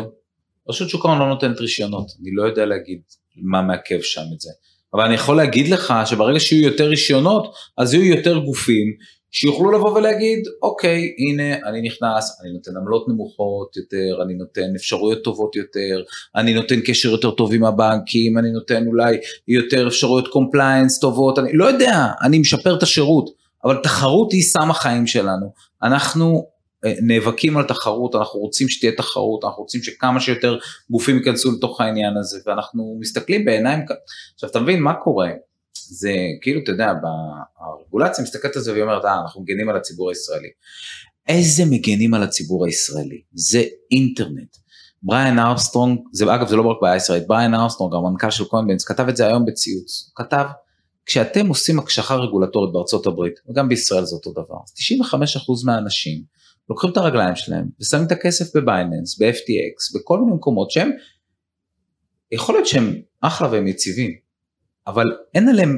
רשות 0.70 0.90
שוק 0.90 1.06
ההון 1.06 1.20
לא 1.20 1.30
נותנת 1.30 1.60
רישיונות, 1.60 2.08
אני 2.22 2.30
לא 2.34 2.44
יודע 2.44 2.66
להגיד 2.66 3.02
מה 3.36 3.62
מעכב 3.62 4.02
שם 4.02 4.22
את 4.36 4.40
זה. 4.40 4.50
אבל 4.94 5.04
אני 5.04 5.14
יכול 5.14 5.38
להגיד 5.38 5.68
לך 5.68 5.94
שברגע 6.06 6.40
שיהיו 6.40 6.64
יותר 6.64 6.88
רישיונות, 6.88 7.54
אז 7.78 7.94
יהיו 7.94 8.06
יותר 8.06 8.38
גופים 8.38 8.94
שיוכלו 9.32 9.72
לבוא 9.72 9.98
ולהגיד, 9.98 10.40
אוקיי, 10.62 11.16
הנה, 11.18 11.70
אני 11.70 11.82
נכנס, 11.82 12.42
אני 12.42 12.54
נותן 12.54 12.72
עמלות 12.78 13.08
נמוכות 13.08 13.78
יותר, 13.78 14.24
אני 14.24 14.34
נותן 14.34 14.76
אפשרויות 14.76 15.24
טובות 15.24 15.56
יותר, 15.56 16.04
אני 16.36 16.54
נותן 16.54 16.80
קשר 16.86 17.10
יותר 17.10 17.32
טוב 17.32 17.54
עם 17.54 17.64
הבנקים, 17.64 18.38
אני 18.38 18.52
נותן 18.52 18.88
אולי 18.88 19.18
יותר 19.48 19.88
אפשרויות 19.88 20.28
compliance 20.28 21.00
טובות, 21.00 21.40
אני 21.40 21.54
לא 21.54 21.66
יודע, 21.66 22.08
אני 22.22 22.40
משפר 22.40 22.78
את 22.78 22.84
השירות, 22.84 23.30
אבל 23.66 23.78
תחרות 23.84 24.32
היא 24.32 24.44
סם 24.44 24.72
החיים 24.72 25.08
שלנו. 25.08 25.54
אנחנו 25.84 26.48
אה, 26.86 26.94
נאבקים 27.02 27.58
על 27.58 27.64
תחרות, 27.64 28.16
אנחנו 28.16 28.40
רוצים 28.40 28.70
שתהיה 28.70 28.92
תחרות, 28.92 29.44
אנחנו 29.44 29.64
רוצים 29.64 29.84
שכמה 29.84 30.20
שיותר 30.20 30.58
גופים 30.92 31.18
ייכנסו 31.18 31.52
לתוך 31.52 31.82
העניין 31.82 32.18
הזה, 32.18 32.40
ואנחנו 32.46 32.98
מסתכלים 33.00 33.46
בעיניים, 33.46 33.80
עכשיו 34.36 34.50
אתה 34.50 34.60
מבין 34.60 34.82
מה 34.82 34.94
קורה? 34.94 35.30
זה 35.74 36.14
כאילו, 36.42 36.62
אתה 36.64 36.72
יודע, 36.72 36.94
הרגולציה 37.90 38.24
מסתכלת 38.24 38.56
על 38.56 38.62
זה 38.62 38.72
והיא 38.72 38.84
אומרת, 38.84 39.06
אה, 39.06 39.22
אנחנו 39.22 39.42
מגנים 39.42 39.70
על 39.70 39.76
הציבור 39.78 40.10
הישראלי. 40.10 40.50
איזה 41.28 41.64
מגנים 41.66 42.14
על 42.14 42.24
הציבור 42.24 42.66
הישראלי? 42.66 43.22
זה 43.34 43.64
אינטרנט. 43.92 44.58
בריאן 45.04 45.40
ארמסטרונג, 45.40 46.00
זה 46.14 46.36
אגב 46.36 46.48
זה 46.48 46.56
לא 46.56 46.62
רק 46.62 46.78
בעיה 46.82 46.96
ישראלית, 46.96 47.28
בריאן 47.28 47.54
ארמסטרונג, 47.54 47.94
המנכ"ל 47.94 48.30
של 48.30 48.46
Coinbase, 48.46 48.84
כתב 48.84 49.08
את 49.10 49.18
זה 49.18 49.28
היום 49.28 49.46
בציוץ, 49.46 50.06
הוא 50.08 50.26
כתב, 50.26 50.46
כשאתם 51.06 51.48
עושים 51.48 51.80
הקשחה 51.80 52.16
רגולטורית 52.16 52.74
בארצות 52.74 53.08
הברית, 53.08 53.34
וגם 53.50 53.70
בישראל 53.70 54.06
זה 54.06 54.16
אותו 54.16 54.32
דבר, 54.32 54.58
95% 55.04 55.66
מהאנשים 55.66 56.24
לוקחים 56.70 56.90
את 56.92 56.98
הרגליים 56.98 57.36
שלהם 57.36 57.66
ושמים 57.82 58.08
את 58.08 58.12
הכסף 58.12 58.56
בבייננס, 58.56 59.22
ב-FTX, 59.22 60.00
בכל 60.00 60.20
מיני 60.20 60.36
מקומות 60.36 60.72
שהם, 60.72 60.92
יכול 62.32 62.56
להיות 62.56 62.68
שהם 62.68 62.94
אחלה 63.22 63.52
והם 63.52 63.68
יציבים, 63.68 64.12
אבל 64.88 65.06
אין 65.36 65.50
עליהם 65.50 65.78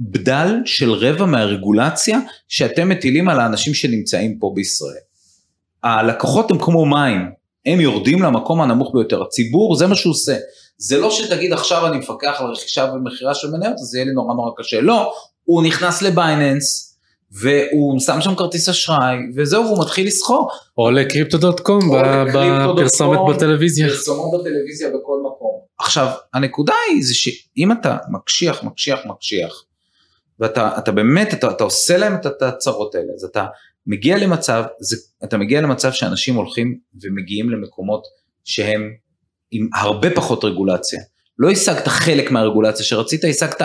בדל 0.00 0.54
של 0.64 0.92
רבע 0.92 1.26
מהרגולציה 1.26 2.18
שאתם 2.48 2.88
מטילים 2.88 3.28
על 3.28 3.40
האנשים 3.40 3.74
שנמצאים 3.74 4.38
פה 4.38 4.52
בישראל. 4.54 5.02
הלקוחות 5.82 6.50
הם 6.50 6.58
כמו 6.58 6.86
מים, 6.86 7.30
הם 7.66 7.80
יורדים 7.80 8.22
למקום 8.22 8.60
הנמוך 8.60 8.92
ביותר, 8.94 9.22
הציבור 9.22 9.76
זה 9.76 9.86
מה 9.86 9.94
שהוא 9.94 10.10
עושה. 10.10 10.36
זה 10.78 10.98
לא 10.98 11.10
שתגיד 11.10 11.52
עכשיו 11.52 11.86
אני 11.86 11.98
מפקח 11.98 12.36
על 12.38 12.46
רכישה 12.46 12.90
ומכירה 12.94 13.34
של 13.34 13.50
מניות 13.50 13.74
אז 13.74 13.86
זה 13.86 13.98
יהיה 13.98 14.06
לי 14.06 14.12
נורא 14.12 14.34
נורא 14.34 14.50
קשה, 14.56 14.80
לא, 14.80 15.12
הוא 15.44 15.62
נכנס 15.62 16.02
לבייננס, 16.02 16.96
והוא 17.32 18.00
שם 18.00 18.20
שם 18.20 18.34
כרטיס 18.34 18.68
אשראי 18.68 19.16
וזהו 19.34 19.64
והוא 19.64 19.80
מתחיל 19.82 20.06
לסחור. 20.06 20.50
או 20.78 20.90
לקריפטו.קום 20.90 21.80
בפרסומת 22.76 23.18
בטלוויזיה. 23.28 23.88
פרסומות 23.88 24.40
בטלוויזיה 24.40 24.88
בכל 24.88 25.20
מקום. 25.26 25.60
עכשיו 25.78 26.08
הנקודה 26.34 26.74
היא 26.90 27.04
זה 27.04 27.14
שאם 27.14 27.72
אתה 27.72 27.96
מקשיח 28.10 28.64
מקשיח 28.64 28.98
מקשיח 29.06 29.64
ואתה 30.40 30.78
אתה 30.78 30.92
באמת 30.92 31.34
אתה, 31.34 31.50
אתה 31.50 31.64
עושה 31.64 31.96
להם 31.96 32.14
את 32.14 32.42
הצרות 32.42 32.94
האלה 32.94 33.12
אז 33.14 33.24
אתה 33.24 33.46
מגיע 33.86 34.18
למצב 34.18 34.64
זה, 34.80 34.96
אתה 35.24 35.38
מגיע 35.38 35.60
למצב 35.60 35.92
שאנשים 35.92 36.34
הולכים 36.34 36.78
ומגיעים 37.02 37.50
למקומות 37.50 38.02
שהם 38.44 38.90
עם 39.50 39.68
הרבה 39.74 40.10
פחות 40.14 40.44
רגולציה. 40.44 41.00
לא 41.38 41.50
השגת 41.50 41.88
חלק 41.88 42.30
מהרגולציה 42.30 42.84
שרצית 42.84 43.24
השגת 43.24 43.62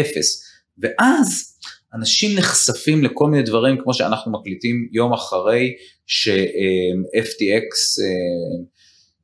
אפס 0.00 0.44
ואז 0.78 1.58
אנשים 1.94 2.38
נחשפים 2.38 3.04
לכל 3.04 3.26
מיני 3.30 3.42
דברים 3.42 3.76
כמו 3.82 3.94
שאנחנו 3.94 4.32
מקליטים 4.32 4.88
יום 4.92 5.12
אחרי 5.12 5.74
ש-FTX, 6.06 7.70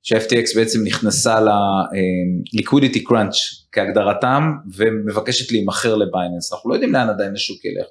ש-FTX 0.06 0.56
בעצם 0.56 0.84
נכנסה 0.84 1.40
ל-liquidity 1.40 2.98
crunch 3.08 3.66
כהגדרתם 3.72 4.42
ומבקשת 4.74 5.52
להימכר 5.52 5.94
לבייננס, 5.96 6.52
אנחנו 6.52 6.70
לא 6.70 6.74
יודעים 6.74 6.92
לאן 6.92 7.08
עדיין 7.08 7.34
השוק 7.34 7.64
ילך. 7.64 7.86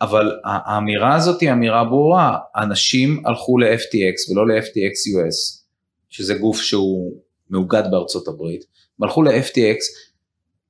אבל 0.00 0.30
האמירה 0.44 1.14
הזאת 1.14 1.40
היא 1.40 1.52
אמירה 1.52 1.84
ברורה, 1.84 2.38
אנשים 2.56 3.22
הלכו 3.26 3.58
ל-FTX 3.58 4.32
ולא 4.32 4.46
ל-FTX 4.46 4.94
US, 5.12 5.62
שזה 6.08 6.34
גוף 6.34 6.60
שהוא 6.60 7.20
מאוגד 7.50 7.82
בארצות 7.90 8.28
הברית, 8.28 8.64
הם 8.98 9.04
הלכו 9.04 9.22
ל-FTX 9.22 9.78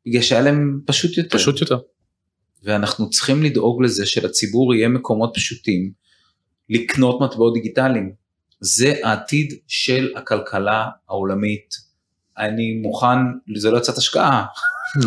בגלל 0.07 0.23
שהיה 0.23 0.41
להם 0.41 0.81
פשוט 0.87 1.19
יותר. 1.19 1.39
פשוט 1.39 1.61
יותר. 1.61 1.79
ואנחנו 2.63 3.11
צריכים 3.11 3.43
לדאוג 3.43 3.83
לזה 3.83 4.07
שלציבור 4.07 4.75
יהיה 4.75 4.89
מקומות 4.89 5.31
פשוטים 5.35 5.91
לקנות 6.71 7.21
מטבעות 7.21 7.55
דיגיטליים. 7.55 8.26
זה 8.61 8.95
העתיד 9.03 9.55
של 9.67 10.13
הכלכלה 10.17 10.85
העולמית. 11.09 11.75
אני 12.39 12.73
מוכן, 12.73 13.17
זה 13.57 13.71
לא 13.71 13.79
יצאת 13.79 13.99
השקעה, 13.99 14.45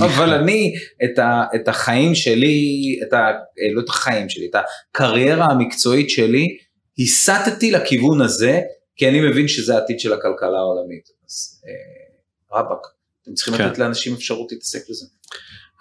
אבל 0.06 0.34
אני 0.34 0.74
את, 1.04 1.20
ה, 1.20 1.44
את 1.56 1.68
החיים 1.68 2.16
שלי, 2.16 3.00
את 3.08 3.14
ה, 3.14 3.32
לא 3.74 3.82
את 3.82 3.90
החיים 3.90 4.30
שלי, 4.30 4.50
את 4.50 4.56
הקריירה 4.56 5.46
המקצועית 5.46 6.10
שלי, 6.10 6.58
הסטתי 7.00 7.72
לכיוון 7.72 8.22
הזה, 8.22 8.62
כי 8.96 9.10
אני 9.10 9.22
מבין 9.22 9.48
שזה 9.48 9.76
העתיד 9.76 10.00
של 10.00 10.14
הכלכלה 10.14 10.58
העולמית. 10.58 11.10
אז 11.30 11.62
אה, 11.68 12.60
רבאק, 12.60 12.80
אתם 13.24 13.34
צריכים 13.34 13.54
כן. 13.58 13.66
לתת 13.66 13.78
לאנשים 13.78 14.14
אפשרות 14.14 14.52
להתעסק 14.52 14.90
בזה. 14.90 15.06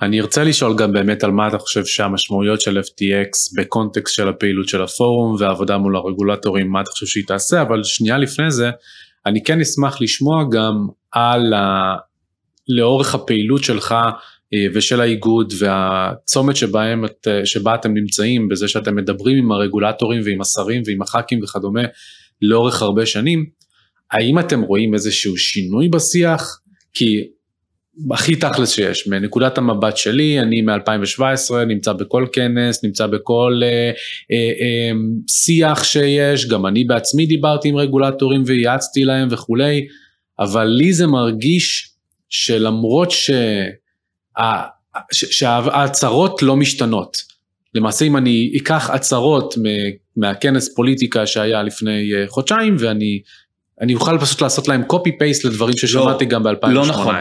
אני 0.03 0.20
ארצה 0.20 0.44
לשאול 0.44 0.76
גם 0.76 0.92
באמת 0.92 1.24
על 1.24 1.30
מה 1.30 1.49
אתה 1.49 1.59
חושב 1.59 1.84
שהמשמעויות 1.84 2.61
של 2.61 2.78
FTX 2.78 3.57
בקונטקסט 3.57 4.14
של 4.14 4.28
הפעילות 4.28 4.68
של 4.68 4.82
הפורום 4.82 5.36
והעבודה 5.38 5.78
מול 5.78 5.96
הרגולטורים, 5.96 6.70
מה 6.70 6.80
אתה 6.80 6.90
חושב 6.90 7.07
שהיא 7.07 7.24
תעשה, 7.26 7.62
אבל 7.62 7.84
שנייה 7.84 8.18
לפני 8.18 8.51
זה, 8.51 8.70
אני 9.26 9.44
כן 9.44 9.61
אשמח 9.61 10.01
לשמוע 10.01 10.44
גם 10.51 10.86
על 11.12 11.53
ה... 11.53 11.94
לאורך 12.68 13.14
הפעילות 13.14 13.64
שלך 13.64 13.94
אה, 14.55 14.66
ושל 14.74 15.01
האיגוד 15.01 15.53
והצומת 15.59 16.57
שבהם 16.57 17.05
את, 17.05 17.26
שבה 17.44 17.74
אתם 17.74 17.94
נמצאים, 17.94 18.49
בזה 18.49 18.68
שאתם 18.68 18.96
מדברים 18.96 19.38
עם 19.38 19.53
הרגולטורים 19.53 20.20
ועם 20.24 20.40
השרים 20.40 20.82
ועם 20.86 21.03
הח"כים 21.03 21.40
וכדומה 21.42 21.82
לאורך 22.42 22.82
הרבה 22.82 23.07
שנים, 23.07 23.46
האם 24.12 24.38
אתם 24.38 24.61
רואים 24.61 24.94
איזשהו 24.94 25.36
שינוי 25.36 25.88
בשיח? 25.88 26.61
כי 26.94 27.28
הכי 28.11 28.36
תכלס 28.36 28.70
שיש, 28.70 29.09
מנקודת 29.09 29.59
המבט 29.59 29.96
שלי, 29.96 30.40
אני 30.40 30.62
מ-2017 30.62 31.55
נמצא 31.68 31.92
בכל 31.92 32.26
כנס, 32.32 32.84
נמצא 32.84 33.07
בכל 33.07 33.61
אה, 33.62 33.68
אה, 33.68 34.51
אה, 34.61 34.90
שיח 35.28 35.84
שיש, 35.84 36.49
גם 36.49 36.66
אני 36.66 36.84
בעצמי 36.84 37.26
דיברתי 37.26 37.68
עם 37.68 37.76
רגולטורים 37.76 38.42
וייעצתי 38.46 39.05
להם 39.05 39.28
וכולי, 39.30 39.86
אבל 40.38 40.64
לי 40.64 40.92
זה 40.92 41.07
מרגיש 41.07 41.90
שלמרות 42.28 43.12
שההצהרות 45.12 46.42
לא 46.42 46.57
משתנות, 46.57 47.16
למעשה 47.74 48.05
אם 48.05 48.16
אני 48.16 48.53
אקח 48.57 48.90
הצהרות 48.90 49.55
מהכנס 50.16 50.74
פוליטיקה 50.74 51.26
שהיה 51.26 51.62
לפני 51.62 52.14
אה, 52.14 52.24
חודשיים 52.28 52.76
ואני 52.78 53.20
אני 53.81 53.95
אוכל 53.95 54.18
פשוט 54.18 54.43
לעשות 54.43 54.68
להם 54.68 54.83
copy 54.93 55.09
paste 55.09 55.49
לדברים 55.49 55.76
ששמעתי 55.76 56.24
לא, 56.24 56.31
גם 56.31 56.43
ב-2018. 56.43 56.68
לא 56.68 56.87
נכון. 56.87 57.14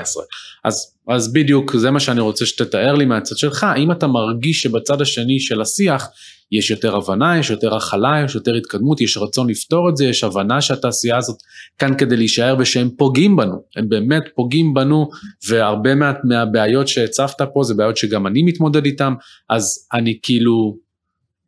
אז, 0.64 0.94
אז 1.08 1.34
בדיוק 1.34 1.76
זה 1.76 1.92
מה 1.92 2.00
שאני 2.00 2.22
רוצה 2.22 2.46
שתתאר 2.46 2.96
לי 2.96 3.06
מהצד 3.06 3.38
שלך, 3.38 3.64
האם 3.64 3.92
אתה 3.92 4.08
מרגיש 4.08 4.62
שבצד 4.62 5.02
השני 5.02 5.40
של 5.40 5.62
השיח 5.62 6.08
יש 6.52 6.72
יותר 6.72 6.96
הבנה, 6.96 7.38
יש 7.38 7.50
יותר 7.50 7.76
הכלה, 7.76 8.22
יש 8.26 8.36
יותר 8.36 8.54
התקדמות, 8.56 9.02
יש 9.02 9.18
רצון 9.18 9.50
לפתור 9.50 9.90
את 9.90 9.98
זה, 9.98 10.06
יש 10.06 10.24
הבנה 10.24 10.62
שהתעשייה 10.62 11.18
הזאת 11.18 11.38
כאן 11.78 11.98
כדי 11.98 12.18
להישאר 12.18 12.56
ושהם 12.60 12.90
פוגעים 12.98 13.36
בנו, 13.36 13.64
הם 13.76 13.90
באמת 13.90 14.24
פוגעים 14.36 14.74
בנו 14.74 15.10
והרבה 15.48 15.96
מה, 15.96 16.14
מהבעיות 16.24 16.88
שהצפת 16.88 17.42
פה 17.54 17.64
זה 17.64 17.74
בעיות 17.74 17.98
שגם 17.98 18.28
אני 18.28 18.44
מתמודד 18.44 18.86
איתן, 18.86 19.14
אז 19.50 19.88
אני 19.94 20.20
כאילו 20.24 20.78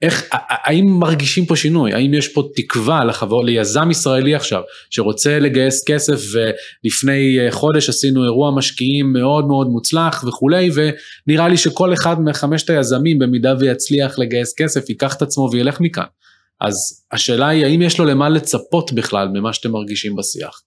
איך, 0.02 0.24
האם 0.32 0.86
מרגישים 1.00 1.46
פה 1.46 1.56
שינוי? 1.56 1.94
האם 1.94 2.14
יש 2.14 2.28
פה 2.28 2.44
תקווה 2.56 3.06
לחבור, 3.06 3.46
ליזם 3.46 3.92
ישראלי 3.92 4.36
עכשיו 4.36 4.62
שרוצה 4.90 5.40
לגייס 5.40 5.84
כסף 5.88 6.22
ולפני 6.32 7.40
אה, 7.40 7.52
חודש 7.52 7.90
עשינו 7.90 8.24
אירוע 8.24 8.52
משקיעים 8.52 9.14
מאוד 9.14 9.48
מאוד 9.48 9.68
מוצלח 9.68 10.24
וכולי 10.28 10.70
ונראה 10.74 11.48
לי 11.48 11.58
שכל 11.58 11.94
אחד 11.94 12.22
מחמשת 12.22 12.70
היזמים 12.70 13.20
במידה 13.20 13.54
ויצליח 13.60 14.20
לגייס 14.20 14.54
כסף 14.58 14.90
ייקח 14.90 15.16
את 15.16 15.22
עצמו 15.22 15.50
וילך 15.52 15.80
מכאן. 15.80 16.04
אז 16.62 17.06
השאלה 17.12 17.48
היא 17.48 17.66
האם 17.66 17.82
יש 17.82 18.00
לו 18.00 18.06
למה 18.06 18.30
לצפות 18.30 18.92
בכלל 18.94 19.28
ממה 19.28 19.54
שאתם 19.54 19.72
מרגישים 19.72 20.16
בשיח? 20.16 20.62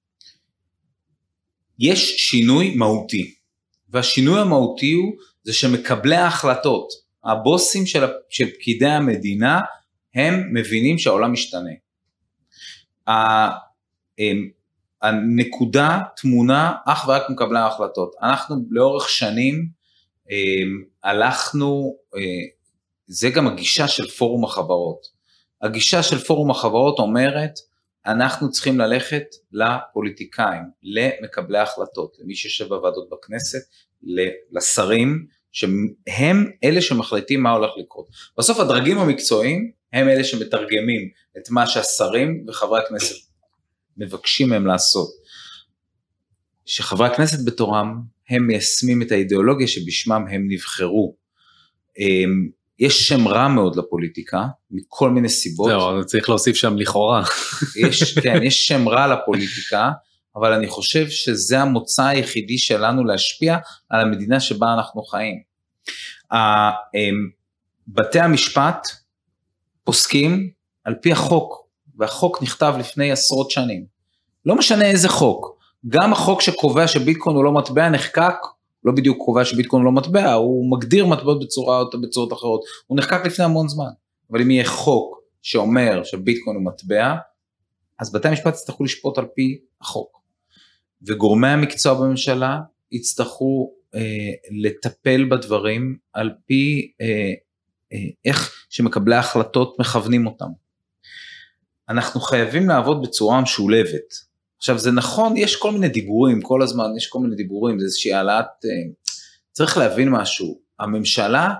יש 1.78 2.14
שינוי 2.16 2.74
מהותי 2.74 3.35
והשינוי 3.91 4.41
המהותי 4.41 4.93
הוא 4.93 5.12
זה 5.45 5.53
שמקבלי 5.53 6.16
ההחלטות 6.16 7.01
הבוסים 7.25 7.87
של, 7.87 8.05
של 8.29 8.51
פקידי 8.51 8.89
המדינה 8.89 9.61
הם 10.14 10.55
מבינים 10.55 10.99
שהעולם 10.99 11.33
משתנה. 11.33 11.70
הנקודה 15.03 16.01
תמונה 16.16 16.73
אך 16.87 17.09
ורק 17.09 17.23
מקבלי 17.31 17.59
ההחלטות. 17.59 18.14
אנחנו 18.23 18.57
לאורך 18.70 19.09
שנים 19.09 19.68
הלכנו, 21.05 21.97
זה 23.07 23.31
גם 23.31 23.47
הגישה 23.47 23.89
של 23.89 24.09
פורום 24.09 24.45
החברות. 24.45 25.07
הגישה 25.62 26.03
של 26.03 26.18
פורום 26.18 26.51
החברות 26.51 26.99
אומרת, 26.99 27.53
אנחנו 28.07 28.51
צריכים 28.51 28.79
ללכת 28.79 29.25
לפוליטיקאים, 29.53 30.62
למקבלי 30.83 31.59
ההחלטות, 31.59 32.16
למי 32.20 32.35
שיושב 32.35 32.68
בוועדות 32.68 33.09
בכנסת, 33.11 33.61
לשרים, 34.53 35.27
שהם 35.53 36.50
אלה 36.64 36.82
שמחליטים 36.82 37.42
מה 37.42 37.50
הולך 37.50 37.70
לקרות. 37.76 38.07
בסוף 38.38 38.61
הדרגים 38.61 38.98
המקצועיים 38.98 39.70
הם 39.92 40.09
אלה 40.09 40.24
שמתרגמים 40.24 41.09
את 41.38 41.50
מה 41.50 41.66
שהשרים 41.66 42.44
וחברי 42.48 42.80
הכנסת 42.80 43.26
מבקשים 43.96 44.48
מהם 44.48 44.66
לעשות. 44.66 45.09
שחברי 46.66 47.07
הכנסת 47.07 47.44
בתורם 47.44 48.00
הם 48.28 48.46
מיישמים 48.46 49.03
את 49.03 49.12
האידיאולוגיה 49.12 49.68
שבשמם 49.68 50.24
הם 50.30 50.46
נבחרו. 50.48 51.16
אמ, 51.98 52.48
יש 52.78 53.09
שם 53.09 53.28
רע 53.28 53.48
מאוד 53.48 53.76
לפוליטיקה, 53.76 54.46
מכל 54.70 55.11
מיני 55.11 55.28
סיבות. 55.28 55.68
זהו, 55.68 56.07
צריך 56.07 56.28
להוסיף 56.28 56.57
שם 56.57 56.76
לכאורה. 56.76 57.22
יש, 57.76 58.18
כן, 58.18 58.42
יש 58.42 58.66
שם 58.66 58.88
רע 58.88 59.14
לפוליטיקה, 59.14 59.90
אבל 60.37 60.53
אני 60.53 60.66
חושב 60.66 61.09
שזה 61.09 61.61
המוצא 61.61 62.05
היחידי 62.05 62.59
שלנו 62.59 63.05
להשפיע 63.05 63.57
על 63.89 64.01
המדינה 64.01 64.41
שבה 64.41 64.74
אנחנו 64.74 65.03
חיים. 65.03 65.43
אמ, 66.33 66.39
בתי 67.89 68.20
המשפט 68.20 68.87
פוסקים 69.85 70.51
על 70.85 70.95
פי 71.03 71.12
החוק, 71.12 71.66
והחוק 71.97 72.43
נכתב 72.43 72.74
לפני 72.78 73.12
עשרות 73.12 73.51
שנים. 73.51 73.87
לא 74.47 74.55
משנה 74.55 74.85
איזה 74.85 75.09
חוק, 75.09 75.59
גם 75.89 76.12
החוק 76.12 76.41
שקובע 76.41 76.89
שביטקוין 76.89 77.37
הוא 77.37 77.45
לא 77.45 77.53
מטבע 77.53 77.89
נחקק, 77.89 78.35
לא 78.85 78.93
בדיוק 78.93 79.18
קובע 79.24 79.45
שביטקוין 79.45 79.83
הוא 79.83 79.93
לא 79.93 80.01
מטבע, 80.01 80.33
הוא 80.33 80.76
מגדיר 80.76 81.07
מטבעות 81.07 81.43
בצורה, 81.43 81.85
בצורות 82.03 82.33
אחרות, 82.33 82.61
הוא 82.87 82.99
נחקק 82.99 83.26
לפני 83.26 83.45
המון 83.45 83.68
זמן. 83.68 83.91
אבל 84.30 84.41
אם 84.41 84.51
יהיה 84.51 84.64
חוק 84.68 85.20
שאומר 85.43 86.05
שביטקוין 86.05 86.57
הוא 86.57 86.64
מטבע, 86.64 87.14
אז 88.01 88.12
בתי 88.12 88.28
המשפט 88.28 88.55
יצטרכו 88.55 88.85
לשפוט 88.85 89.18
על 89.18 89.26
פי 89.35 89.59
החוק. 89.80 90.22
וגורמי 91.07 91.48
המקצוע 91.48 91.94
בממשלה 91.94 92.61
יצטרכו 92.92 93.72
אה, 93.94 94.00
לטפל 94.62 95.24
בדברים 95.30 95.96
על 96.12 96.30
פי 96.46 96.92
אה, 97.00 97.32
אה, 97.92 97.98
איך 98.24 98.66
שמקבלי 98.70 99.14
ההחלטות 99.14 99.76
מכוונים 99.78 100.26
אותם. 100.26 100.48
אנחנו 101.88 102.20
חייבים 102.20 102.68
לעבוד 102.68 103.03
בצורה 103.03 103.40
משולבת. 103.40 104.32
עכשיו 104.59 104.78
זה 104.78 104.90
נכון, 104.90 105.36
יש 105.36 105.57
כל 105.57 105.72
מיני 105.72 105.88
דיבורים, 105.88 106.42
כל 106.42 106.62
הזמן 106.62 106.86
יש 106.96 107.07
כל 107.07 107.18
מיני 107.18 107.36
דיבורים, 107.36 107.78
זה 107.78 107.84
איזושהי 107.84 108.12
העלאת, 108.12 108.46
אה, 108.64 108.70
צריך 109.53 109.78
להבין 109.78 110.09
משהו, 110.09 110.59
הממשלה, 110.80 111.55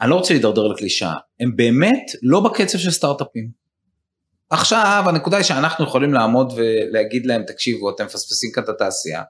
אני 0.00 0.10
לא 0.10 0.14
רוצה 0.14 0.34
להידרדר 0.34 0.66
לקלישאה, 0.66 1.14
הם 1.40 1.56
באמת 1.56 2.10
לא 2.22 2.40
בקצב 2.40 2.78
של 2.78 2.90
סטארט-אפים. 2.90 3.67
עכשיו 4.50 5.04
הנקודה 5.06 5.36
היא 5.36 5.44
שאנחנו 5.44 5.84
יכולים 5.84 6.14
לעמוד 6.14 6.52
ולהגיד 6.56 7.26
להם 7.26 7.42
תקשיבו 7.42 7.90
אתם 7.90 8.04
מפספסים 8.04 8.50
כאן 8.54 8.62
את 8.62 8.68
התעשייה. 8.68 9.22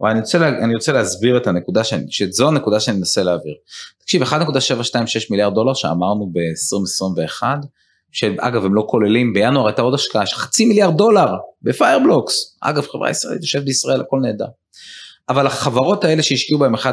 אבל 0.00 0.10
אני 0.10 0.20
רוצה, 0.20 0.38
לה, 0.38 0.48
אני 0.48 0.74
רוצה 0.74 0.92
להסביר 0.92 1.36
את 1.36 1.46
הנקודה 1.46 1.84
שאני, 1.84 2.04
שזו 2.08 2.48
הנקודה 2.48 2.80
שאני 2.80 2.96
מנסה 2.96 3.22
להעביר. 3.22 3.54
תקשיב 4.00 4.22
1.726 4.22 4.26
מיליארד 5.30 5.54
דולר 5.54 5.74
שאמרנו 5.74 6.32
ב-2021, 6.32 7.42
שאגב 8.12 8.64
הם 8.64 8.74
לא 8.74 8.84
כוללים, 8.88 9.32
בינואר 9.32 9.66
הייתה 9.66 9.82
עוד 9.82 9.94
השקעה 9.94 10.26
של 10.26 10.36
חצי 10.36 10.64
מיליארד 10.64 10.96
דולר 10.96 11.26
בפיירבלוקס, 11.62 12.56
אגב 12.60 12.86
חברה 12.86 13.10
ישראלית 13.10 13.42
יושבת 13.42 13.64
בישראל 13.64 14.00
הכל 14.00 14.18
נהדר. 14.22 14.46
אבל 15.28 15.46
החברות 15.46 16.04
האלה 16.04 16.22
שהשקיעו 16.22 16.60
בהם 16.60 16.74
1.726 16.74 16.88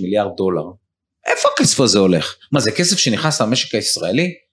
מיליארד 0.00 0.30
דולר, 0.36 0.62
איפה 1.26 1.48
הכסף 1.54 1.80
הזה 1.80 1.98
הולך? 1.98 2.36
מה 2.52 2.60
זה 2.60 2.70
כסף 2.70 2.98
שנכנס 2.98 3.40
למשק 3.40 3.74
הישראלי? 3.74 4.45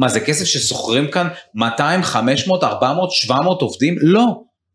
מה 0.00 0.08
זה 0.08 0.20
כסף 0.20 0.44
ששוכרים 0.44 1.10
כאן 1.10 1.28
200, 1.54 2.02
500, 2.02 2.64
400, 2.64 3.10
700 3.10 3.62
עובדים? 3.62 3.96
לא. 4.00 4.24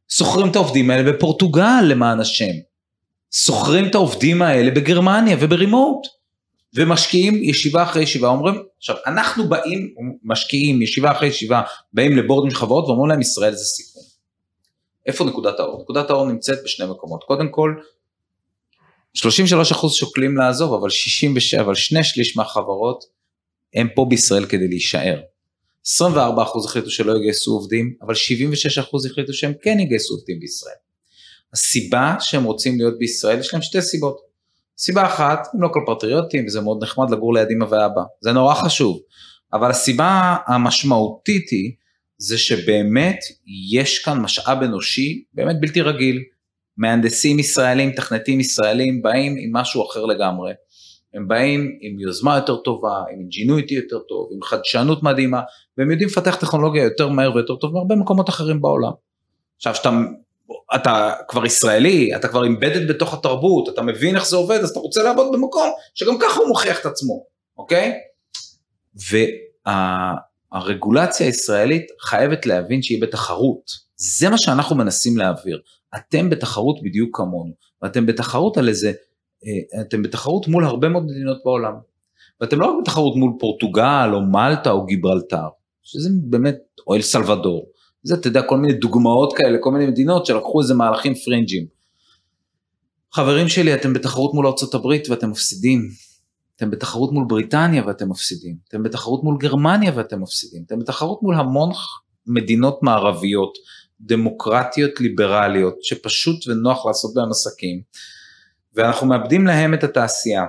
שוכרים 0.10 0.52
את 0.52 0.56
העובדים 0.56 0.90
האלה 0.90 1.12
בפורטוגל 1.12 1.82
למען 1.84 2.20
השם. 2.20 2.54
שוכרים 3.32 3.88
את 3.88 3.96
העובדים 3.96 4.42
האלה 4.42 4.72
בגרמניה 4.72 5.38
וברימוט. 5.40 6.08
ומשקיעים 6.74 7.44
ישיבה 7.44 7.84
אחרי 7.84 8.04
ישיבה, 8.04 8.28
אומרים, 8.28 8.56
עכשיו 8.78 8.96
אנחנו 9.06 9.50
באים, 9.50 9.94
משקיעים 10.24 10.82
ישיבה 10.82 11.12
אחרי 11.12 11.28
ישיבה, 11.28 11.62
באים 11.94 12.18
לבורדים 12.18 12.52
של 12.52 12.58
חברות 12.58 12.86
ואומרים 12.86 13.10
להם 13.10 13.22
ישראל 13.22 13.54
זה 13.54 13.66
סיכון. 13.66 14.04
איפה 15.06 15.26
נקודת 15.26 15.60
האור? 15.60 15.82
נקודת 15.82 16.10
האור 16.10 16.28
נמצאת 16.28 16.60
בשני 16.64 16.86
מקומות. 16.86 17.24
קודם 17.24 17.50
כל, 17.50 17.76
33 19.14 19.74
שוקלים 20.00 20.38
לעזוב, 20.38 20.74
אבל 20.74 20.90
67, 20.90 21.62
אבל 21.62 21.76
שני 21.76 22.04
שליש 22.04 22.38
מהחברות 22.38 23.15
הם 23.76 23.88
פה 23.96 24.06
בישראל 24.10 24.46
כדי 24.46 24.68
להישאר. 24.68 25.22
24 25.86 26.42
החליטו 26.42 26.90
שלא 26.90 27.18
יגייסו 27.18 27.52
עובדים, 27.52 27.94
אבל 28.02 28.16
76 28.16 28.78
החליטו 28.78 29.34
שהם 29.34 29.54
כן 29.62 29.80
יגייסו 29.80 30.14
עובדים 30.14 30.40
בישראל. 30.40 30.76
הסיבה 31.54 32.16
שהם 32.20 32.44
רוצים 32.44 32.78
להיות 32.78 33.00
בישראל, 33.00 33.40
יש 33.40 33.54
להם 33.54 33.62
שתי 33.62 33.82
סיבות. 33.82 34.18
סיבה 34.78 35.06
אחת, 35.06 35.48
הם 35.54 35.62
לא 35.62 35.70
כל 35.74 35.80
פטריוטים 35.88 36.46
וזה 36.46 36.62
מאוד 36.62 36.84
נחמד 36.84 37.12
לגור 37.12 37.34
ליד 37.34 37.48
אמא 37.52 37.64
ואבא, 37.64 38.02
זה 38.22 38.32
נורא 38.32 38.54
חשוב, 38.54 39.00
אבל 39.54 39.70
הסיבה 39.70 40.36
המשמעותית 40.48 41.50
היא, 41.50 41.72
זה 42.18 42.38
שבאמת 42.38 43.20
יש 43.72 44.00
כאן 44.00 44.20
משאב 44.20 44.64
אנושי 44.64 45.24
באמת 45.34 45.56
בלתי 45.60 45.82
רגיל. 45.82 46.24
מהנדסים 46.78 47.40
ישראלים, 47.40 47.92
תכנתים 47.92 48.40
ישראלים, 48.40 49.02
באים 49.02 49.36
עם 49.40 49.54
משהו 49.54 49.86
אחר 49.86 50.06
לגמרי. 50.06 50.54
הם 51.16 51.28
באים 51.28 51.78
עם 51.82 52.00
יוזמה 52.00 52.36
יותר 52.36 52.56
טובה, 52.56 53.04
עם 53.14 53.20
ingenuity 53.20 53.74
יותר 53.74 54.00
טוב, 54.00 54.30
עם 54.34 54.42
חדשנות 54.44 55.04
מדהימה, 55.04 55.42
והם 55.78 55.92
יודעים 55.92 56.10
לפתח 56.10 56.36
טכנולוגיה 56.36 56.84
יותר 56.84 57.10
מהר 57.10 57.36
ויותר 57.36 57.56
טוב 57.56 57.74
מהרבה 57.74 57.96
מקומות 57.96 58.30
אחרים 58.30 58.62
בעולם. 58.62 58.92
עכשיו 59.58 59.76
שאתה 59.76 59.90
אתה 60.76 61.14
כבר 61.28 61.46
ישראלי, 61.46 62.16
אתה 62.16 62.28
כבר 62.28 62.44
embedded 62.44 62.88
בתוך 62.88 63.14
התרבות, 63.14 63.70
אתה 63.70 63.82
מבין 63.82 64.16
איך 64.16 64.26
זה 64.26 64.36
עובד, 64.36 64.60
אז 64.60 64.70
אתה 64.70 64.80
רוצה 64.80 65.04
לעבוד 65.04 65.28
במקום 65.34 65.70
שגם 65.94 66.18
ככה 66.22 66.40
הוא 66.40 66.48
מוכיח 66.48 66.80
את 66.80 66.86
עצמו, 66.86 67.24
אוקיי? 67.58 67.94
והרגולציה 69.66 71.26
הישראלית 71.28 71.86
חייבת 72.02 72.46
להבין 72.46 72.82
שהיא 72.82 73.02
בתחרות. 73.02 73.86
זה 73.96 74.30
מה 74.30 74.38
שאנחנו 74.38 74.76
מנסים 74.76 75.18
להעביר. 75.18 75.62
אתם 75.96 76.30
בתחרות 76.30 76.80
בדיוק 76.84 77.18
כמונו. 77.18 77.54
ואתם 77.82 78.06
בתחרות 78.06 78.58
על 78.58 78.70
איזה, 78.70 78.92
אתם 79.82 80.04
בתחרות 80.04 80.48
מול 80.48 80.66
הרבה 80.66 80.90
מאוד 80.90 81.04
מדינות 81.04 81.38
בעולם. 81.46 81.74
ואתם 82.42 82.60
לא 82.60 82.66
רק 82.66 82.76
בתחרות 82.82 83.16
מול 83.16 83.32
פורטוגל 83.40 84.10
או 84.14 84.22
מלטה 84.22 84.72
או 84.72 84.86
גיברלטר, 84.86 85.48
שזה 85.84 86.10
באמת, 86.24 86.58
או 86.88 86.96
אל 86.96 87.02
סלבדור. 87.02 87.66
זה, 88.04 88.14
אתה 88.14 88.28
יודע, 88.28 88.42
כל 88.42 88.58
מיני 88.58 88.74
דוגמאות 88.74 89.34
כאלה, 89.38 89.58
כל 89.62 89.72
מיני 89.72 89.88
מדינות 89.88 90.26
שלקחו 90.26 90.62
איזה 90.62 90.74
מהלכים 90.74 91.14
פרינג'ים. 91.16 91.66
חברים 93.14 93.48
שלי, 93.48 93.74
אתם 93.74 93.94
בתחרות 93.94 94.34
מול 94.34 94.48
ארה"ב 94.48 95.10
ואתם 95.10 95.30
מפסידים. 95.30 95.90
אתם 96.56 96.72
בתחרות 96.72 97.12
מול 97.12 97.26
בריטניה 97.28 97.84
ואתם 97.88 98.10
מפסידים. 98.10 98.56
אתם 98.70 98.84
בתחרות 98.84 99.24
מול 99.24 99.38
גרמניה 99.38 99.92
ואתם 99.96 100.22
מפסידים. 100.22 100.64
אתם 100.68 100.80
בתחרות 100.80 101.24
מול 101.24 101.36
המון 101.36 101.70
מדינות 102.28 102.84
מערביות, 102.84 103.58
דמוקרטיות 104.02 105.00
ליברליות, 105.00 105.84
שפשוט 105.84 106.48
ונוח 106.48 106.86
לעשות 106.86 107.14
בהן 107.14 107.30
עסקים. 107.30 107.82
ואנחנו 108.76 109.08
מאבדים 109.08 109.48
להם 109.48 109.74
את 109.74 109.84
התעשייה. 109.84 110.44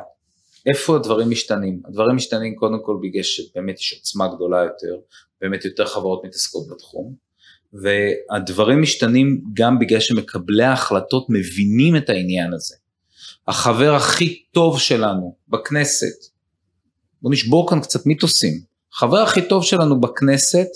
איפה 0.67 0.97
הדברים 0.97 1.31
משתנים? 1.31 1.83
הדברים 1.89 2.17
משתנים 2.17 2.55
קודם 2.55 2.79
כל 2.83 2.97
בגלל 3.03 3.23
שבאמת 3.23 3.79
יש 3.79 3.95
עוצמה 3.99 4.35
גדולה 4.35 4.63
יותר, 4.63 4.97
באמת 5.41 5.65
יותר 5.65 5.87
חברות 5.87 6.25
מתעסקות 6.25 6.69
בתחום, 6.69 7.15
והדברים 7.73 8.83
משתנים 8.83 9.43
גם 9.53 9.79
בגלל 9.79 10.01
שמקבלי 10.01 10.65
ההחלטות 10.65 11.27
מבינים 11.29 11.97
את 11.97 12.09
העניין 12.09 12.53
הזה. 12.53 12.75
החבר 13.49 13.95
הכי 13.95 14.45
טוב 14.53 14.81
שלנו 14.81 15.37
בכנסת, 15.49 16.31
בוא 17.23 17.33
נשבור 17.33 17.71
כאן 17.71 17.81
קצת 17.81 18.07
מיתוסים, 18.07 18.61
החבר 18.93 19.19
הכי 19.19 19.49
טוב 19.49 19.65
שלנו 19.65 20.01
בכנסת, 20.01 20.67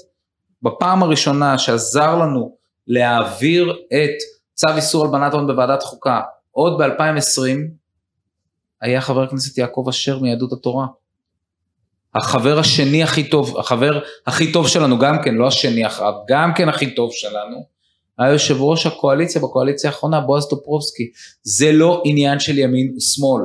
בפעם 0.63 1.03
הראשונה 1.03 1.59
שעזר 1.59 2.17
לנו 2.17 2.57
להעביר 2.87 3.71
את 3.71 4.17
צו 4.55 4.69
איסור 4.77 5.05
הלבנת 5.05 5.33
הון 5.33 5.47
בוועדת 5.47 5.83
חוקה 5.83 6.21
עוד 6.51 6.83
ב-2020, 6.83 7.59
היה 8.81 9.01
חבר 9.01 9.23
הכנסת 9.23 9.59
יעקב 9.59 9.85
אשר 9.89 10.19
מיהדות 10.19 10.53
התורה. 10.53 10.87
החבר 12.15 12.59
השני 12.59 13.03
הכי 13.03 13.31
טוב, 13.31 13.59
החבר 13.59 14.01
הכי 14.27 14.53
טוב 14.53 14.69
שלנו 14.69 14.99
גם 14.99 15.23
כן, 15.25 15.35
לא 15.35 15.47
השני 15.47 15.87
אחריו, 15.87 16.13
גם 16.29 16.53
כן 16.57 16.69
הכי 16.69 16.95
טוב 16.95 17.11
שלנו, 17.13 17.65
היה 18.19 18.33
יושב 18.33 18.57
ראש 18.61 18.87
הקואליציה 18.87 19.43
בקואליציה 19.43 19.91
האחרונה, 19.91 20.21
בועז 20.21 20.49
טופרובסקי. 20.49 21.11
זה 21.43 21.73
לא 21.73 22.03
עניין 22.05 22.41
של 22.41 22.59
ימין 22.59 22.95
ושמאל. 22.97 23.43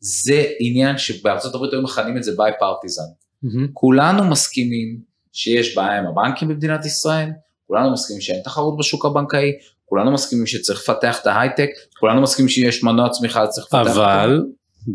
זה 0.00 0.44
עניין 0.60 0.98
שבארצות 0.98 1.54
הברית 1.54 1.72
היו 1.72 1.82
מכנים 1.82 2.16
את 2.16 2.24
זה 2.24 2.32
bipartisan. 2.36 3.02
Mm-hmm. 3.02 3.70
כולנו 3.72 4.24
מסכימים 4.24 5.00
שיש 5.32 5.76
בעיה 5.76 5.98
עם 5.98 6.06
הבנקים 6.06 6.48
במדינת 6.48 6.84
ישראל, 6.86 7.30
כולנו 7.66 7.92
מסכימים 7.92 8.20
שאין 8.20 8.42
תחרות 8.44 8.76
בשוק 8.78 9.04
הבנקאי, 9.04 9.52
כולנו 9.92 10.12
מסכימים 10.12 10.46
שצריך 10.46 10.80
לפתח 10.80 11.18
את 11.22 11.26
ההייטק, 11.26 11.68
כולנו 12.00 12.22
מסכימים 12.22 12.48
שיש 12.48 12.84
מנוע 12.84 13.08
צמיחה, 13.08 13.46
צריך 13.46 13.66
לפתח 13.66 13.90
את 13.90 13.94
זה. 13.94 14.00
אבל 14.00 14.42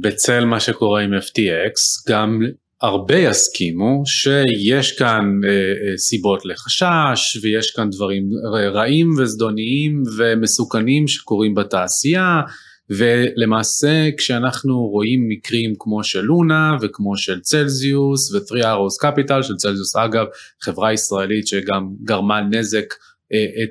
בצל 0.02 0.45
מה 0.45 0.60
שקורה 0.60 1.02
עם 1.02 1.14
FTX, 1.14 2.10
גם 2.10 2.39
הרבה 2.82 3.16
יסכימו 3.18 4.04
שיש 4.06 4.91
כאן 5.00 5.26
אה, 5.43 5.50
אה, 5.50 5.98
סיבות 5.98 6.45
לחשש 6.45 7.38
ויש 7.43 7.72
כאן 7.72 7.89
דברים 7.89 8.30
רעים 8.74 9.08
וזדוניים 9.20 10.04
ומסוכנים 10.18 11.08
שקורים 11.08 11.56
בתעשייה 11.56 12.41
ולמעשה 12.89 14.10
כשאנחנו 14.18 14.80
רואים 14.80 15.28
מקרים 15.30 15.74
כמו 15.80 16.04
של 16.04 16.22
לונה 16.22 16.78
וכמו 16.82 17.18
של 17.18 17.39
צלזיוס 17.41 18.32
ו-3 18.32 18.64
Arrows 18.64 19.06
Capital 19.06 19.43
של 19.43 19.56
צלזיוס 19.56 19.95
אגב 19.95 20.26
חברה 20.62 20.93
ישראלית 20.93 21.48
שגם 21.48 21.88
גרמה 22.04 22.41
נזק 22.41 22.93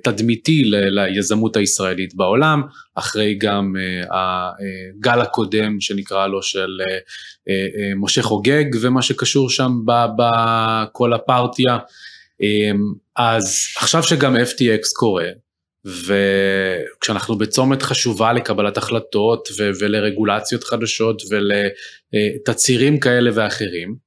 תדמיתי 0.03 0.63
ליזמות 0.65 1.57
הישראלית 1.57 2.15
בעולם, 2.15 2.63
אחרי 2.95 3.35
גם 3.35 3.73
אה, 3.79 4.51
הגל 5.01 5.21
הקודם 5.21 5.81
שנקרא 5.81 6.27
לו 6.27 6.43
של 6.43 6.69
משה 7.97 8.23
חוגג 8.23 8.65
ומה 8.81 9.03
שקשור 9.03 9.51
שם 9.51 9.73
בכל 10.17 11.13
הפרטיה. 11.13 11.79
אז 13.17 13.57
עכשיו 13.77 14.03
שגם 14.03 14.37
FTX 14.37 14.83
קורה, 14.97 15.29
וכשאנחנו 15.87 17.39
בצומת 17.39 17.83
חשובה 17.83 18.33
לקבלת 18.33 18.77
החלטות 18.77 19.49
ולרגולציות 19.59 20.65
חדשות 20.65 21.23
ולתצהירים 21.31 23.01
כאלה 23.01 23.31
ואחרים, 23.35 24.06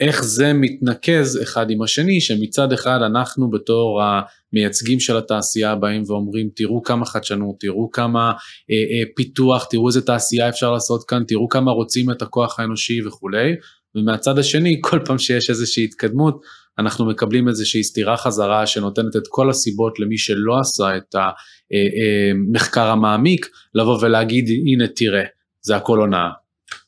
איך 0.00 0.24
זה 0.24 0.52
מתנקז 0.52 1.42
אחד 1.42 1.70
עם 1.70 1.82
השני, 1.82 2.20
שמצד 2.20 2.72
אחד 2.72 2.98
אנחנו 3.06 3.50
בתור 3.50 4.02
המייצגים 4.02 5.00
של 5.00 5.16
התעשייה 5.16 5.74
באים 5.74 6.02
ואומרים 6.06 6.48
תראו 6.56 6.82
כמה 6.82 7.06
חדשנות, 7.06 7.56
תראו 7.60 7.90
כמה 7.90 8.32
אה, 8.70 8.76
אה, 8.76 9.02
פיתוח, 9.16 9.64
תראו 9.70 9.88
איזה 9.88 10.06
תעשייה 10.06 10.48
אפשר 10.48 10.72
לעשות 10.72 11.04
כאן, 11.04 11.22
תראו 11.28 11.48
כמה 11.48 11.70
רוצים 11.70 12.10
את 12.10 12.22
הכוח 12.22 12.60
האנושי 12.60 13.06
וכולי, 13.06 13.52
ומהצד 13.94 14.38
השני 14.38 14.80
כל 14.90 14.98
פעם 15.04 15.18
שיש 15.18 15.50
איזושהי 15.50 15.84
התקדמות 15.84 16.40
אנחנו 16.78 17.06
מקבלים 17.06 17.48
איזושהי 17.48 17.84
סתירה 17.84 18.16
חזרה 18.16 18.66
שנותנת 18.66 19.16
את 19.16 19.22
כל 19.28 19.50
הסיבות 19.50 20.00
למי 20.00 20.18
שלא 20.18 20.58
עשה 20.60 20.96
את 20.96 21.14
המחקר 21.14 22.80
אה, 22.80 22.86
אה, 22.86 22.92
המעמיק, 22.92 23.46
לבוא 23.74 23.98
ולהגיד 24.02 24.48
הנה 24.66 24.84
תראה, 24.96 25.24
זה 25.60 25.76
הכל 25.76 25.98
הונאה. 25.98 26.28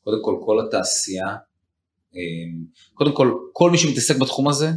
קודם 0.05 0.19
כל 0.25 0.35
כל 0.47 0.67
התעשייה 0.67 1.37
קודם 2.95 3.15
כל, 3.15 3.35
כל 3.53 3.71
מי 3.71 3.79
שמתעסק 3.79 4.17
בתחום 4.17 4.49
הזה, 4.49 4.69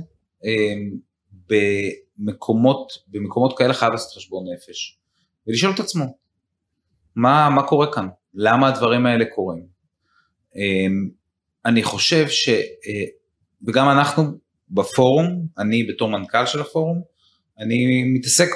אמ, 0.45 0.91
במקומות, 1.49 2.91
במקומות 3.07 3.57
כאלה 3.57 3.73
חייב 3.73 3.91
לעשות 3.91 4.17
חשבון 4.17 4.45
נפש, 4.53 4.99
ולשאול 5.47 5.73
את 5.75 5.79
עצמו, 5.79 6.05
מה, 7.15 7.49
מה 7.49 7.67
קורה 7.67 7.93
כאן? 7.93 8.07
למה 8.34 8.67
הדברים 8.67 9.05
האלה 9.05 9.25
קורים? 9.25 9.65
אמ, 10.55 11.09
אני 11.65 11.84
חושב 11.84 12.29
ש... 12.29 12.49
אה, 12.49 13.05
וגם 13.67 13.89
אנחנו 13.89 14.23
בפורום, 14.69 15.47
אני 15.57 15.84
בתור 15.84 16.09
מנכ"ל 16.09 16.45
של 16.45 16.61
הפורום, 16.61 17.01
אני 17.59 18.03
מתעסק 18.03 18.49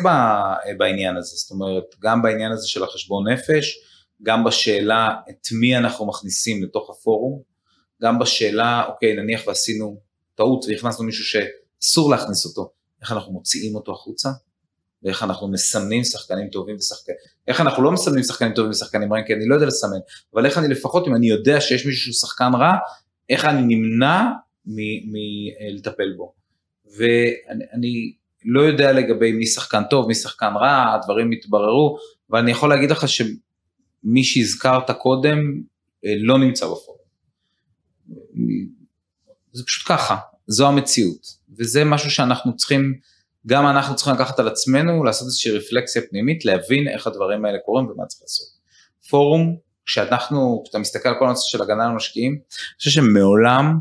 בעניין 0.77 1.17
הזה, 1.17 1.35
זאת 1.35 1.51
אומרת, 1.51 1.83
גם 2.01 2.21
בעניין 2.21 2.51
הזה 2.51 2.67
של 2.67 2.83
החשבון 2.83 3.27
נפש, 3.27 3.77
גם 4.23 4.43
בשאלה 4.43 5.15
את 5.29 5.47
מי 5.51 5.77
אנחנו 5.77 6.07
מכניסים 6.07 6.63
לתוך 6.63 6.89
הפורום, 6.89 7.41
גם 8.01 8.19
בשאלה, 8.19 8.83
אוקיי, 8.87 9.15
נניח 9.15 9.47
ועשינו 9.47 9.99
טעות 10.35 10.65
והכנסנו 10.67 11.05
מישהו 11.05 11.25
שאסור 11.25 12.11
להכניס 12.11 12.45
אותו, 12.45 12.71
איך 13.01 13.11
אנחנו 13.11 13.33
מוציאים 13.33 13.75
אותו 13.75 13.91
החוצה, 13.91 14.29
ואיך 15.03 15.23
אנחנו 15.23 15.47
מסמנים 15.47 16.03
שחקנים 16.03 16.49
טובים 16.49 16.75
ושחקנים, 16.75 17.17
איך 17.47 17.61
אנחנו 17.61 17.83
לא 17.83 17.91
מסמנים 17.91 18.23
שחקנים 18.23 18.53
טובים 18.53 18.71
ושחקנים 18.71 19.13
רעים, 19.13 19.25
כי 19.25 19.33
אני 19.33 19.47
לא 19.47 19.55
יודע 19.55 19.67
לסמן, 19.67 19.97
אבל 20.33 20.45
איך 20.45 20.57
אני 20.57 20.67
לפחות, 20.67 21.07
אם 21.07 21.15
אני 21.15 21.29
יודע 21.29 21.61
שיש 21.61 21.85
מישהו 21.85 22.01
שהוא 22.01 22.29
שחקן 22.29 22.51
רע, 22.53 22.73
איך 23.29 23.45
אני 23.45 23.75
נמנע 23.75 24.23
מלטפל 24.65 26.13
בו. 26.17 26.33
ואני 26.97 28.13
לא 28.45 28.61
יודע 28.61 28.91
לגבי 28.91 29.31
מי 29.31 29.45
שחקן 29.45 29.83
טוב, 29.89 30.07
מי 30.07 30.15
שחקן 30.15 30.53
רע, 30.55 30.93
הדברים 30.93 31.31
התבררו, 31.31 31.97
אבל 32.29 32.39
אני 32.39 32.51
יכול 32.51 32.69
להגיד 32.69 32.91
לך 32.91 33.05
שמי 33.09 34.23
שהזכרת 34.23 34.91
קודם 34.91 35.61
אה, 36.05 36.13
לא 36.17 36.37
נמצא 36.37 36.65
בפורום. 36.65 36.96
זה 39.53 39.63
פשוט 39.65 39.87
ככה, 39.87 40.15
זו 40.47 40.67
המציאות, 40.67 41.27
וזה 41.57 41.83
משהו 41.83 42.11
שאנחנו 42.11 42.55
צריכים, 42.55 42.93
גם 43.47 43.67
אנחנו 43.67 43.95
צריכים 43.95 44.13
לקחת 44.13 44.39
על 44.39 44.47
עצמנו, 44.47 45.03
לעשות 45.03 45.25
איזושהי 45.25 45.51
רפלקסיה 45.51 46.01
פנימית, 46.09 46.45
להבין 46.45 46.87
איך 46.87 47.07
הדברים 47.07 47.45
האלה 47.45 47.57
קורים 47.65 47.85
ומה 47.85 48.05
צריך 48.05 48.21
לעשות. 48.21 48.47
פורום, 49.09 49.57
כשאנחנו, 49.85 50.61
כשאתה 50.63 50.79
מסתכל 50.79 51.09
על 51.09 51.15
כל 51.19 51.25
הנושא 51.25 51.49
של 51.49 51.61
הגנה 51.61 51.85
על 51.85 51.95
משקיעים, 51.95 52.31
אני 52.31 52.77
חושב 52.77 52.91
שמעולם 52.91 53.77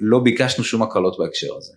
לא 0.00 0.18
ביקשנו 0.18 0.64
שום 0.64 0.82
הקלות 0.82 1.18
בהקשר 1.18 1.56
הזה. 1.56 1.72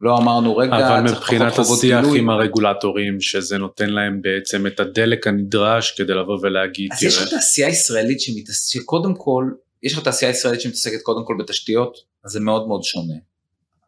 לא 0.00 0.18
אמרנו 0.18 0.56
רגע, 0.56 0.88
אבל 0.88 1.10
מבחינת 1.10 1.58
השיח 1.58 2.04
עם 2.16 2.30
הרגולטורים, 2.30 3.20
שזה 3.20 3.58
נותן 3.58 3.90
להם 3.90 4.22
בעצם 4.22 4.66
את 4.66 4.80
הדלק 4.80 5.26
הנדרש 5.26 5.94
כדי 5.98 6.14
לבוא 6.14 6.38
ולהגיד, 6.42 6.92
אז 6.92 6.98
תראה. 6.98 7.10
יש 7.10 7.18
לך 7.18 7.28
תעשייה 7.28 7.68
ישראלית 7.68 8.18
שקודם 8.52 9.14
כל 9.14 9.44
יש 9.82 9.92
לך 9.92 10.04
תעשייה 10.04 10.30
ישראלית 10.30 10.60
שמתעסקת 10.60 11.02
קודם 11.02 11.26
כל 11.26 11.36
בתשתיות, 11.38 11.96
אז 12.24 12.30
זה 12.30 12.40
מאוד 12.40 12.68
מאוד 12.68 12.82
שונה. 12.82 13.14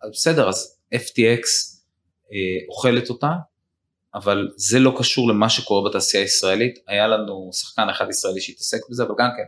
אז 0.02 0.10
בסדר, 0.12 0.48
אז 0.48 0.78
FTX 0.94 1.44
אה, 2.32 2.66
אוכלת 2.68 3.10
אותה, 3.10 3.30
אבל 4.14 4.48
זה 4.56 4.78
לא 4.78 4.94
קשור 4.98 5.28
למה 5.28 5.50
שקורה 5.50 5.90
בתעשייה 5.90 6.22
הישראלית. 6.22 6.78
היה 6.86 7.08
לנו 7.08 7.50
שחקן 7.52 7.88
אחד 7.90 8.06
ישראלי 8.10 8.40
שהתעסק 8.40 8.80
בזה, 8.90 9.02
אבל 9.02 9.14
גם 9.18 9.28
כן, 9.36 9.44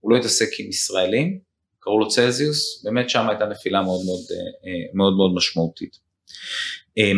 הוא 0.00 0.12
לא 0.12 0.16
התעסק 0.16 0.48
עם 0.58 0.68
ישראלים, 0.68 1.38
קראו 1.80 1.98
לו 1.98 2.08
צלזיוס, 2.08 2.84
באמת 2.84 3.10
שם 3.10 3.28
הייתה 3.28 3.46
נפילה 3.46 3.82
מאוד 3.82 4.00
מאוד, 4.04 4.20
אה, 4.30 4.36
אה 4.36 4.86
מאוד, 4.94 5.16
מאוד 5.16 5.34
משמעותית. 5.34 5.96
אה, 6.98 7.12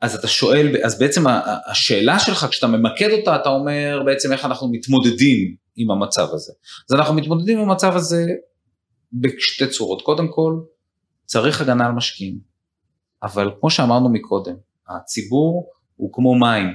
אז 0.00 0.14
אתה 0.14 0.28
שואל, 0.28 0.76
אז 0.84 0.98
בעצם 0.98 1.24
השאלה 1.66 2.18
שלך, 2.18 2.46
כשאתה 2.50 2.66
ממקד 2.66 3.10
אותה, 3.10 3.36
אתה 3.36 3.48
אומר 3.48 4.02
בעצם 4.06 4.32
איך 4.32 4.44
אנחנו 4.44 4.68
מתמודדים 4.72 5.65
עם 5.76 5.90
המצב 5.90 6.28
הזה. 6.32 6.52
אז 6.90 6.94
אנחנו 6.94 7.14
מתמודדים 7.14 7.58
עם 7.58 7.70
המצב 7.70 7.96
הזה 7.96 8.26
בשתי 9.12 9.66
צורות. 9.66 10.02
קודם 10.02 10.28
כל, 10.28 10.60
צריך 11.24 11.60
הגנה 11.60 11.86
על 11.86 11.92
משקיעים, 11.92 12.38
אבל 13.22 13.50
כמו 13.60 13.70
שאמרנו 13.70 14.08
מקודם, 14.08 14.54
הציבור 14.88 15.70
הוא 15.96 16.10
כמו 16.12 16.34
מים. 16.34 16.66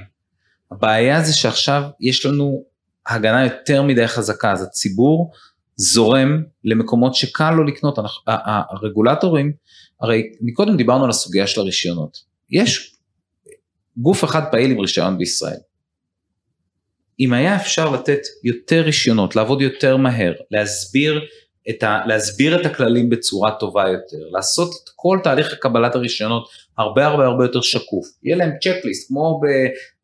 הבעיה 0.70 1.24
זה 1.24 1.32
שעכשיו 1.32 1.82
יש 2.00 2.26
לנו 2.26 2.64
הגנה 3.06 3.44
יותר 3.44 3.82
מדי 3.82 4.08
חזקה, 4.08 4.52
אז 4.52 4.62
הציבור 4.62 5.32
זורם 5.76 6.42
למקומות 6.64 7.14
שקל 7.14 7.50
לו 7.50 7.64
לקנות, 7.64 7.98
הרגולטורים, 8.26 9.52
הרי 10.00 10.22
מקודם 10.40 10.76
דיברנו 10.76 11.04
על 11.04 11.10
הסוגיה 11.10 11.46
של 11.46 11.60
הרישיונות, 11.60 12.18
יש 12.50 12.96
גוף 13.96 14.24
אחד 14.24 14.42
פעיל 14.50 14.70
עם 14.70 14.78
רישיון 14.78 15.18
בישראל. 15.18 15.58
אם 17.20 17.32
היה 17.32 17.56
אפשר 17.56 17.90
לתת 17.90 18.20
יותר 18.44 18.80
רישיונות, 18.80 19.36
לעבוד 19.36 19.62
יותר 19.62 19.96
מהר, 19.96 20.32
להסביר 20.50 21.20
את, 21.70 21.82
ה, 21.82 22.00
להסביר 22.06 22.60
את 22.60 22.66
הכללים 22.66 23.10
בצורה 23.10 23.50
טובה 23.50 23.88
יותר, 23.88 24.16
לעשות 24.30 24.68
את 24.68 24.90
כל 24.96 25.18
תהליך 25.22 25.54
קבלת 25.54 25.94
הרישיונות 25.94 26.48
הרבה 26.78 27.06
הרבה 27.06 27.26
הרבה 27.26 27.44
יותר 27.44 27.60
שקוף, 27.60 28.06
יהיה 28.22 28.36
להם 28.36 28.50
צ'קליסט, 28.60 29.08
כמו, 29.08 29.40
ב, 29.42 29.46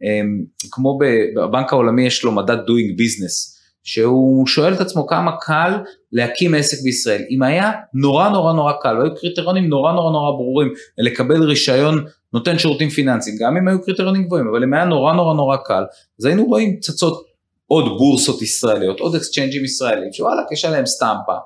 אמ, 0.04 0.44
כמו 0.70 0.98
בבנק 0.98 1.72
העולמי 1.72 2.06
יש 2.06 2.24
לו 2.24 2.32
מדד 2.32 2.56
doing 2.56 3.00
business, 3.00 3.58
שהוא 3.82 4.46
שואל 4.46 4.74
את 4.74 4.80
עצמו 4.80 5.06
כמה 5.06 5.32
קל 5.40 5.72
להקים 6.12 6.54
עסק 6.54 6.82
בישראל. 6.84 7.22
אם 7.30 7.42
היה 7.42 7.72
נורא 7.94 8.28
נורא 8.28 8.52
נורא 8.52 8.72
קל, 8.82 8.92
לא 8.92 9.02
היו 9.02 9.14
קריטריונים 9.14 9.68
נורא 9.68 9.92
נורא 9.92 10.12
נורא 10.12 10.30
ברורים 10.30 10.72
לקבל 10.98 11.42
רישיון 11.42 12.04
נותן 12.32 12.58
שירותים 12.58 12.90
פיננסיים, 12.90 13.36
גם 13.40 13.56
אם 13.56 13.68
היו 13.68 13.82
קריטריונים 13.82 14.24
גבוהים, 14.24 14.48
אבל 14.48 14.62
אם 14.64 14.74
היה 14.74 14.84
נורא 14.84 15.12
נורא 15.12 15.34
נורא 15.34 15.56
קל, 15.56 15.82
אז 16.20 16.24
היינו 16.24 16.44
רואים 16.44 16.80
צצות 16.80 17.28
עוד 17.66 17.84
בורסות 17.98 18.42
ישראליות, 18.42 19.00
עוד 19.00 19.14
exchange 19.14 19.54
ים 19.54 19.64
ישראלים, 19.64 20.12
שוואלה, 20.12 20.42
יש 20.52 20.64
עליהם 20.64 20.86
סטמפה, 20.86 21.36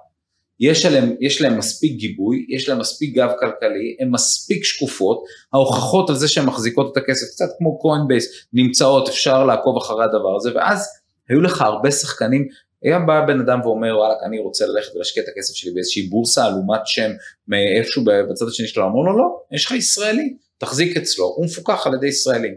יש 0.61 0.87
להם, 0.87 1.15
יש 1.21 1.41
להם 1.41 1.59
מספיק 1.59 1.97
גיבוי, 1.97 2.47
יש 2.49 2.69
להם 2.69 2.79
מספיק 2.79 3.15
גב 3.15 3.29
כלכלי, 3.41 3.97
הן 4.01 4.11
מספיק 4.11 4.65
שקופות, 4.65 5.23
ההוכחות 5.53 6.11
על 6.11 6.17
זה 6.17 6.29
שהן 6.29 6.47
מחזיקות 6.47 6.93
את 6.93 6.97
הכסף, 6.97 7.27
קצת 7.27 7.49
כמו 7.59 7.79
Coinbase, 7.79 8.47
נמצאות, 8.53 9.09
אפשר 9.09 9.45
לעקוב 9.45 9.77
אחרי 9.77 10.05
הדבר 10.05 10.37
הזה, 10.37 10.51
ואז 10.55 10.89
היו 11.29 11.41
לך 11.41 11.63
הרבה 11.63 11.91
שחקנים, 11.91 12.49
היה 12.83 12.99
בא 12.99 13.27
בן 13.27 13.41
אדם 13.41 13.61
ואומר 13.65 13.97
וואלה 13.99 14.15
אני 14.27 14.39
רוצה 14.39 14.67
ללכת 14.67 14.95
ולהשקיע 14.95 15.23
את 15.23 15.29
הכסף 15.29 15.55
שלי 15.55 15.71
באיזושהי 15.71 16.03
בורסה 16.03 16.45
עלומת 16.45 16.81
שם 16.85 17.11
מאיפשהו 17.49 18.05
בצד 18.05 18.47
השני 18.49 18.67
שלו, 18.67 18.87
אמרו 18.87 19.05
לו 19.05 19.19
לא, 19.19 19.25
יש 19.53 19.67
לך 19.67 19.73
ישראלי, 19.73 20.37
תחזיק 20.63 20.97
אצלו, 20.97 21.25
הוא 21.25 21.45
מפוקח 21.45 21.87
על 21.87 21.95
ידי 21.95 22.07
ישראלים. 22.07 22.55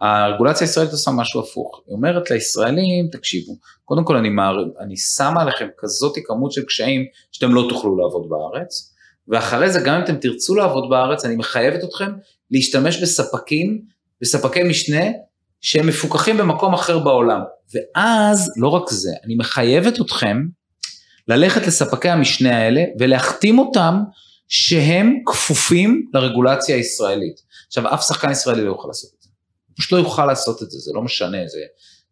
הרגולציה 0.00 0.66
הישראלית 0.66 0.92
עושה 0.92 1.10
משהו 1.10 1.40
הפוך, 1.40 1.82
היא 1.86 1.94
אומרת 1.94 2.30
לישראלים, 2.30 3.08
תקשיבו, 3.12 3.56
קודם 3.84 4.04
כל 4.04 4.16
אני, 4.16 4.28
מער... 4.28 4.64
אני 4.80 4.96
שמה 4.96 5.42
עליכם 5.42 5.66
כזאת 5.78 6.16
כמות 6.24 6.52
של 6.52 6.62
קשיים 6.62 7.04
שאתם 7.32 7.54
לא 7.54 7.66
תוכלו 7.68 7.96
לעבוד 7.98 8.28
בארץ, 8.28 8.94
ואחרי 9.28 9.70
זה 9.70 9.80
גם 9.80 9.94
אם 9.94 10.04
אתם 10.04 10.16
תרצו 10.16 10.54
לעבוד 10.54 10.90
בארץ, 10.90 11.24
אני 11.24 11.36
מחייבת 11.36 11.84
אתכם 11.84 12.12
להשתמש 12.50 13.02
בספקים, 13.02 13.82
בספקי 14.20 14.62
משנה, 14.62 15.04
שהם 15.60 15.86
מפוקחים 15.86 16.36
במקום 16.36 16.74
אחר 16.74 16.98
בעולם. 16.98 17.40
ואז, 17.74 18.52
לא 18.56 18.68
רק 18.68 18.90
זה, 18.90 19.10
אני 19.24 19.34
מחייבת 19.34 20.00
אתכם 20.00 20.46
ללכת 21.28 21.66
לספקי 21.66 22.08
המשנה 22.08 22.58
האלה 22.58 22.84
ולהחתים 22.98 23.58
אותם 23.58 23.94
שהם 24.48 25.14
כפופים 25.26 26.10
לרגולציה 26.14 26.76
הישראלית. 26.76 27.40
עכשיו, 27.66 27.94
אף 27.94 28.06
שחקן 28.06 28.30
ישראלי 28.30 28.62
לא 28.62 28.68
יוכל 28.68 28.88
לעשות 28.88 29.10
את 29.18 29.22
זה. 29.22 29.30
פשוט 29.76 29.92
לא 29.92 29.98
יוכל 29.98 30.26
לעשות 30.26 30.62
את 30.62 30.70
זה, 30.70 30.78
זה 30.78 30.90
לא 30.94 31.02
משנה, 31.02 31.38
זה, 31.46 31.60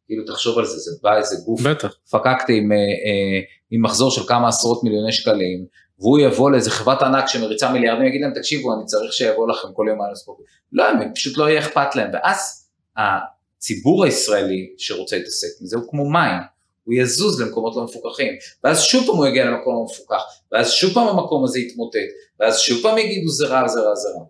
כאילו 0.06 0.24
תחשוב 0.26 0.58
על 0.58 0.64
זה, 0.64 0.78
זה 0.78 0.90
בא 1.02 1.16
איזה 1.16 1.36
גוף, 1.44 1.60
בטח. 1.60 1.94
פקקתי 2.10 2.58
עם, 2.58 2.72
אה, 2.72 2.76
אה, 2.76 3.40
עם 3.70 3.82
מחזור 3.82 4.10
של 4.10 4.26
כמה 4.26 4.48
עשרות 4.48 4.84
מיליוני 4.84 5.12
שקלים, 5.12 5.66
והוא 5.98 6.18
יבוא 6.18 6.50
לאיזה 6.50 6.70
חברת 6.70 7.02
ענק 7.02 7.26
שמריצה 7.26 7.72
מיליארדים, 7.72 8.06
יגיד 8.06 8.20
להם, 8.20 8.34
תקשיבו, 8.34 8.74
אני 8.74 8.84
צריך 8.84 9.12
שיבוא 9.12 9.48
לכם 9.48 9.68
כל 9.74 9.86
יום 9.88 10.02
על 10.02 10.14
ספורט. 10.14 10.38
לא, 10.72 10.88
הם 10.88 11.14
פשוט 11.14 11.38
לא 11.38 11.48
יהיה 11.48 11.60
אכפת 11.60 11.96
להם, 11.96 12.10
ואז 12.12 12.68
הציבור 12.96 14.04
הישראלי 14.04 14.74
שרוצה 14.78 15.18
להתעסק 15.18 15.62
מזה 15.62 15.76
הוא 15.76 15.84
כמו 15.90 16.10
מים, 16.10 16.40
הוא 16.84 16.94
יזוז 16.94 17.40
למקומות 17.40 17.76
לא 17.76 17.84
מפוקחים, 17.84 18.32
ואז 18.64 18.82
שוב 18.82 19.06
פעם 19.06 19.16
הוא 19.16 19.26
יגיע 19.26 19.44
למקום 19.44 19.74
לא 19.74 19.84
מפוקח, 19.84 20.22
ואז 20.52 20.72
שוב 20.72 20.94
פעם 20.94 21.08
המקום 21.08 21.44
הזה 21.44 21.58
יתמוטט, 21.58 21.98
ואז 22.40 22.58
שוב 22.58 22.82
פעם 22.82 22.98
יגידו 22.98 23.30
זה 23.30 23.46
רע, 23.46 23.68
זה 23.68 23.80
רע, 23.80 23.94
זה 23.94 24.08
רע. 24.08 24.24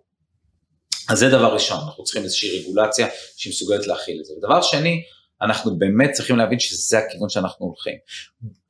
אז 1.10 1.18
זה 1.18 1.28
דבר 1.28 1.54
ראשון, 1.54 1.78
אנחנו 1.86 2.04
צריכים 2.04 2.22
איזושהי 2.22 2.60
רגולציה 2.60 3.08
שהיא 3.36 3.50
מסוגלת 3.50 3.86
להכיל 3.86 4.20
את 4.20 4.24
זה. 4.24 4.34
ודבר 4.34 4.62
שני, 4.62 5.02
אנחנו 5.42 5.78
באמת 5.78 6.10
צריכים 6.10 6.36
להבין 6.36 6.58
שזה 6.58 6.98
הכיוון 6.98 7.28
שאנחנו 7.28 7.66
הולכים. 7.66 7.94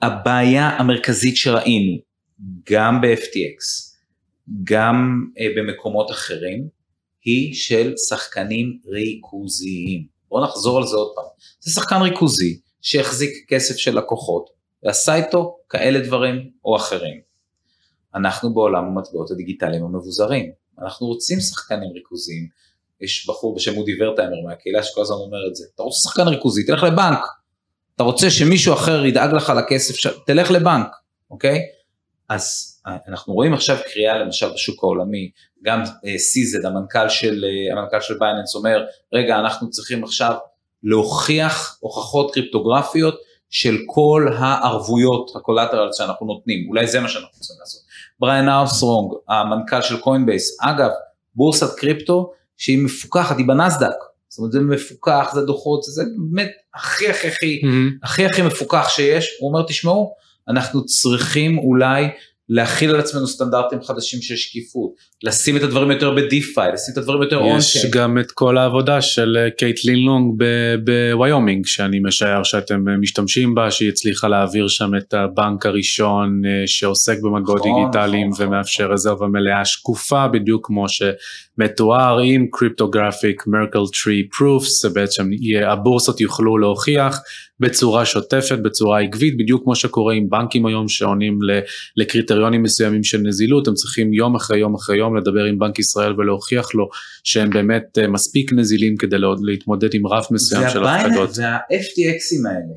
הבעיה 0.03 0.69
המרכזית 0.69 1.37
שראינו, 1.37 1.99
גם 2.71 3.01
ב-FTX, 3.01 3.61
גם 4.65 5.27
אה, 5.39 5.47
במקומות 5.57 6.11
אחרים, 6.11 6.69
היא 7.25 7.55
של 7.55 7.93
שחקנים 8.09 8.79
ריכוזיים. 8.87 10.07
בואו 10.29 10.45
נחזור 10.45 10.79
על 10.79 10.87
זה 10.87 10.97
עוד 10.97 11.13
פעם. 11.15 11.25
זה 11.61 11.73
שחקן 11.73 12.03
ריכוזי 12.03 12.61
שהחזיק 12.85 13.45
כסף 13.49 13.77
של 13.77 13.99
לקוחות 13.99 14.51
ועשה 14.83 15.15
איתו 15.15 15.59
כאלה 15.69 16.01
דברים 16.01 16.51
או 16.65 16.77
אחרים. 16.77 17.21
אנחנו 18.15 18.55
בעולם 18.55 18.85
המטבעות 18.85 19.31
הדיגיטליים 19.31 19.85
המבוזרים. 19.85 20.53
אנחנו 20.79 21.07
רוצים 21.07 21.41
שחקנים 21.41 21.91
ריכוזיים. 21.95 22.49
יש 23.01 23.29
בחור 23.29 23.55
בשם 23.55 23.77
אודי 23.77 23.93
ורטהיימר 24.03 24.41
מהקהילה 24.49 24.83
שכל 24.83 25.01
הזמן 25.01 25.17
אומר 25.17 25.39
את 25.51 25.57
זה. 25.57 25.65
אתה 25.75 25.83
רוצה 25.83 26.09
שחקן 26.09 26.29
ריכוזי, 26.29 26.67
תלך 26.67 26.83
לבנק. 26.83 27.21
אתה 27.97 28.03
רוצה 28.03 28.31
שמישהו 28.31 28.75
אחר 28.75 29.05
ידאג 29.07 29.35
לך 29.35 29.53
לכסף, 29.57 29.95
ש... 29.95 30.07
תלך 30.27 30.51
לבנק, 30.51 30.89
אוקיי? 31.31 31.61
אז 32.29 32.75
אנחנו 33.09 33.35
רואים 33.35 33.55
עכשיו 33.55 33.77
קריאה 33.93 34.19
למשל 34.19 34.53
בשוק 34.55 34.85
העולמי, 34.85 35.31
גם 35.63 35.83
CZ, 36.17 36.65
המנכ"ל 36.65 37.09
של, 37.09 37.45
אה, 37.45 37.79
המנכ"ל 37.79 38.01
של 38.01 38.19
Binance 38.19 38.55
אומר, 38.55 38.85
רגע, 39.13 39.39
אנחנו 39.39 39.71
צריכים 39.71 40.05
עכשיו 40.05 40.35
להוכיח 40.85 41.77
הוכחות 41.81 42.35
קריפטוגרפיות 42.35 43.15
של 43.51 43.79
כל 43.87 44.29
הערבויות, 44.39 45.31
ה 45.37 45.41
collateral 45.41 45.89
שאנחנו 45.93 46.27
נותנים, 46.27 46.69
אולי 46.69 46.87
זה 46.87 47.01
מה 47.01 47.09
שאנחנו 47.09 47.41
צריכים 47.41 47.57
לעשות. 47.61 47.81
בריאן 48.21 48.49
ארמסטרונג, 48.49 49.13
המנכ"ל 49.29 49.83
של 49.83 50.01
Coinbase, 50.01 50.59
אגב, 50.61 50.91
בורסת 51.35 51.79
קריפטו 51.79 52.33
שהיא 52.57 52.79
מפוקחת, 52.85 53.39
היא 53.39 53.49
בנאסד"ק, 53.49 53.97
זאת 54.29 54.39
אומרת 54.39 54.53
זה 54.53 54.61
מפוקח, 54.61 55.31
זה 55.35 55.41
דוחות, 55.41 55.83
זה 55.83 56.03
באמת 56.19 56.51
הכי 56.75 57.09
הכי 57.11 57.29
הכי, 57.29 57.61
mm-hmm. 57.65 57.99
הכי 58.03 58.27
הכי 58.27 58.43
מפוקח 58.43 58.89
שיש, 58.89 59.37
הוא 59.41 59.49
אומר 59.49 59.67
תשמעו, 59.67 60.15
אנחנו 60.49 60.85
צריכים 60.85 61.59
אולי 61.59 62.09
להחיל 62.49 62.91
על 62.91 63.01
עצמנו 63.01 63.27
סטנדרטים 63.27 63.83
חדשים 63.83 64.23
של 64.23 64.37
שקיפות, 64.37 64.91
לשים 65.23 65.57
את 65.57 65.63
הדברים 65.63 65.91
יותר 65.91 66.15
ב 66.15 66.24
DeFi, 66.24 66.73
לשים 66.73 66.93
את 66.93 66.99
הדברים 66.99 67.23
יותר 67.23 67.37
on-chain. 67.37 67.85
יש 67.85 67.91
גם 67.91 68.19
את 68.19 68.31
כל 68.31 68.59
העבודה 68.59 69.03
של 69.03 69.37
אה, 69.41 69.51
קייטלין 69.51 69.85
לונג 69.85 70.43
בוויומינג, 70.85 71.67
שאני 71.67 72.01
משער 72.01 72.43
שאתם 72.43 72.89
אה, 72.89 72.97
משתמשים 72.97 73.55
בה, 73.55 73.71
שהיא 73.71 73.89
הצליחה 73.89 74.29
להעביר 74.29 74.69
שם 74.69 74.91
את 74.97 75.15
הבנק 75.15 75.67
הראשון 75.67 76.43
אה, 76.45 76.63
שעוסק 76.67 77.17
במטבעות 77.23 77.61
נכון, 77.61 77.81
דיגיטליים 77.81 78.31
נכון, 78.31 78.47
ומאפשר 78.47 78.85
נכון. 78.85 78.93
רזרבה 78.93 79.27
מלאה 79.27 79.65
שקופה, 79.65 80.29
בדיוק 80.29 80.67
כמו 80.67 80.89
שמתואר 81.57 82.19
עם 82.25 82.47
cryptographic 82.53 83.47
Merkle 83.47 83.79
tree 84.03 84.29
proofs, 84.29 84.83
זה 84.83 84.89
בעצם 84.89 85.31
הבורסות 85.67 86.21
יוכלו 86.21 86.59
להוכיח 86.59 87.21
בצורה 87.61 88.07
שוטפת, 88.07 88.59
בצורה 88.59 89.01
עקבית, 89.01 89.37
בדיוק 89.39 89.65
כמו 89.65 89.77
שקורה 89.77 90.15
עם 90.15 90.31
בנקים 90.31 90.67
היום 90.67 90.89
שעונים 90.89 91.39
לקריטריונים 91.97 92.63
מסוימים 92.63 93.05
של 93.05 93.19
נזילות, 93.19 93.69
הם 93.69 93.75
צריכים 93.75 94.13
יום 94.13 94.37
אחרי 94.37 94.59
יום 94.59 94.75
אחרי 94.75 94.99
יום 94.99 95.17
לדבר 95.17 95.45
עם 95.45 95.59
בנק 95.59 95.79
ישראל 95.79 96.21
ולהוכיח 96.21 96.75
לו 96.75 96.89
שהם 97.25 97.51
באמת 97.51 97.99
אה, 97.99 98.09
מספיק 98.09 98.53
נזילים 98.53 98.97
כדי 98.97 99.17
להתמודד 99.43 99.95
עם 99.95 100.07
רף 100.07 100.31
מסוים 100.31 100.71
של 100.71 100.85
הפקדות. 100.85 101.35
זה 101.35 101.49
ה-FTXים 101.49 102.49
האלה, 102.49 102.75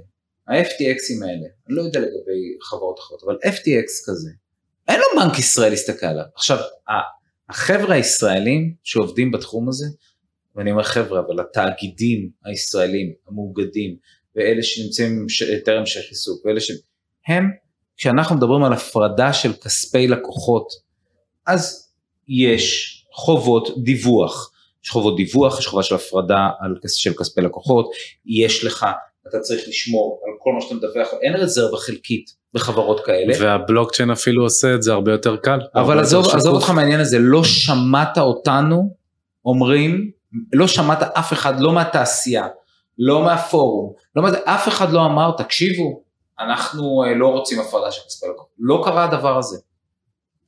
ה-FTXים 0.47 1.25
האלה, 1.25 1.47
אני 1.67 1.75
לא 1.75 1.81
יודע 1.81 1.99
לגבי 1.99 2.57
חברות 2.63 2.99
אחרות, 2.99 3.21
אבל 3.25 3.35
FTX 3.35 3.89
כזה, 4.05 4.29
אין 4.87 4.99
לו 4.99 5.21
בנק 5.21 5.39
ישראל 5.39 5.69
להסתכל 5.69 6.05
עליו. 6.05 6.25
עכשיו, 6.35 6.57
החבר'ה 7.49 7.95
הישראלים 7.95 8.73
שעובדים 8.83 9.31
בתחום 9.31 9.69
הזה, 9.69 9.85
ואני 10.55 10.71
אומר 10.71 10.83
חבר'ה, 10.83 11.19
אבל 11.19 11.39
התאגידים 11.39 12.29
הישראלים 12.45 13.13
המאוגדים, 13.27 13.95
ואלה 14.35 14.63
שנמצאים 14.63 15.25
טרם 15.65 15.79
המשך 15.79 16.01
עיסוק, 16.09 16.45
ואלה 16.45 16.59
ש... 16.59 16.71
הם, 17.27 17.51
כשאנחנו 17.97 18.35
מדברים 18.35 18.63
על 18.63 18.73
הפרדה 18.73 19.33
של 19.33 19.53
כספי 19.53 20.07
לקוחות, 20.07 20.67
אז 21.47 21.91
יש 22.27 22.97
חובות 23.11 23.83
דיווח. 23.83 24.51
יש 24.83 24.89
חובות 24.89 25.15
דיווח, 25.15 25.59
יש 25.59 25.67
חובה 25.67 25.83
של 25.83 25.95
הפרדה 25.95 26.49
על 26.59 26.75
של 26.87 27.13
כספי 27.13 27.41
לקוחות, 27.41 27.89
יש 28.25 28.63
לך, 28.63 28.85
אתה 29.29 29.39
צריך 29.39 29.67
לשמור 29.67 30.21
על 30.25 30.33
כל 30.39 30.53
מה 30.53 30.61
שאתה 30.61 30.75
מדווח, 30.75 31.07
אין 31.21 31.35
רזרבה 31.35 31.77
חלקית 31.77 32.36
בחברות 32.53 33.05
כאלה. 33.05 33.33
והבלוקצ'יין 33.39 34.11
אפילו 34.11 34.43
עושה 34.43 34.75
את 34.75 34.83
זה 34.83 34.93
הרבה 34.93 35.11
יותר 35.11 35.37
קל. 35.37 35.59
אבל 35.75 35.99
עזוב, 35.99 36.25
עזוב 36.35 36.55
אותך 36.55 36.69
מהעניין 36.69 36.99
הזה, 36.99 37.19
לא 37.19 37.43
שמעת 37.43 38.17
אותנו 38.17 38.95
אומרים, 39.45 40.11
לא 40.53 40.67
שמעת 40.67 41.01
אף 41.01 41.33
אחד, 41.33 41.59
לא 41.59 41.73
מהתעשייה, 41.73 42.47
לא 42.99 43.23
מהפורום, 43.23 43.93
לא 44.15 44.23
מה, 44.23 44.29
אף 44.45 44.67
אחד 44.67 44.91
לא 44.91 45.05
אמר, 45.05 45.31
תקשיבו, 45.37 46.01
אנחנו 46.39 47.03
אה, 47.03 47.15
לא 47.15 47.27
רוצים 47.27 47.59
הפרדה 47.59 47.91
של 47.91 48.01
כספי 48.07 48.25
לקוחות. 48.29 48.49
לא 48.59 48.81
קרה 48.85 49.03
הדבר 49.03 49.37
הזה. 49.37 49.57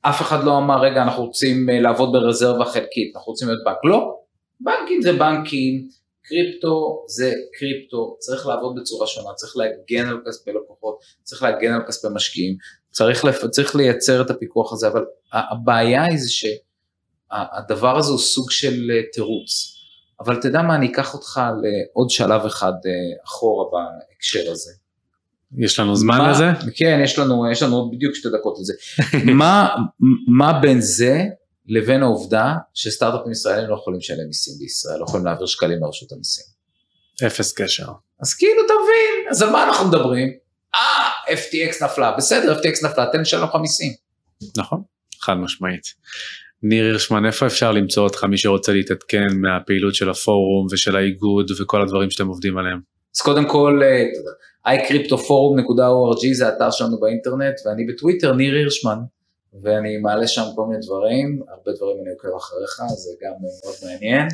אף 0.02 0.22
אחד 0.22 0.44
לא 0.44 0.58
אמר, 0.58 0.80
רגע, 0.80 1.02
אנחנו 1.02 1.24
רוצים 1.24 1.70
אה, 1.70 1.80
לעבוד 1.80 2.12
ברזרבה 2.12 2.64
חלקית, 2.64 3.16
אנחנו 3.16 3.30
רוצים 3.30 3.48
להיות 3.48 3.60
בנק. 3.64 3.76
לא, 3.84 4.14
בנקים 4.60 5.02
זה 5.02 5.12
בנקים, 5.12 5.88
קריפטו 6.30 7.04
זה 7.08 7.32
קריפטו, 7.58 8.16
צריך 8.18 8.46
לעבוד 8.46 8.76
בצורה 8.80 9.06
שונה, 9.06 9.34
צריך 9.34 9.56
להגן 9.56 10.08
על 10.08 10.20
כספי 10.26 10.50
לקוחות, 10.50 10.98
צריך 11.22 11.42
להגן 11.42 11.72
על 11.72 11.80
כספי 11.88 12.08
משקיעים, 12.14 12.56
צריך, 12.90 13.24
לפ... 13.24 13.46
צריך 13.50 13.76
לייצר 13.76 14.22
את 14.22 14.30
הפיקוח 14.30 14.72
הזה, 14.72 14.88
אבל 14.88 15.04
הבעיה 15.32 16.04
היא 16.04 16.18
זה 16.18 16.30
שהדבר 16.30 17.98
הזה 17.98 18.10
הוא 18.10 18.18
סוג 18.18 18.50
של 18.50 18.90
אה, 18.90 19.02
תירוץ. 19.12 19.76
אבל 20.20 20.40
תדע 20.42 20.62
מה, 20.62 20.74
אני 20.74 20.92
אקח 20.92 21.14
אותך 21.14 21.40
לעוד 21.62 22.10
שלב 22.10 22.44
אחד 22.44 22.72
אה, 22.86 23.24
אחורה 23.24 23.64
בהקשר 23.72 24.50
הזה. 24.50 24.72
יש 25.58 25.78
לנו 25.78 25.96
זמן 25.96 26.18
מה, 26.18 26.30
לזה? 26.30 26.44
כן, 26.74 27.00
יש 27.04 27.18
לנו, 27.18 27.50
יש 27.52 27.62
לנו 27.62 27.76
עוד 27.76 27.90
בדיוק 27.92 28.14
שתי 28.14 28.28
דקות 28.28 28.58
לזה. 28.60 28.72
מה, 29.38 29.68
מה 30.28 30.60
בין 30.60 30.80
זה 30.80 31.24
לבין 31.68 32.02
העובדה 32.02 32.54
שסטארט-אפים 32.74 33.32
ישראלים 33.32 33.70
לא 33.70 33.74
יכולים 33.74 33.98
לשלם 33.98 34.26
מיסים 34.26 34.54
בישראל, 34.58 34.98
לא 34.98 35.04
יכולים 35.04 35.26
להעביר 35.26 35.46
שקלים 35.46 35.78
לרשות 35.82 36.12
המיסים. 36.12 36.44
אפס 37.26 37.52
קשר. 37.52 37.86
אז 38.20 38.34
כאילו 38.34 38.62
תבין, 38.62 39.30
אז 39.30 39.42
על 39.42 39.50
מה 39.50 39.64
אנחנו 39.64 39.88
מדברים? 39.88 40.28
אה, 40.74 41.34
FTX 41.34 41.84
נפלה, 41.84 42.16
בסדר, 42.16 42.60
FTX 42.60 42.86
נפלה, 42.86 43.06
תן 43.12 43.20
לשלם 43.20 43.44
לך 43.44 43.54
מיסים. 43.54 43.92
נכון, 44.56 44.82
חד 45.20 45.34
משמעית. 45.34 45.82
ניר 46.62 46.84
הירשמן, 46.84 47.26
איפה 47.26 47.46
אפשר 47.46 47.72
למצוא 47.72 48.04
אותך, 48.04 48.24
מי 48.24 48.38
שרוצה 48.38 48.72
להתעדכן 48.72 49.26
מהפעילות 49.34 49.94
של 49.94 50.10
הפורום 50.10 50.66
ושל 50.70 50.96
האיגוד 50.96 51.50
וכל 51.60 51.82
הדברים 51.82 52.10
שאתם 52.10 52.26
עובדים 52.26 52.58
עליהם? 52.58 52.80
אז 53.16 53.20
קודם 53.20 53.48
כל, 53.48 53.80
אה, 53.82 54.04
iCryptoforum.org 54.76 56.32
זה 56.32 56.48
האתר 56.48 56.70
שלנו 56.70 57.00
באינטרנט, 57.00 57.54
ואני 57.66 57.86
בטוויטר, 57.86 58.32
ניר 58.32 58.54
הירשמן. 58.54 58.98
ואני 59.62 59.96
מעלה 59.96 60.26
שם 60.26 60.42
כל 60.54 60.66
מיני 60.66 60.80
דברים, 60.86 61.42
הרבה 61.48 61.72
דברים 61.76 61.96
אני 62.02 62.10
עוקב 62.10 62.36
אחריך, 62.36 62.82
זה 62.96 63.10
גם 63.22 63.32
מאוד 63.40 63.74
מעניין. 63.84 64.28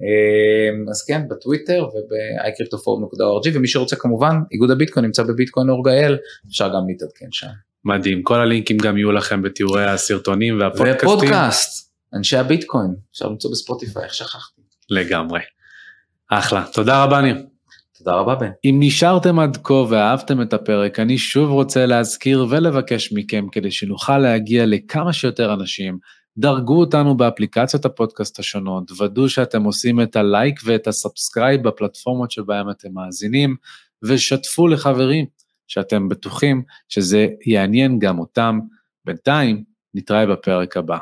אמ, 0.00 0.88
אז 0.90 1.04
כן, 1.06 1.28
בטוויטר 1.28 1.84
וב-iCryptoforum.org, 1.84 3.50
ומי 3.54 3.68
שרוצה 3.68 3.96
כמובן, 3.96 4.36
איגוד 4.52 4.70
הביטקוין 4.70 5.04
נמצא 5.04 5.22
בביטקוין 5.22 5.70
אורגאל, 5.70 6.18
אפשר 6.48 6.68
גם 6.68 6.88
להתעדכן 6.88 7.26
שם. 7.30 7.46
מדהים, 7.84 8.22
כל 8.22 8.40
הלינקים 8.40 8.76
גם 8.76 8.96
יהיו 8.96 9.12
לכם 9.12 9.42
בתיאורי 9.42 9.84
הסרטונים 9.84 10.60
והפודקאסטים. 10.60 11.08
ופודקאסט, 11.08 11.92
אנשי 12.14 12.36
הביטקוין, 12.36 12.94
אפשר 13.12 13.28
למצוא 13.28 13.50
ב 13.50 13.56
Spotify, 13.56 14.04
איך 14.04 14.14
שכחתי. 14.14 14.62
לגמרי. 14.90 15.40
אחלה, 16.30 16.64
תודה 16.72 17.04
רבה 17.04 17.20
ניר. 17.20 17.36
תודה 18.04 18.16
רבה 18.16 18.34
בן. 18.34 18.50
אם 18.64 18.76
נשארתם 18.80 19.38
עד 19.38 19.58
כה 19.64 19.74
ואהבתם 19.74 20.42
את 20.42 20.52
הפרק, 20.52 21.00
אני 21.00 21.18
שוב 21.18 21.50
רוצה 21.50 21.86
להזכיר 21.86 22.46
ולבקש 22.50 23.12
מכם 23.12 23.46
כדי 23.52 23.70
שנוכל 23.70 24.18
להגיע 24.18 24.66
לכמה 24.66 25.12
שיותר 25.12 25.54
אנשים, 25.54 25.98
דרגו 26.38 26.80
אותנו 26.80 27.16
באפליקציות 27.16 27.84
הפודקאסט 27.84 28.38
השונות, 28.38 28.90
ודאו 29.00 29.28
שאתם 29.28 29.64
עושים 29.64 30.00
את 30.00 30.16
הלייק 30.16 30.60
ואת 30.64 30.86
ה 30.86 30.94
subscribe 30.94 31.68
בפלטפורמות 31.68 32.30
שבהם 32.30 32.70
אתם 32.70 32.88
מאזינים, 32.92 33.56
ושתפו 34.02 34.68
לחברים 34.68 35.24
שאתם 35.66 36.08
בטוחים 36.08 36.62
שזה 36.88 37.26
יעניין 37.46 37.98
גם 37.98 38.18
אותם. 38.18 38.60
בינתיים, 39.04 39.64
נתראה 39.94 40.26
בפרק 40.26 40.76
הבא. 40.76 40.98